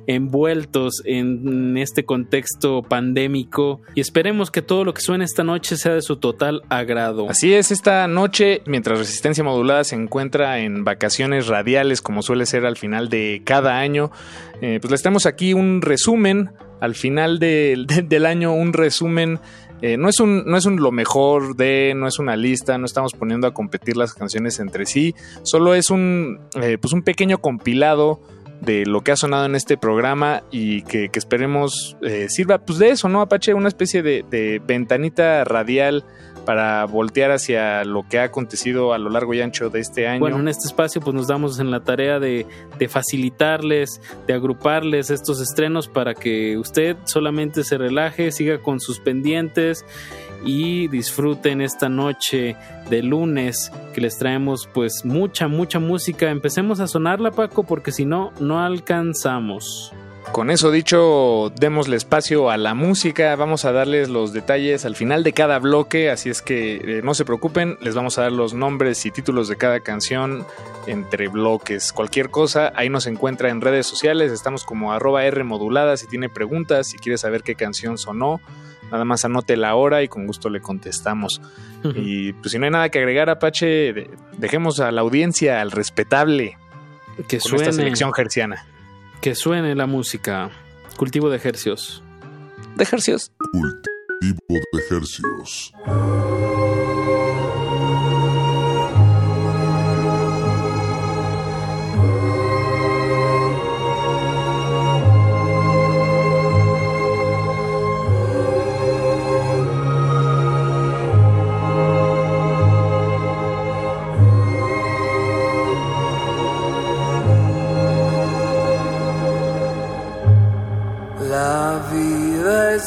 envueltos 0.08 1.02
en 1.06 1.78
este 1.78 2.06
contexto 2.06 2.84
pandémico 2.84 3.82
y 3.96 4.02
esperemos 4.02 4.52
que 4.52 4.62
todo 4.62 4.84
lo 4.84 4.94
que 4.94 5.02
suene 5.02 5.26
esta 5.26 5.44
noche 5.44 5.78
sea 5.78 5.94
de 5.94 6.02
su 6.02 6.18
total 6.18 6.62
agrado. 6.70 7.30
Así 7.30 7.54
es, 7.54 7.72
esta 7.72 8.08
noche, 8.08 8.62
mientras 8.66 9.00
Resistencia 9.00 9.44
Modulada 9.44 9.84
se 9.84 9.96
encuentra 9.96 10.60
en 10.60 10.84
vacaciones 10.84 11.48
radiales 11.48 12.02
como 12.02 12.22
suele 12.22 12.46
ser 12.46 12.66
al 12.66 12.78
final 12.78 13.10
de 13.10 13.42
cada 13.46 13.80
año, 13.80 14.12
eh, 14.62 14.80
pues 14.82 14.92
les 14.92 15.02
tenemos 15.02 15.26
aquí 15.26 15.54
un 15.54 15.82
resumen, 15.82 16.52
al 16.80 16.96
final 16.96 17.40
del 17.40 18.26
año 18.26 18.54
un 18.54 18.74
resumen 18.74 19.40
eh, 19.84 19.98
no 19.98 20.08
es 20.08 20.22
un, 20.22 20.46
no 20.46 20.56
es 20.56 20.66
un 20.66 20.78
lo 20.78 20.94
mejor 20.94 21.58
de, 21.58 21.94
no 21.94 22.08
es 22.08 22.18
una 22.18 22.38
lista, 22.38 22.78
no 22.78 22.86
estamos 22.86 23.12
poniendo 23.12 23.48
a 23.48 23.54
competir 23.54 23.98
las 23.98 24.14
canciones 24.14 24.62
entre 24.62 24.86
sí, 24.86 25.14
solo 25.44 25.76
es 25.76 25.90
un, 25.90 26.40
eh, 26.56 26.78
pues 26.80 26.94
un 26.94 27.02
pequeño 27.02 27.40
compilado 27.40 28.22
de 28.66 28.86
lo 28.86 29.02
que 29.02 29.12
ha 29.12 29.16
sonado 29.16 29.46
en 29.46 29.56
este 29.56 29.78
programa 29.78 30.44
y 30.52 30.84
que, 30.84 31.10
esperemos 31.14 31.98
eh, 32.02 32.28
sirva 32.30 32.60
pues 32.60 32.80
de 32.80 32.90
eso, 32.90 33.10
¿no? 33.10 33.22
Apache, 33.22 33.54
una 33.54 33.68
especie 33.68 34.02
de, 34.02 34.62
ventanita 34.66 35.44
radial 35.44 36.04
para 36.46 36.84
voltear 36.86 37.32
hacia 37.32 37.86
lo 37.86 38.06
que 38.08 38.20
ha 38.20 38.24
acontecido 38.24 38.94
a 38.94 38.98
lo 38.98 39.10
largo 39.10 39.34
y 39.34 39.42
ancho 39.42 39.70
de 39.70 39.80
este 39.80 40.08
año. 40.08 40.20
Bueno, 40.20 40.40
en 40.40 40.50
este 40.50 40.68
espacio 40.68 41.00
pues 41.00 41.14
nos 41.14 41.28
damos 41.28 41.60
en 41.60 41.72
la 41.72 41.82
tarea 41.82 42.20
de, 42.20 42.46
de, 42.78 42.88
facilitarles, 42.90 44.02
de 44.28 44.34
agruparles 44.34 45.10
estos 45.10 45.40
estrenos 45.40 45.88
para 45.88 46.14
que 46.14 46.58
usted 46.58 46.98
solamente 47.06 47.64
se 47.64 47.78
relaje, 47.78 48.32
siga 48.32 48.58
con 48.58 48.82
sus 48.82 49.00
pendientes 49.00 49.86
y 50.44 50.88
disfruten 50.88 51.62
esta 51.62 51.90
noche 51.90 52.56
de 52.90 53.04
lunes 53.04 53.72
que 53.94 54.02
les 54.02 54.18
traemos 54.18 54.68
pues 54.74 55.06
mucha, 55.06 55.48
mucha 55.48 55.80
música. 55.80 56.30
Empecemos 56.30 56.80
a 56.80 56.88
sonarla 56.88 57.32
Paco 57.32 57.64
porque 57.64 57.92
si 57.92 58.06
no, 58.06 58.32
no 58.40 58.60
alcanzamos. 58.60 59.94
Con 60.32 60.50
eso 60.50 60.72
dicho, 60.72 61.52
démosle 61.60 61.96
espacio 61.96 62.50
a 62.50 62.58
la 62.58 62.74
música, 62.74 63.36
vamos 63.36 63.66
a 63.66 63.72
darles 63.72 64.10
los 64.10 64.34
detalles 64.34 64.84
al 64.84 64.96
final 64.96 65.22
de 65.24 65.32
cada 65.32 65.60
bloque, 65.60 66.10
así 66.10 66.30
es 66.30 66.42
que 66.42 66.78
eh, 66.78 67.02
no 67.04 67.14
se 67.14 67.24
preocupen, 67.24 67.78
les 67.82 67.94
vamos 67.94 68.18
a 68.18 68.24
dar 68.24 68.32
los 68.32 68.56
nombres 68.56 69.06
y 69.06 69.12
títulos 69.12 69.48
de 69.48 69.58
cada 69.58 69.82
canción 69.82 70.44
entre 70.88 71.28
bloques. 71.28 71.94
Cualquier 71.94 72.32
cosa, 72.32 72.72
ahí 72.76 72.90
nos 72.90 73.06
encuentra 73.06 73.50
en 73.50 73.62
redes 73.62 73.86
sociales, 73.86 74.32
estamos 74.32 74.64
como 74.64 74.92
arroba 74.92 75.24
R 75.24 75.44
modulada 75.44 75.98
si 75.98 76.08
tiene 76.08 76.30
preguntas, 76.30 76.88
si 76.88 76.98
quiere 76.98 77.20
saber 77.20 77.44
qué 77.44 77.54
canción 77.54 78.00
sonó 78.00 78.42
Nada 78.94 79.06
más 79.06 79.26
anote 79.26 79.58
la 79.58 79.74
hora 79.74 80.04
y 80.04 80.08
con 80.08 80.28
gusto 80.28 80.52
le 80.52 80.62
contestamos. 80.62 81.42
y 81.96 82.32
pues 82.34 82.52
si 82.52 82.60
no 82.60 82.66
hay 82.66 82.72
nada 82.72 82.90
que 82.90 83.00
agregar, 83.00 83.28
Apache, 83.28 84.08
dejemos 84.38 84.80
a 84.80 84.92
la 84.92 85.02
audiencia, 85.02 85.62
al 85.62 85.72
respetable, 85.72 86.60
que 87.28 87.40
suene 87.40 87.64
esta 87.64 87.74
selección 87.74 88.14
gerciana. 88.14 88.68
Que 89.20 89.34
suene 89.34 89.74
la 89.74 89.88
música. 89.88 90.52
Cultivo 90.96 91.32
de 91.32 91.38
ejercios. 91.38 92.04
De 92.76 92.84
ejercios. 92.84 93.32
Cultivo 93.52 94.62
de 94.72 94.80
ejercios. 94.80 95.74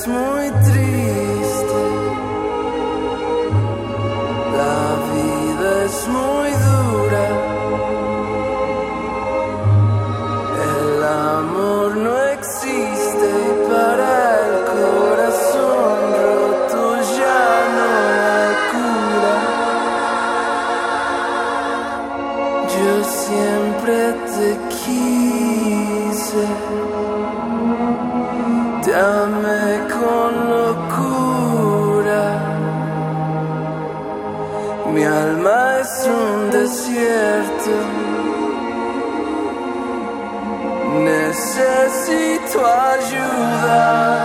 this. 0.05 0.36
Y 36.97 36.99
peleando, 36.99 37.77
no 43.85 44.16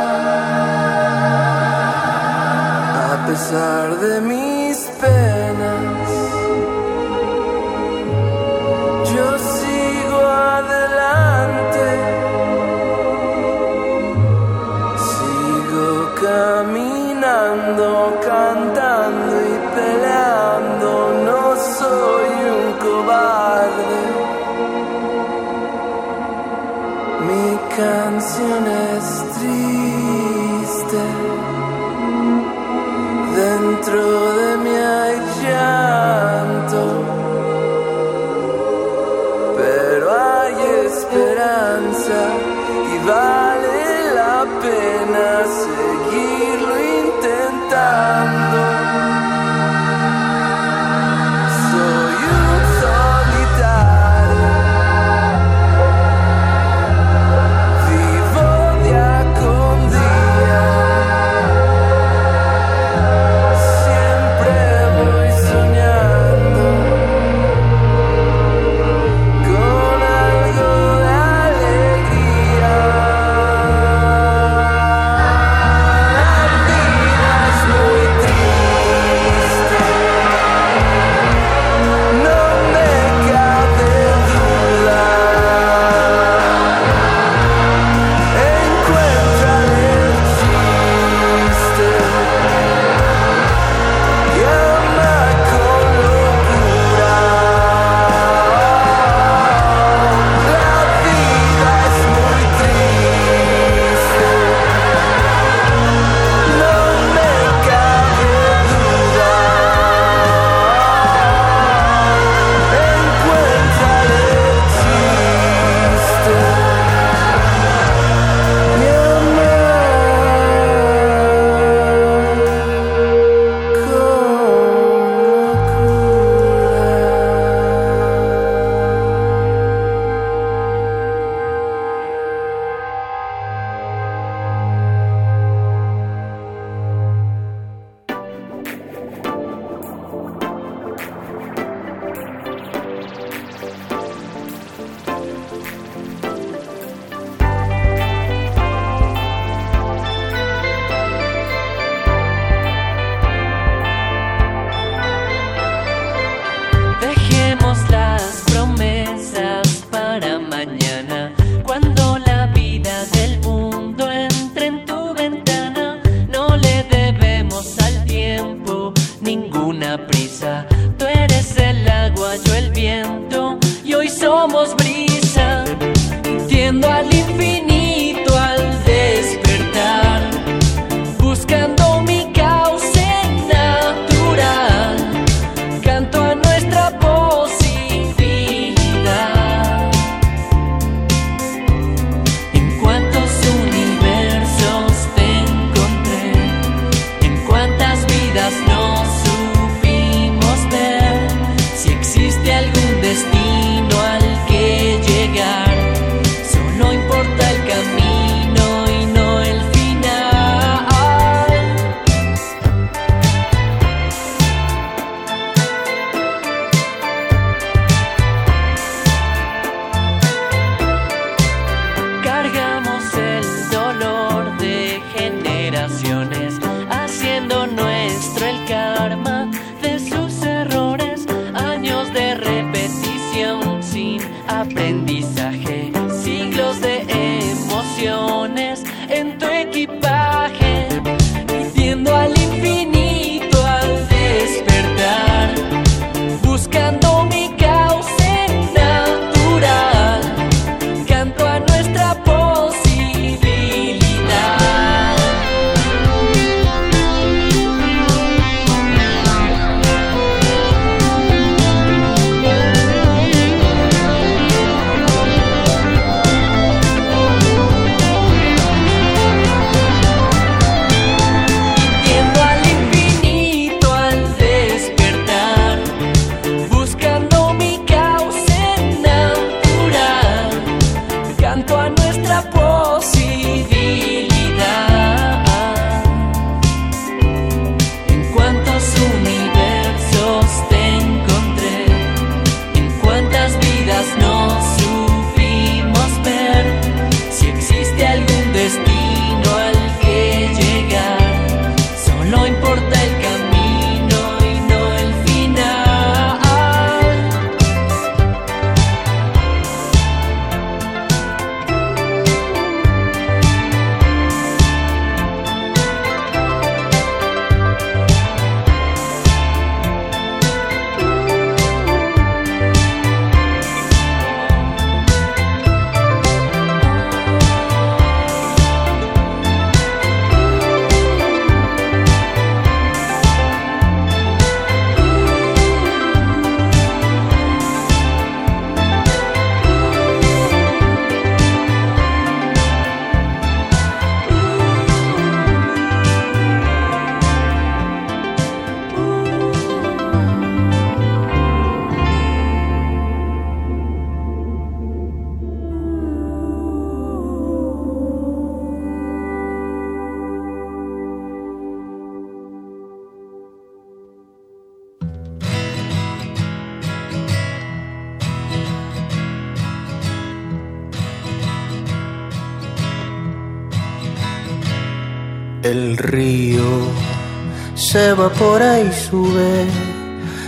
se 377.92 378.10
evapora 378.12 378.80
y 378.80 378.90
sube, 378.94 379.68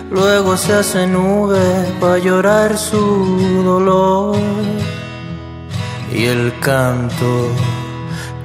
luego 0.10 0.56
se 0.56 0.72
hace 0.72 1.06
nube 1.06 1.60
para 2.00 2.18
llorar 2.18 2.78
su 2.78 3.64
dolor. 3.66 4.38
Y 6.14 6.24
el 6.24 6.58
canto 6.62 7.50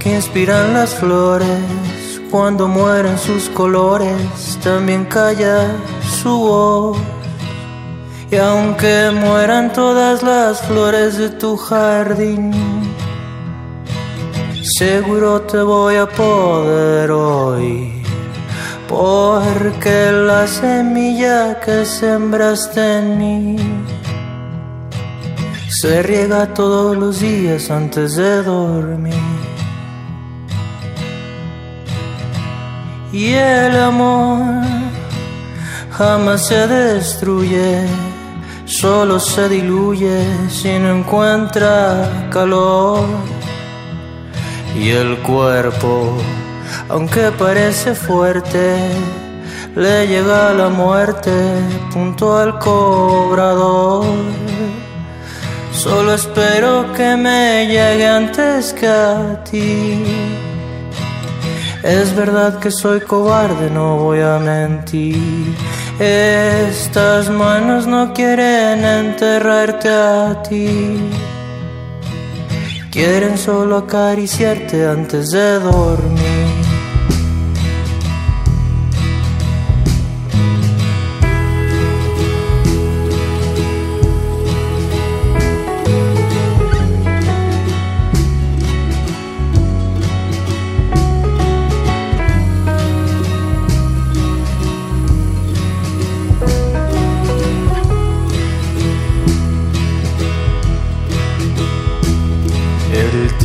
que 0.00 0.16
inspiran 0.16 0.72
las 0.72 0.94
flores 0.96 1.60
cuando 2.28 2.66
mueren 2.66 3.18
sus 3.18 3.48
colores 3.50 4.58
también 4.64 5.04
calla 5.04 5.70
su 6.20 6.36
voz. 6.36 6.98
Y 8.32 8.36
aunque 8.36 9.12
mueran 9.12 9.72
todas 9.72 10.24
las 10.24 10.60
flores 10.62 11.18
de 11.18 11.28
tu 11.28 11.56
jardín, 11.56 12.52
Seguro 14.78 15.40
te 15.42 15.62
voy 15.62 15.96
a 15.96 16.06
poder 16.06 17.10
oír, 17.10 17.97
porque 18.88 20.10
la 20.10 20.46
semilla 20.46 21.60
que 21.60 21.84
sembraste 21.84 22.98
en 22.98 23.18
mí 23.18 23.56
se 25.68 26.02
riega 26.02 26.52
todos 26.54 26.96
los 26.96 27.20
días 27.20 27.70
antes 27.70 28.16
de 28.16 28.42
dormir. 28.42 29.14
Y 33.12 33.32
el 33.34 33.76
amor 33.76 34.64
jamás 35.92 36.46
se 36.46 36.66
destruye, 36.66 37.86
solo 38.64 39.20
se 39.20 39.48
diluye 39.48 40.24
si 40.48 40.78
no 40.78 40.96
encuentra 40.98 42.28
calor. 42.30 43.04
Y 44.76 44.90
el 44.90 45.18
cuerpo, 45.18 46.16
aunque 46.88 47.30
parece 47.38 47.94
fuerte, 47.94 48.76
le 49.76 50.06
llega 50.06 50.52
la 50.54 50.68
muerte 50.68 51.32
punto 51.92 52.36
al 52.36 52.58
cobrador. 52.58 54.04
Solo 55.72 56.14
espero 56.14 56.92
que 56.94 57.16
me 57.16 57.66
llegue 57.66 58.06
antes 58.06 58.72
que 58.72 58.88
a 58.88 59.44
ti. 59.44 60.04
Es 61.82 62.14
verdad 62.16 62.58
que 62.58 62.70
soy 62.70 63.00
cobarde, 63.00 63.70
no 63.70 63.96
voy 63.96 64.20
a 64.20 64.38
mentir. 64.38 65.54
Estas 66.00 67.30
manos 67.30 67.86
no 67.86 68.12
quieren 68.12 68.84
enterrarte 68.84 69.88
a 69.88 70.42
ti. 70.48 70.98
Quieren 72.90 73.38
solo 73.38 73.76
acariciarte 73.78 74.86
antes 74.86 75.30
de 75.30 75.60
dormir. 75.60 76.37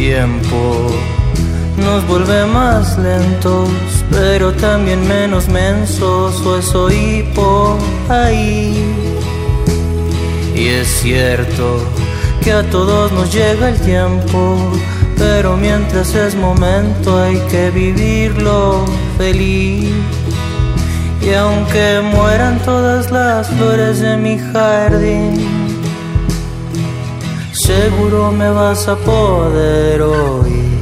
Tiempo 0.09 0.91
nos 1.77 2.05
vuelve 2.07 2.45
más 2.45 2.97
lentos, 2.97 3.69
pero 4.11 4.51
también 4.51 5.07
menos 5.07 5.47
mensos, 5.47 6.45
o 6.45 6.57
eso 6.57 6.91
y 6.91 7.23
por 7.33 7.77
ahí. 8.09 8.83
Y 10.53 10.67
es 10.67 10.87
cierto 11.01 11.65
que 12.41 12.51
a 12.51 12.63
todos 12.69 13.13
nos 13.13 13.33
llega 13.33 13.69
el 13.69 13.79
tiempo, 13.79 14.57
pero 15.17 15.55
mientras 15.55 16.13
es 16.15 16.35
momento 16.35 17.17
hay 17.23 17.37
que 17.51 17.71
vivirlo 17.71 18.83
feliz. 19.17 19.93
Y 21.21 21.33
aunque 21.33 22.01
mueran 22.13 22.59
todas 22.59 23.09
las 23.09 23.47
flores 23.47 24.01
de 24.01 24.17
mi 24.17 24.37
jardín, 24.37 25.62
seguro 27.63 28.31
me 28.31 28.49
vas 28.49 28.87
a 28.89 28.95
poder 28.97 30.01
oír. 30.01 30.73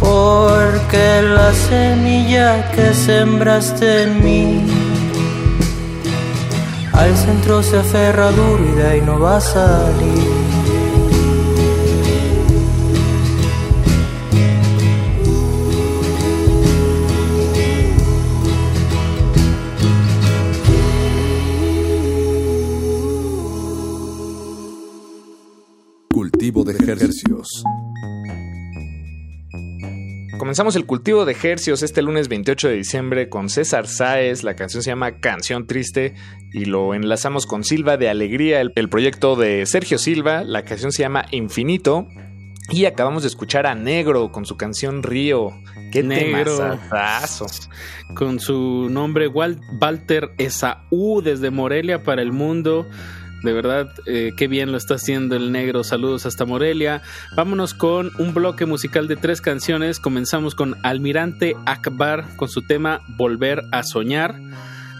Porque 0.00 1.22
la 1.22 1.52
semilla 1.52 2.70
que 2.70 2.94
sembraste 2.94 4.02
en 4.04 4.24
mí 4.24 4.66
al 6.92 7.14
centro 7.16 7.62
se 7.62 7.78
aferra 7.78 8.30
duro 8.30 8.96
y 8.96 9.00
no 9.02 9.18
va 9.20 9.36
a 9.36 9.40
salir. 9.40 10.33
Comenzamos 30.54 30.76
el 30.76 30.86
cultivo 30.86 31.24
de 31.24 31.32
ejercios 31.32 31.82
este 31.82 32.00
lunes 32.00 32.28
28 32.28 32.68
de 32.68 32.74
diciembre 32.76 33.28
con 33.28 33.48
César 33.48 33.88
Sáez. 33.88 34.44
La 34.44 34.54
canción 34.54 34.84
se 34.84 34.90
llama 34.92 35.18
Canción 35.18 35.66
Triste 35.66 36.14
y 36.52 36.66
lo 36.66 36.94
enlazamos 36.94 37.44
con 37.46 37.64
Silva 37.64 37.96
de 37.96 38.08
Alegría, 38.08 38.60
el, 38.60 38.70
el 38.76 38.88
proyecto 38.88 39.34
de 39.34 39.66
Sergio 39.66 39.98
Silva. 39.98 40.44
La 40.44 40.62
canción 40.64 40.92
se 40.92 41.02
llama 41.02 41.24
Infinito. 41.32 42.06
Y 42.70 42.84
acabamos 42.84 43.24
de 43.24 43.30
escuchar 43.30 43.66
a 43.66 43.74
Negro 43.74 44.30
con 44.30 44.46
su 44.46 44.56
canción 44.56 45.02
Río. 45.02 45.50
Qué 45.90 46.04
Negro. 46.04 46.56
Con 48.14 48.38
su 48.38 48.86
nombre 48.88 49.26
Wal- 49.28 49.58
Walter 49.82 50.30
Esaú 50.38 51.20
desde 51.20 51.50
Morelia 51.50 52.04
para 52.04 52.22
el 52.22 52.30
mundo. 52.30 52.86
De 53.44 53.52
verdad, 53.52 53.90
eh, 54.06 54.32
qué 54.34 54.48
bien 54.48 54.72
lo 54.72 54.78
está 54.78 54.94
haciendo 54.94 55.36
el 55.36 55.52
negro. 55.52 55.84
Saludos 55.84 56.24
hasta 56.24 56.46
Morelia. 56.46 57.02
Vámonos 57.36 57.74
con 57.74 58.10
un 58.18 58.32
bloque 58.32 58.64
musical 58.64 59.06
de 59.06 59.16
tres 59.16 59.42
canciones. 59.42 60.00
Comenzamos 60.00 60.54
con 60.54 60.76
Almirante 60.82 61.54
Akbar 61.66 62.36
con 62.36 62.48
su 62.48 62.62
tema 62.62 63.02
Volver 63.06 63.62
a 63.70 63.82
Soñar. 63.82 64.40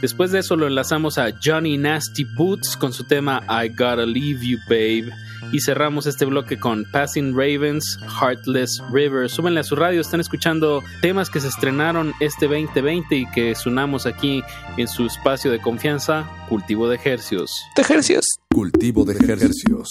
Después 0.03 0.31
de 0.31 0.41
eso 0.41 0.57
lo 0.57 0.67
enlazamos 0.67 1.17
a 1.17 1.31
Johnny 1.43 1.79
Nasty 1.79 2.25
Boots 2.37 2.77
con 2.77 2.93
su 2.93 3.05
tema 3.05 3.41
I 3.49 3.71
Gotta 3.71 4.05
Leave 4.05 4.47
You 4.47 4.59
Babe. 4.69 5.11
Y 5.53 5.61
cerramos 5.61 6.07
este 6.07 6.25
bloque 6.25 6.59
con 6.59 6.85
Passing 6.93 7.33
Ravens, 7.33 7.99
Heartless 8.21 8.83
River. 8.93 9.31
Súbenle 9.31 9.61
a 9.61 9.65
su 9.65 9.77
radio, 9.77 10.01
están 10.01 10.21
escuchando 10.21 10.83
temas 11.01 11.31
que 11.31 11.41
se 11.41 11.49
estrenaron 11.49 12.13
este 12.21 12.47
2020 12.47 13.17
y 13.17 13.27
que 13.27 13.55
sonamos 13.55 14.07
aquí 14.07 14.43
en 14.77 14.89
su 14.89 15.07
espacio 15.07 15.51
de 15.51 15.61
confianza, 15.61 16.29
Cultivo 16.49 16.89
de 16.89 16.97
Ejercios. 16.97 17.51
¿De 17.77 17.83
ejercios? 17.83 18.25
Cultivo 18.51 19.05
de 19.05 19.15
ejercicios. 19.15 19.91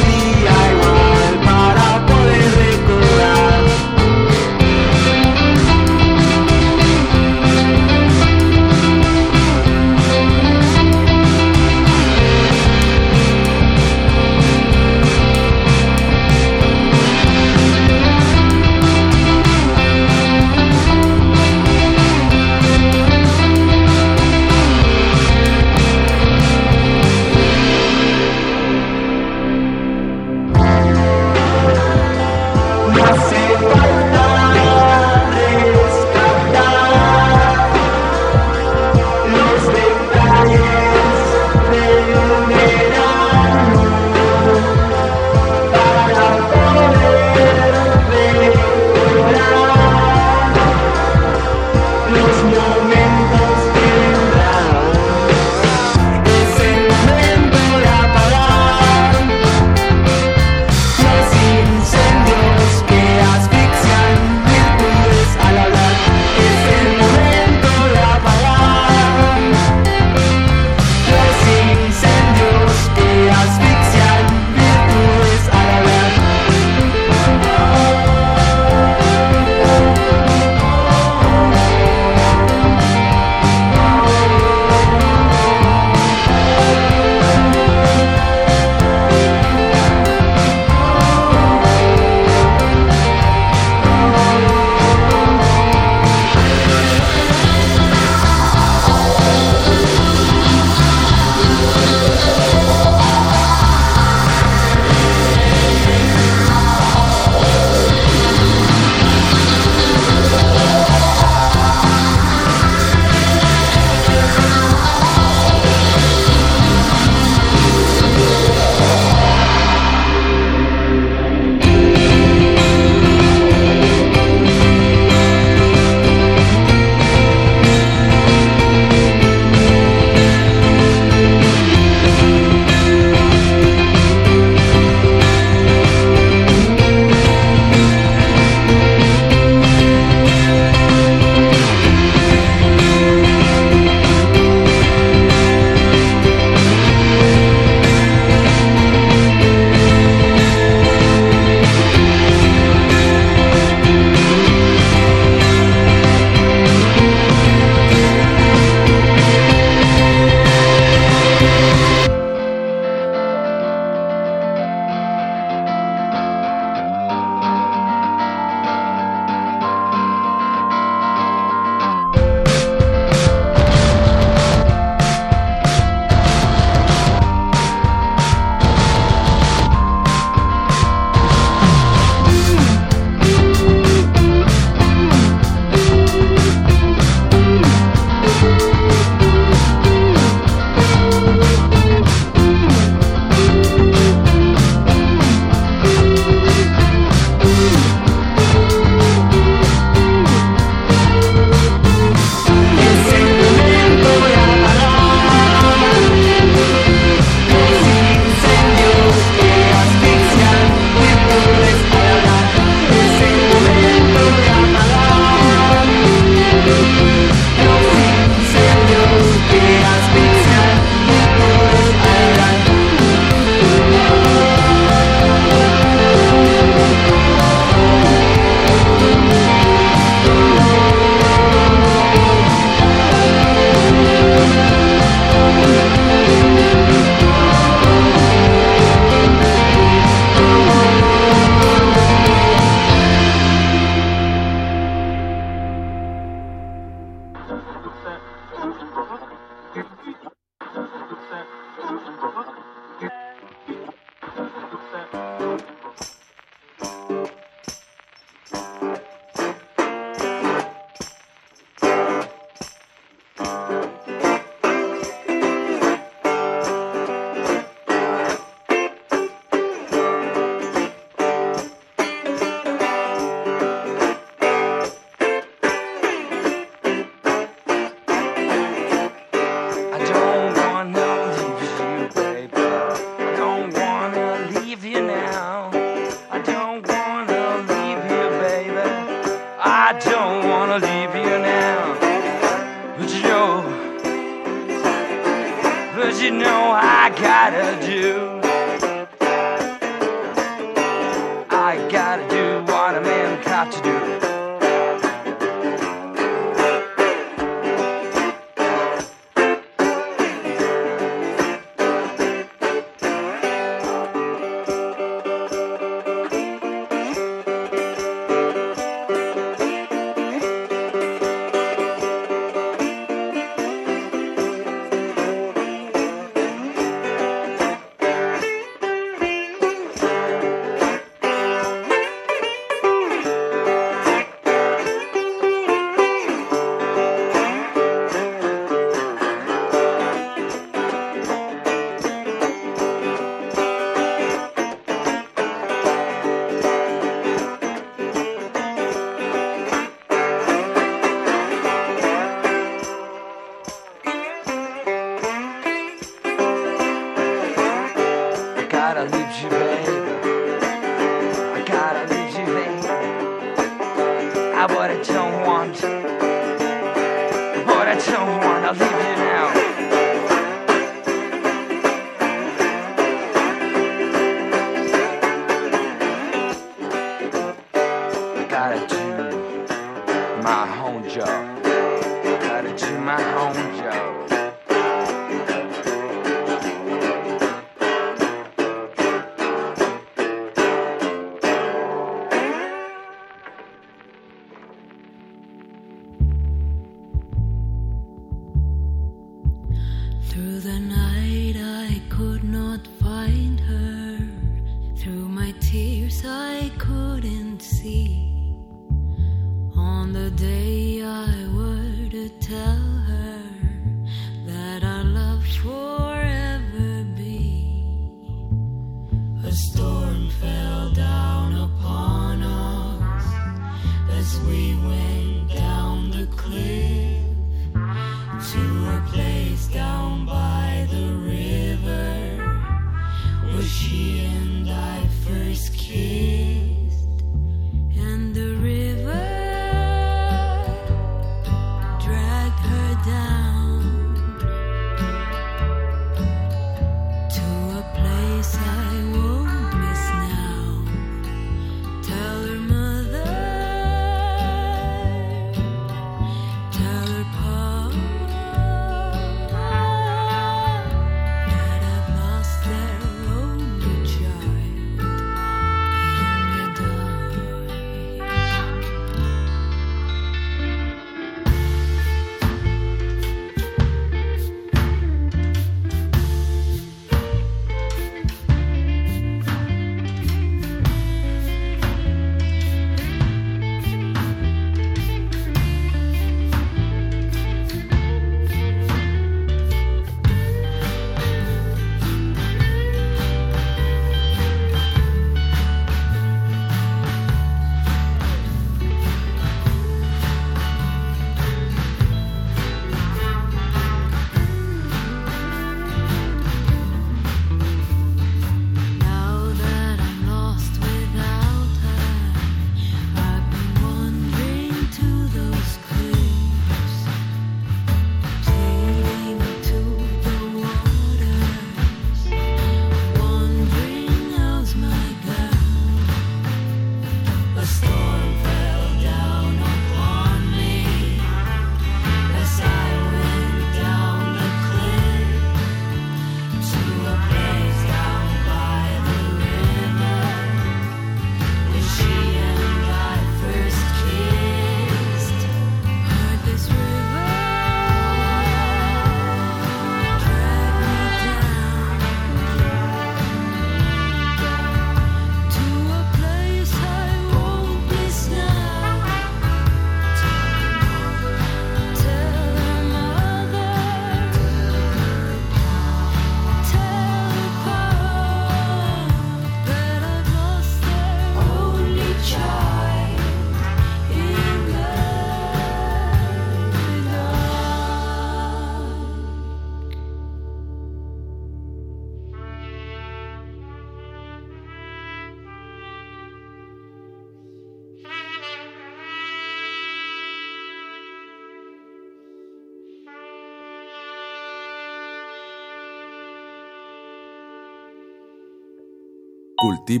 De. 599.86 600.00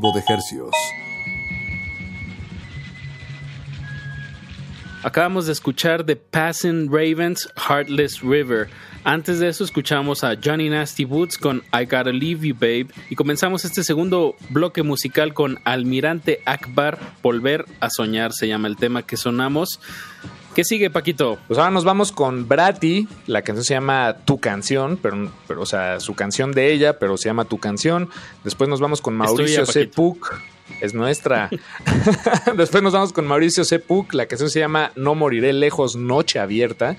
Acabamos 5.02 5.46
de 5.46 5.52
escuchar 5.52 6.04
The 6.04 6.14
Passing 6.14 6.88
Ravens 6.88 7.48
Heartless 7.56 8.20
River. 8.20 8.68
Antes 9.02 9.40
de 9.40 9.48
eso 9.48 9.64
escuchamos 9.64 10.22
a 10.22 10.36
Johnny 10.42 10.68
Nasty 10.68 11.04
Boots 11.04 11.36
con 11.36 11.64
I 11.72 11.86
Gotta 11.86 12.12
Leave 12.12 12.46
You 12.46 12.54
Babe 12.54 12.86
y 13.10 13.16
comenzamos 13.16 13.64
este 13.64 13.82
segundo 13.82 14.36
bloque 14.50 14.84
musical 14.84 15.34
con 15.34 15.58
Almirante 15.64 16.40
Akbar 16.46 17.00
Volver 17.20 17.64
a 17.80 17.90
Soñar 17.90 18.32
se 18.32 18.46
llama 18.46 18.68
el 18.68 18.76
tema 18.76 19.02
que 19.02 19.16
sonamos. 19.16 19.80
¿Qué 20.54 20.64
sigue, 20.64 20.90
Paquito? 20.90 21.38
Pues 21.48 21.58
ahora 21.58 21.70
nos 21.70 21.84
vamos 21.84 22.12
con 22.12 22.46
Brati, 22.46 23.08
la 23.26 23.40
canción 23.40 23.64
se 23.64 23.72
llama 23.72 24.18
Tu 24.26 24.38
canción, 24.38 24.98
pero, 25.00 25.32
pero 25.48 25.62
o 25.62 25.66
sea, 25.66 25.98
su 25.98 26.14
canción 26.14 26.52
de 26.52 26.72
ella, 26.72 26.98
pero 26.98 27.16
se 27.16 27.30
llama 27.30 27.46
Tu 27.46 27.56
canción. 27.56 28.10
Después 28.44 28.68
nos 28.68 28.78
vamos 28.78 29.00
con 29.00 29.14
Mauricio 29.14 29.64
Sepuk, 29.64 30.34
es 30.82 30.92
nuestra. 30.92 31.48
Después 32.56 32.82
nos 32.82 32.92
vamos 32.92 33.14
con 33.14 33.26
Mauricio 33.26 33.64
Sepuk, 33.64 34.12
la 34.12 34.26
canción 34.26 34.50
se 34.50 34.60
llama 34.60 34.92
No 34.94 35.14
moriré 35.14 35.54
lejos, 35.54 35.96
Noche 35.96 36.38
Abierta. 36.38 36.96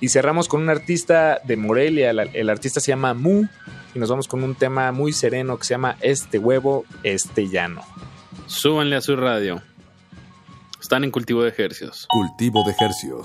Y 0.00 0.08
cerramos 0.08 0.46
con 0.46 0.62
un 0.62 0.70
artista 0.70 1.40
de 1.42 1.56
Morelia, 1.56 2.10
el, 2.10 2.20
el 2.32 2.50
artista 2.50 2.78
se 2.78 2.92
llama 2.92 3.14
Mu, 3.14 3.46
y 3.94 3.98
nos 3.98 4.10
vamos 4.10 4.28
con 4.28 4.44
un 4.44 4.54
tema 4.54 4.92
muy 4.92 5.12
sereno 5.12 5.58
que 5.58 5.64
se 5.64 5.74
llama 5.74 5.96
Este 6.02 6.38
huevo, 6.38 6.84
este 7.02 7.48
llano. 7.48 7.82
Súbanle 8.46 8.94
a 8.94 9.00
su 9.00 9.16
radio. 9.16 9.60
Están 10.92 11.04
en 11.04 11.10
cultivo 11.10 11.42
de 11.42 11.48
ejercicios. 11.48 12.06
Cultivo 12.10 12.62
de 12.64 12.72
ejercicios. 12.72 13.22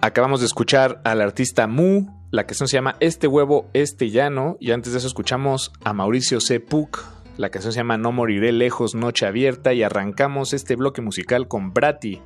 Acabamos 0.00 0.40
de 0.40 0.46
escuchar 0.46 1.00
al 1.04 1.20
artista 1.20 1.66
Mu, 1.66 2.06
la 2.30 2.44
canción 2.46 2.68
se 2.68 2.76
llama 2.76 2.96
Este 3.00 3.26
huevo, 3.26 3.68
este 3.72 4.10
llano, 4.10 4.56
y 4.60 4.70
antes 4.70 4.92
de 4.92 4.98
eso 4.98 5.06
escuchamos 5.08 5.72
a 5.84 5.92
Mauricio 5.92 6.40
C. 6.40 6.60
Puc, 6.60 7.00
la 7.38 7.50
canción 7.50 7.72
se 7.72 7.78
llama 7.80 7.96
No 7.98 8.12
moriré 8.12 8.52
lejos, 8.52 8.94
noche 8.94 9.26
abierta, 9.26 9.72
y 9.72 9.82
arrancamos 9.82 10.52
este 10.52 10.76
bloque 10.76 11.02
musical 11.02 11.48
con 11.48 11.72
Brati, 11.72 12.20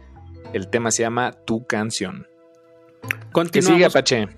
el 0.52 0.68
tema 0.68 0.90
se 0.90 1.02
llama 1.04 1.32
Tu 1.46 1.64
canción. 1.66 2.26
¿Qué 3.50 3.62
sigue, 3.74 3.84
Apache? 3.86 4.28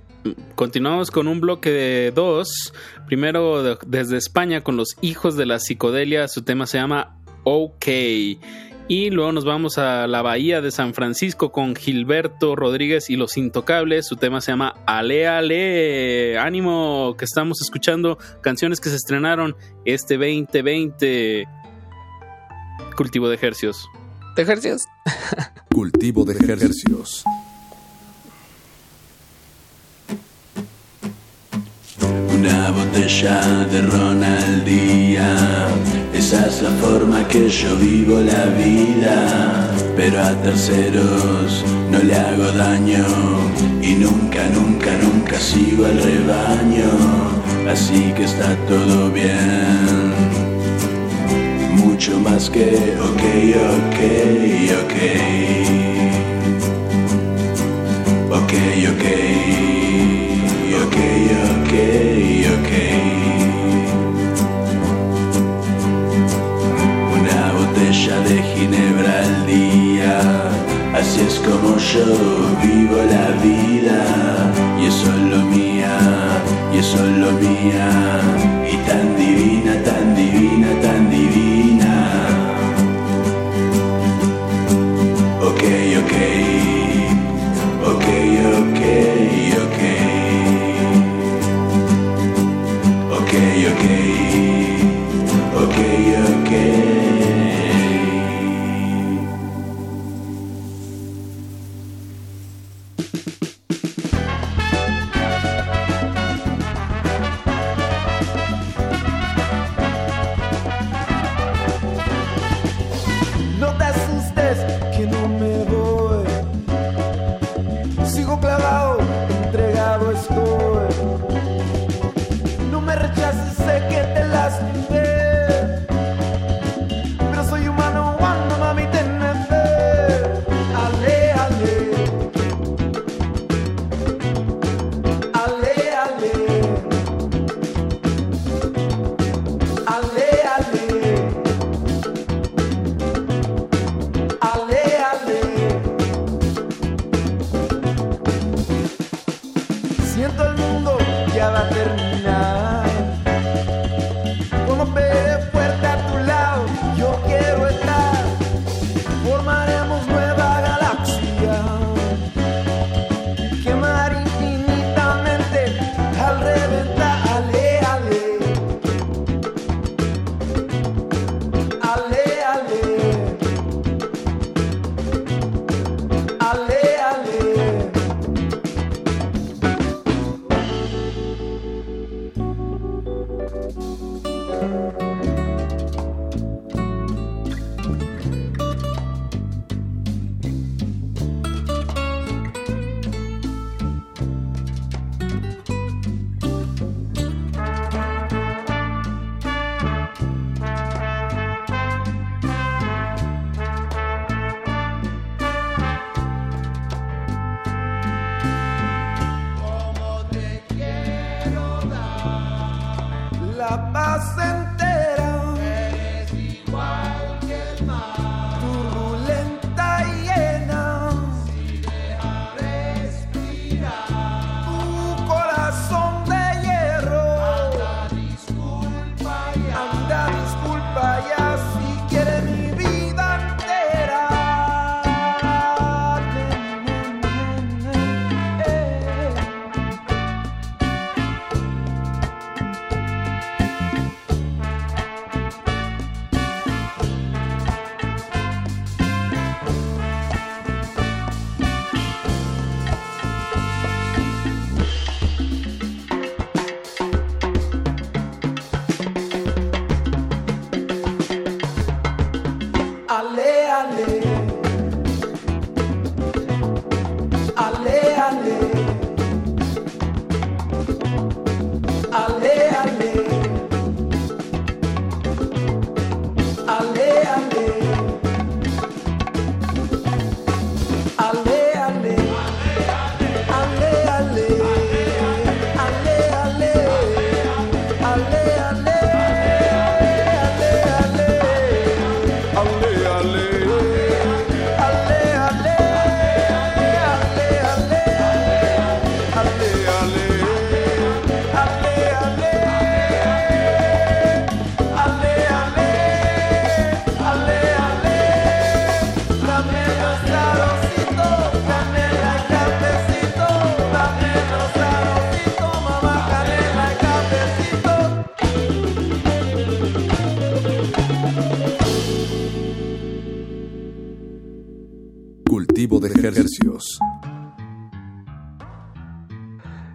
Continuamos 0.54 1.10
con 1.10 1.26
un 1.26 1.40
bloque 1.40 1.70
de 1.70 2.12
dos. 2.14 2.72
Primero 3.06 3.62
de- 3.64 3.78
desde 3.86 4.18
España 4.18 4.60
con 4.60 4.76
los 4.76 4.96
hijos 5.00 5.36
de 5.36 5.46
la 5.46 5.58
psicodelia. 5.58 6.28
Su 6.28 6.42
tema 6.42 6.66
se 6.66 6.78
llama 6.78 7.16
OK. 7.42 7.86
Y 8.88 9.10
luego 9.10 9.32
nos 9.32 9.44
vamos 9.44 9.78
a 9.78 10.06
la 10.06 10.22
bahía 10.22 10.60
de 10.60 10.70
San 10.70 10.92
Francisco 10.92 11.52
con 11.52 11.74
Gilberto 11.76 12.56
Rodríguez 12.56 13.10
y 13.10 13.16
los 13.16 13.36
Intocables. 13.36 14.06
Su 14.06 14.16
tema 14.16 14.40
se 14.40 14.52
llama 14.52 14.74
Ale 14.86 15.28
Ale. 15.28 16.38
Ánimo, 16.38 17.14
que 17.16 17.24
estamos 17.24 17.62
escuchando 17.62 18.18
canciones 18.42 18.80
que 18.80 18.90
se 18.90 18.96
estrenaron 18.96 19.56
este 19.84 20.16
2020. 20.16 21.46
Cultivo 22.96 23.28
de 23.28 23.36
ejercicios. 23.36 23.88
¿De 24.36 24.42
ejercicios? 24.42 24.84
Cultivo 25.70 26.24
de 26.24 26.34
ejercicios. 26.34 27.24
Botella 32.48 33.64
de 33.70 33.82
ron 33.82 34.22
al 34.22 34.64
día. 34.64 35.68
Esa 36.12 36.46
es 36.46 36.62
la 36.62 36.70
forma 36.70 37.26
que 37.28 37.48
yo 37.48 37.76
vivo 37.76 38.20
la 38.20 38.46
vida. 38.56 39.70
Pero 39.96 40.20
a 40.22 40.32
terceros 40.42 41.64
no 41.90 41.98
le 41.98 42.14
hago 42.14 42.50
daño. 42.52 43.04
Y 43.80 43.94
nunca, 43.94 44.42
nunca, 44.54 44.90
nunca 45.02 45.38
sigo 45.38 45.86
al 45.86 46.02
rebaño. 46.02 46.90
Así 47.70 48.12
que 48.16 48.24
está 48.24 48.56
todo 48.68 49.10
bien. 49.10 50.12
Mucho 51.76 52.18
más 52.20 52.50
que 52.50 52.96
ok, 53.00 53.22
ok. 53.78 53.98
Ok, 54.82 54.94
ok, 58.30 58.52
ok, 58.92 59.51
de 68.28 68.42
ginebra 68.42 69.20
al 69.20 69.46
día, 69.46 70.20
así 70.94 71.20
es 71.20 71.38
como 71.40 71.76
yo 71.78 72.04
vivo 72.62 72.96
la 72.96 73.28
vida. 73.42 74.00
Y 74.80 74.86
es 74.86 74.94
solo 74.94 75.38
mía, 75.46 75.96
y 76.72 76.78
es 76.78 76.86
solo 76.86 77.32
mía. 77.32 77.88
Y 78.72 78.76
tan 78.88 79.16
divina, 79.16 79.72
tan 79.84 80.14
divina, 80.14 80.68
tan 80.82 81.10
divina. 81.10 81.71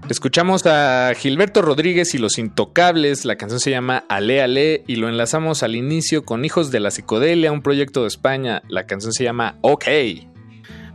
Escuchamos 0.09 0.65
a 0.65 1.13
Gilberto 1.15 1.61
Rodríguez 1.61 2.15
y 2.15 2.17
Los 2.17 2.38
Intocables, 2.38 3.25
la 3.25 3.35
canción 3.35 3.59
se 3.59 3.71
llama 3.71 4.05
Ale 4.07 4.41
Ale 4.41 4.84
y 4.88 4.95
lo 4.95 5.09
enlazamos 5.09 5.63
al 5.63 5.75
inicio 5.75 6.23
con 6.23 6.45
Hijos 6.45 6.71
de 6.71 6.79
la 6.79 6.91
Psicodelia, 6.91 7.51
un 7.51 7.61
proyecto 7.61 8.03
de 8.03 8.07
España, 8.07 8.63
la 8.69 8.85
canción 8.85 9.11
se 9.11 9.25
llama 9.25 9.57
OK. 9.61 9.85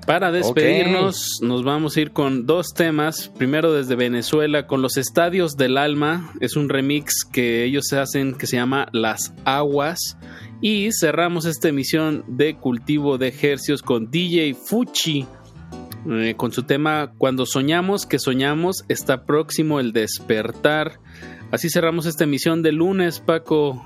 Para 0.07 0.33
despedirnos, 0.33 1.39
nos 1.43 1.63
vamos 1.63 1.97
a 1.97 2.01
ir 2.01 2.13
con 2.13 2.45
dos 2.45 2.75
temas. 2.75 3.31
Primero 3.39 3.73
desde 3.73 3.95
Venezuela, 3.95 4.67
con 4.67 4.83
los 4.83 4.97
Estadios 4.97 5.57
del 5.57 5.79
Alma. 5.79 6.33
Es 6.41 6.57
un 6.57 6.69
remix 6.69 7.25
que 7.25 7.65
ellos 7.65 7.93
hacen 7.93 8.35
que 8.35 8.49
se 8.49 8.57
llama 8.57 8.89
Las 8.93 9.33
Aguas. 9.45 10.19
Y 10.61 10.89
cerramos 10.93 11.45
esta 11.45 11.69
emisión 11.69 12.25
de 12.27 12.57
Cultivo 12.57 13.17
de 13.17 13.29
Ejercios 13.29 13.81
con 13.81 14.11
DJ 14.11 14.55
Fuchi. 14.55 15.27
Eh, 16.11 16.35
con 16.37 16.53
su 16.53 16.65
tema 16.65 17.13
Cuando 17.19 17.47
soñamos 17.47 18.07
que 18.07 18.19
soñamos, 18.19 18.85
está 18.89 19.25
próximo 19.25 19.81
el 19.81 19.93
despertar. 19.93 20.99
Así 21.51 21.69
cerramos 21.69 22.07
esta 22.07 22.25
emisión 22.25 22.63
de 22.63 22.73
lunes, 22.73 23.21
Paco. 23.21 23.83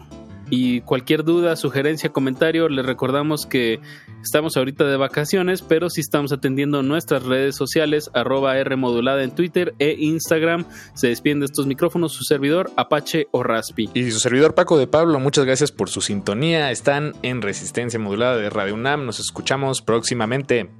Y 0.49 0.81
cualquier 0.83 1.25
duda, 1.25 1.57
sugerencia, 1.57 2.11
comentario, 2.11 2.69
les 2.69 2.87
recordamos 2.87 3.47
que 3.47 3.81
estamos 4.23 4.57
ahorita 4.57 4.85
de 4.85 4.97
vacaciones, 4.97 5.63
pero 5.63 5.91
sí 5.91 6.01
estamos 6.01 6.33
atendiendo 6.33 6.85
nuestras 6.85 7.25
redes 7.25 7.57
sociales, 7.57 8.11
arroba 8.15 8.57
R 8.57 8.77
modulada 8.77 9.25
en 9.25 9.35
Twitter 9.35 9.75
e 9.81 9.97
Instagram. 9.99 10.65
Se 10.95 11.09
despiden 11.09 11.41
de 11.41 11.47
estos 11.47 11.67
micrófonos 11.67 12.13
su 12.13 12.23
servidor, 12.23 12.71
Apache 12.77 13.27
o 13.33 13.43
Raspi. 13.43 13.91
Y 13.93 14.09
su 14.13 14.21
servidor 14.21 14.55
Paco 14.55 14.79
de 14.79 14.87
Pablo, 14.87 15.19
muchas 15.19 15.45
gracias 15.45 15.73
por 15.73 15.91
su 15.91 16.01
sintonía. 16.01 16.71
Están 16.71 17.15
en 17.23 17.43
Resistencia 17.43 17.99
Modulada 17.99 18.37
de 18.37 18.49
Radio 18.49 18.75
UNAM. 18.75 19.05
Nos 19.05 19.19
escuchamos 19.19 19.83
próximamente. 19.83 20.71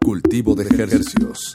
Cultivo 0.00 0.54
de 0.54 0.64
ejercicios. 0.64 1.54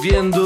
viendo 0.00 0.39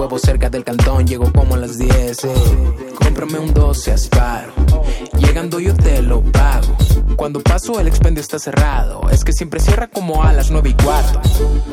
16, 0.00 0.04
a 0.04 0.06
huevo 0.06 0.18
cerca 0.18 0.48
del 0.50 0.64
cantón, 0.64 1.06
llego 1.06 1.30
como 1.32 1.54
a 1.54 1.58
las 1.58 1.78
10. 1.78 2.24
eh. 2.24 2.34
Cómprame 2.96 3.38
un 3.38 3.52
12 3.52 3.92
asparo, 3.92 4.52
llegando 5.18 5.60
yo 5.60 5.74
te 5.74 6.00
lo 6.02 6.22
pago. 6.22 6.76
Cuando 7.16 7.40
paso 7.40 7.78
el 7.80 7.88
expendio 7.88 8.20
está 8.22 8.38
cerrado, 8.38 9.02
es 9.10 9.24
que 9.24 9.32
siempre 9.32 9.60
cierra 9.60 9.88
como 9.88 10.22
a 10.22 10.32
las 10.32 10.50
9 10.50 10.70
y 10.70 10.82
cuarto. 10.82 11.20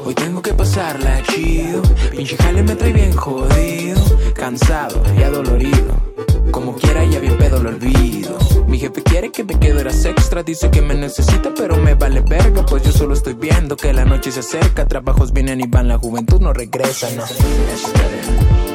Hoy 0.06 0.14
tengo 0.14 0.42
que 0.42 0.54
pasarla 0.54 1.22
chido, 1.24 1.82
pinche 2.12 2.36
jale 2.38 2.64
me 2.64 2.76
trae 2.76 2.92
bien 2.92 3.14
jodido, 3.16 4.02
cansado 4.34 5.02
y 5.18 5.24
adolorido. 5.24 5.87
Extra 10.10 10.44
Dice 10.44 10.70
que 10.72 10.82
me 10.82 10.96
necesita 10.96 11.54
pero 11.56 11.78
me 11.78 11.96
vale 11.96 12.22
verga 12.22 12.66
Pues 12.66 12.84
yo 12.84 12.92
solo 12.92 13.14
estoy 13.14 13.34
viendo 13.34 13.76
que 13.76 13.94
la 13.94 14.06
noche 14.06 14.32
se 14.32 14.40
acerca. 14.40 14.88
Trabajos 14.88 15.34
vienen 15.34 15.62
y 15.62 15.68
van, 15.68 15.88
la 15.88 15.98
juventud 15.98 16.42
no 16.42 16.54
regresa, 16.54 17.10
no 17.12 18.67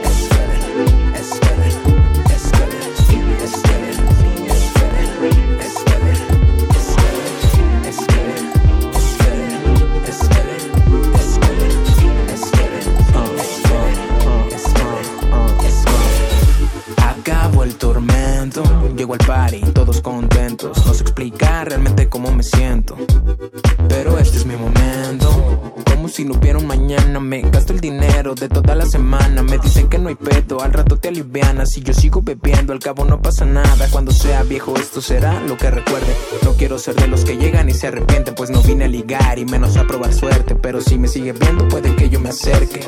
al 32.73 32.79
cabo 32.79 33.05
no 33.05 33.21
pasa 33.21 33.45
nada. 33.45 33.89
Cuando 33.91 34.13
sea 34.13 34.43
viejo, 34.43 34.75
esto 34.77 35.01
será 35.01 35.41
lo 35.41 35.57
que 35.57 35.71
recuerde. 35.71 36.17
No 36.43 36.55
quiero 36.55 36.79
ser 36.79 36.95
de 36.97 37.07
los 37.07 37.25
que 37.25 37.37
llegan 37.37 37.69
y 37.69 37.75
se 37.75 37.89
arrepienten, 37.89 38.35
pues 38.35 38.51
no 38.51 38.63
vine 38.63 38.87
a 38.87 38.89
ligar 38.89 39.39
y 39.39 39.45
menos 39.45 39.77
a 39.77 39.87
probar 39.87 40.13
suerte. 40.13 40.55
Pero 40.55 40.81
si 40.81 40.99
me 40.99 41.07
sigue 41.07 41.33
viendo, 41.33 41.69
puede 41.69 41.95
que 41.95 42.09
yo 42.09 42.19
me 42.19 42.31
acerque. 42.31 42.81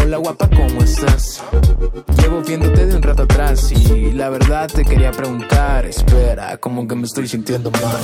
Hola 0.00 0.16
guapa, 0.16 0.48
¿cómo 0.48 0.82
estás? 0.82 1.42
Llevo 2.20 2.40
viéndote 2.42 2.86
de 2.86 2.96
un 2.96 3.02
rato 3.02 3.22
atrás 3.22 3.70
y 3.72 4.12
la 4.12 4.28
verdad 4.30 4.68
te 4.68 4.84
quería 4.84 5.12
preguntar, 5.12 5.86
espera, 5.86 6.56
como 6.56 6.88
que 6.88 6.94
me 6.94 7.04
estoy 7.04 7.28
sintiendo 7.28 7.70
mal. 7.70 8.00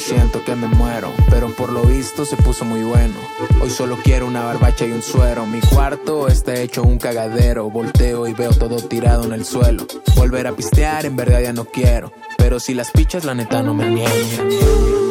Siento 0.00 0.42
que 0.44 0.56
me 0.56 0.66
muero, 0.66 1.12
pero 1.28 1.54
por 1.54 1.70
lo 1.70 1.82
visto 1.82 2.24
se 2.24 2.36
puso 2.36 2.64
muy 2.64 2.82
bueno. 2.82 3.14
Hoy 3.60 3.70
solo 3.70 3.98
quiero 4.02 4.26
una 4.26 4.44
barbacha 4.44 4.86
y 4.86 4.92
un 4.92 5.02
suero. 5.02 5.46
Mi 5.46 5.60
cuarto 5.60 6.26
está 6.26 6.54
hecho 6.54 6.82
un 6.82 6.98
cagadero. 6.98 7.70
Volteo 7.70 8.26
y 8.26 8.32
veo 8.32 8.52
todo 8.52 8.76
tirado 8.76 9.24
en 9.24 9.32
el 9.32 9.44
suelo. 9.44 9.86
Volver 10.16 10.46
a 10.46 10.52
pistear, 10.52 11.06
en 11.06 11.16
verdad 11.16 11.40
ya 11.42 11.52
no 11.52 11.66
quiero. 11.66 12.12
Pero 12.38 12.58
si 12.58 12.74
las 12.74 12.90
pichas, 12.90 13.24
la 13.24 13.34
neta 13.34 13.62
no 13.62 13.74
me 13.74 13.90
niego. 13.90 15.09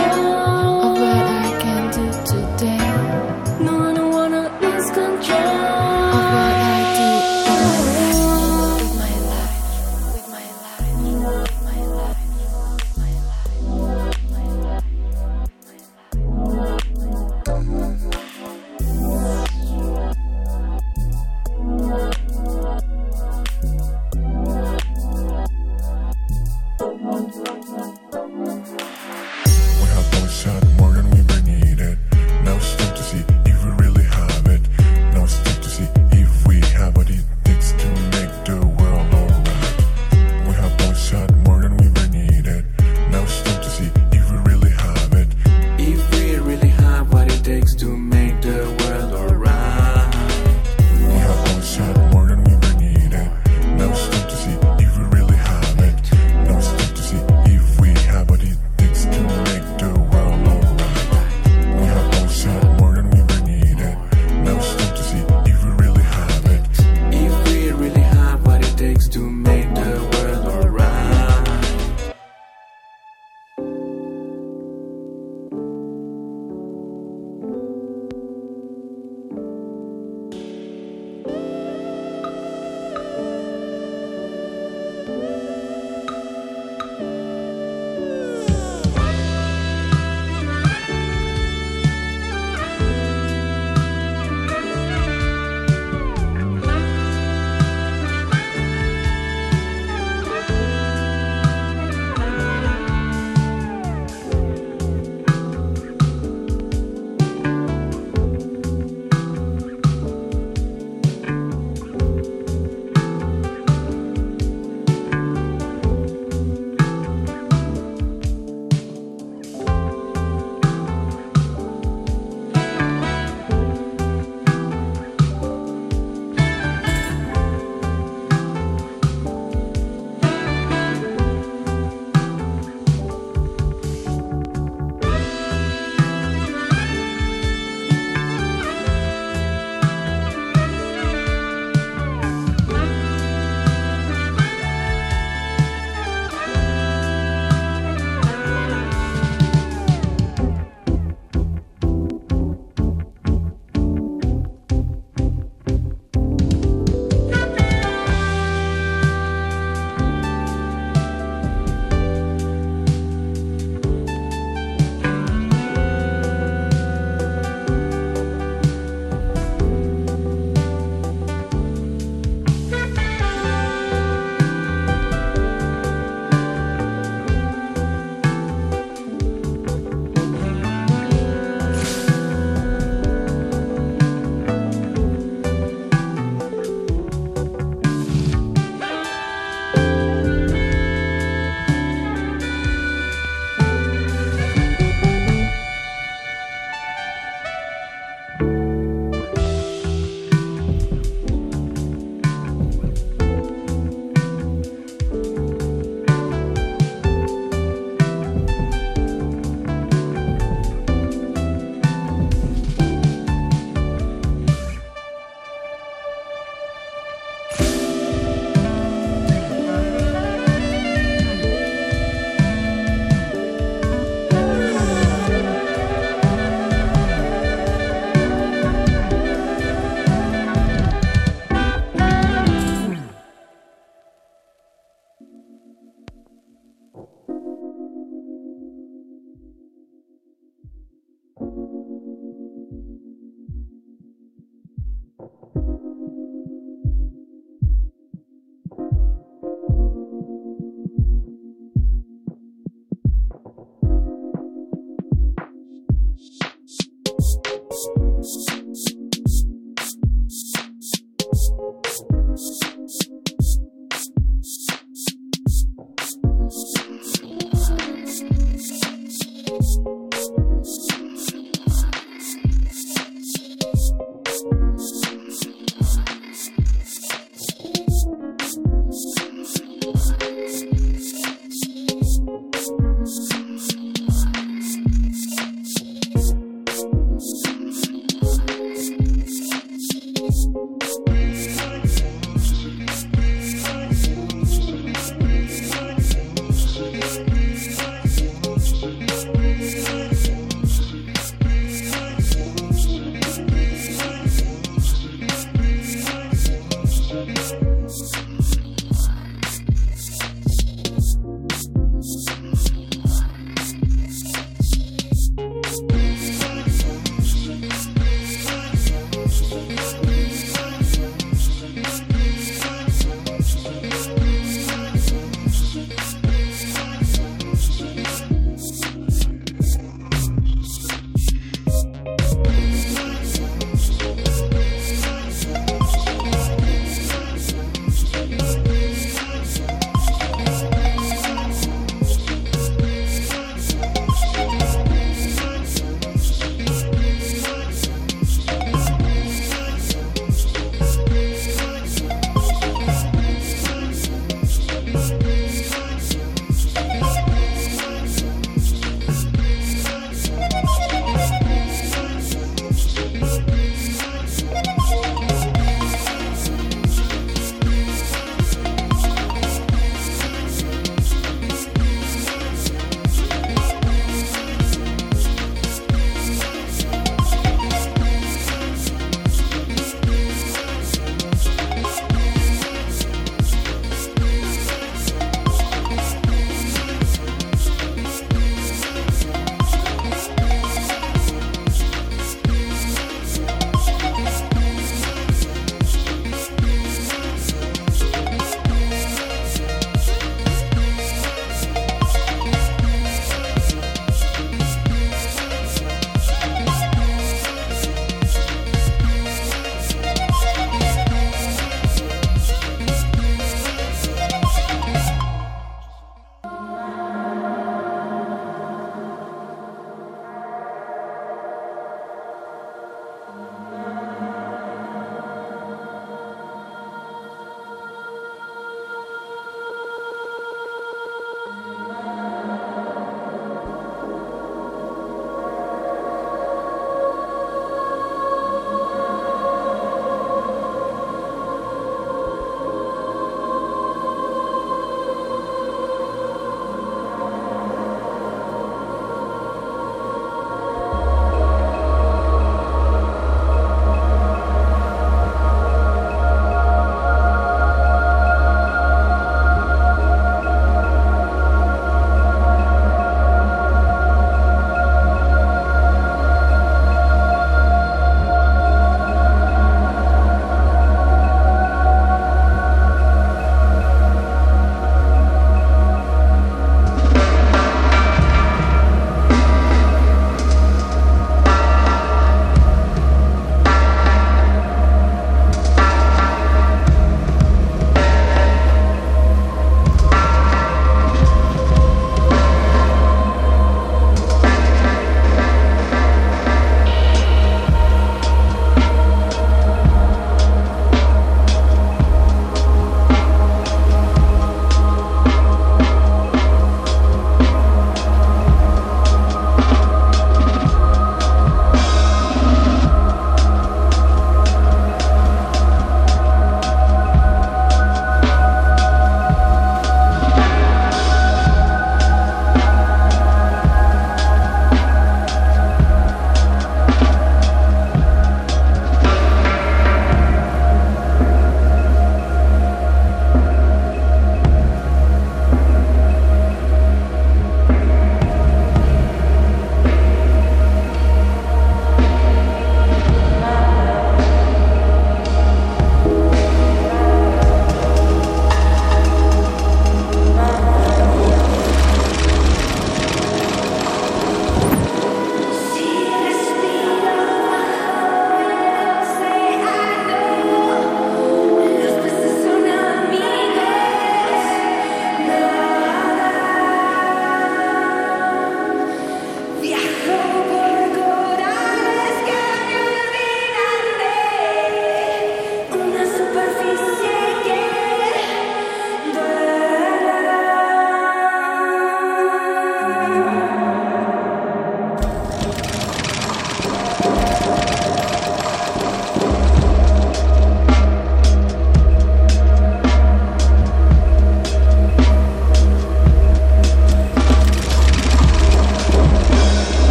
I 0.00 0.37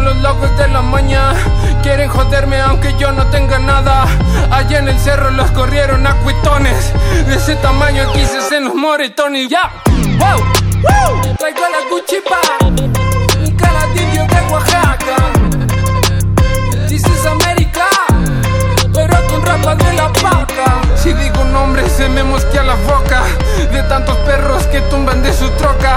los 0.00 0.16
logos 0.18 0.56
de 0.56 0.68
la 0.68 0.82
maña. 0.82 1.32
Quieren 1.82 2.08
joderme 2.08 2.60
aunque 2.60 2.94
yo 2.98 3.12
no 3.12 3.26
tenga 3.26 3.58
nada. 3.58 4.06
Allá 4.50 4.78
en 4.78 4.88
el 4.88 4.98
cerro 4.98 5.30
los 5.30 5.50
corrieron 5.52 6.06
a 6.06 6.14
cuitones. 6.16 6.92
De 7.26 7.36
ese 7.36 7.56
tamaño 7.56 8.10
quise 8.12 8.56
en 8.56 8.64
los 8.64 8.74
moretones. 8.74 9.48
Ya. 9.48 9.70
Wow. 10.18 10.38
Wow. 10.82 11.36
Traigo 11.38 11.60
la 11.60 11.88
cuchipa. 11.88 12.40
Cara 13.56 13.86
de 13.94 14.52
Oaxaca. 14.52 15.49
Nombre 21.60 21.86
se 21.90 22.08
me 22.08 22.22
mosquea 22.22 22.62
la 22.62 22.74
boca. 22.74 23.22
De 23.70 23.82
tantos 23.82 24.16
perros 24.18 24.62
que 24.68 24.80
tumban 24.82 25.22
de 25.22 25.30
su 25.32 25.48
troca. 25.50 25.96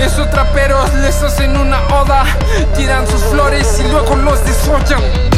Esos 0.00 0.30
traperos 0.30 0.92
les 0.94 1.22
hacen 1.22 1.54
una 1.54 1.80
oda. 1.88 2.24
Tiran 2.74 3.06
sus 3.06 3.22
flores 3.24 3.78
y 3.84 3.90
luego 3.90 4.16
los 4.16 4.42
desollan. 4.46 5.31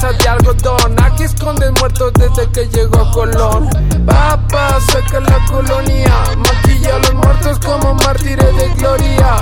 No 0.00 0.08
cabeza 0.08 0.12
de 0.12 0.28
algodón. 0.28 0.92
Aquí 0.92 0.97
esconden 1.28 1.74
muertos 1.74 2.12
desde 2.14 2.50
que 2.50 2.66
llegó 2.68 3.10
Colón. 3.12 3.68
Papá, 4.06 4.78
saca 4.90 5.20
la 5.20 5.38
colonia. 5.46 6.12
Maquilla 6.36 6.96
a 6.96 6.98
los 6.98 7.14
muertos 7.14 7.58
como 7.60 7.94
mártires 7.94 8.56
de 8.56 8.68
gloria. 8.76 9.36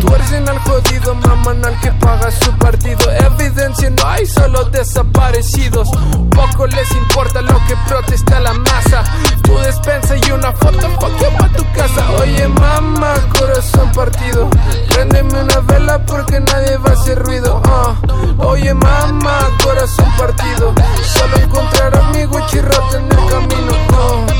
Tuercen 0.00 0.48
al 0.48 0.58
jodido, 0.60 1.14
maman 1.14 1.64
al 1.64 1.78
que 1.80 1.90
paga 1.92 2.30
su 2.30 2.50
partido. 2.58 2.98
Evidencia 3.12 3.90
no 3.90 4.06
hay, 4.06 4.26
solo 4.26 4.64
desaparecidos. 4.66 5.88
Poco 6.34 6.66
les 6.66 6.90
importa 6.92 7.40
lo 7.42 7.54
que 7.66 7.76
protesta 7.88 8.40
la 8.40 8.52
masa. 8.52 9.04
Tu 9.42 9.56
despensa 9.58 10.16
y 10.16 10.32
una 10.32 10.52
foto, 10.52 10.80
you, 10.80 11.38
pa' 11.38 11.48
tu 11.56 11.64
casa. 11.72 12.10
Oye, 12.20 12.48
mamá, 12.48 13.14
corazón 13.38 13.90
partido. 13.92 14.48
Préndeme 14.92 15.42
una 15.42 15.60
vela 15.60 16.04
porque 16.06 16.40
nadie 16.40 16.76
va 16.78 16.90
a 16.90 16.92
hacer 16.92 17.18
ruido. 17.18 17.60
ah. 17.64 17.94
Oye, 18.38 18.72
mamá, 18.74 19.38
corazón 19.62 20.10
partido. 20.16 20.74
Solo 21.04 21.36
encontrarás 21.36 22.14
mi 22.14 22.24
Gucci 22.24 22.60
roto 22.60 22.96
en 22.98 23.04
el 23.04 23.26
camino. 23.28 23.72
ah. 23.92 24.39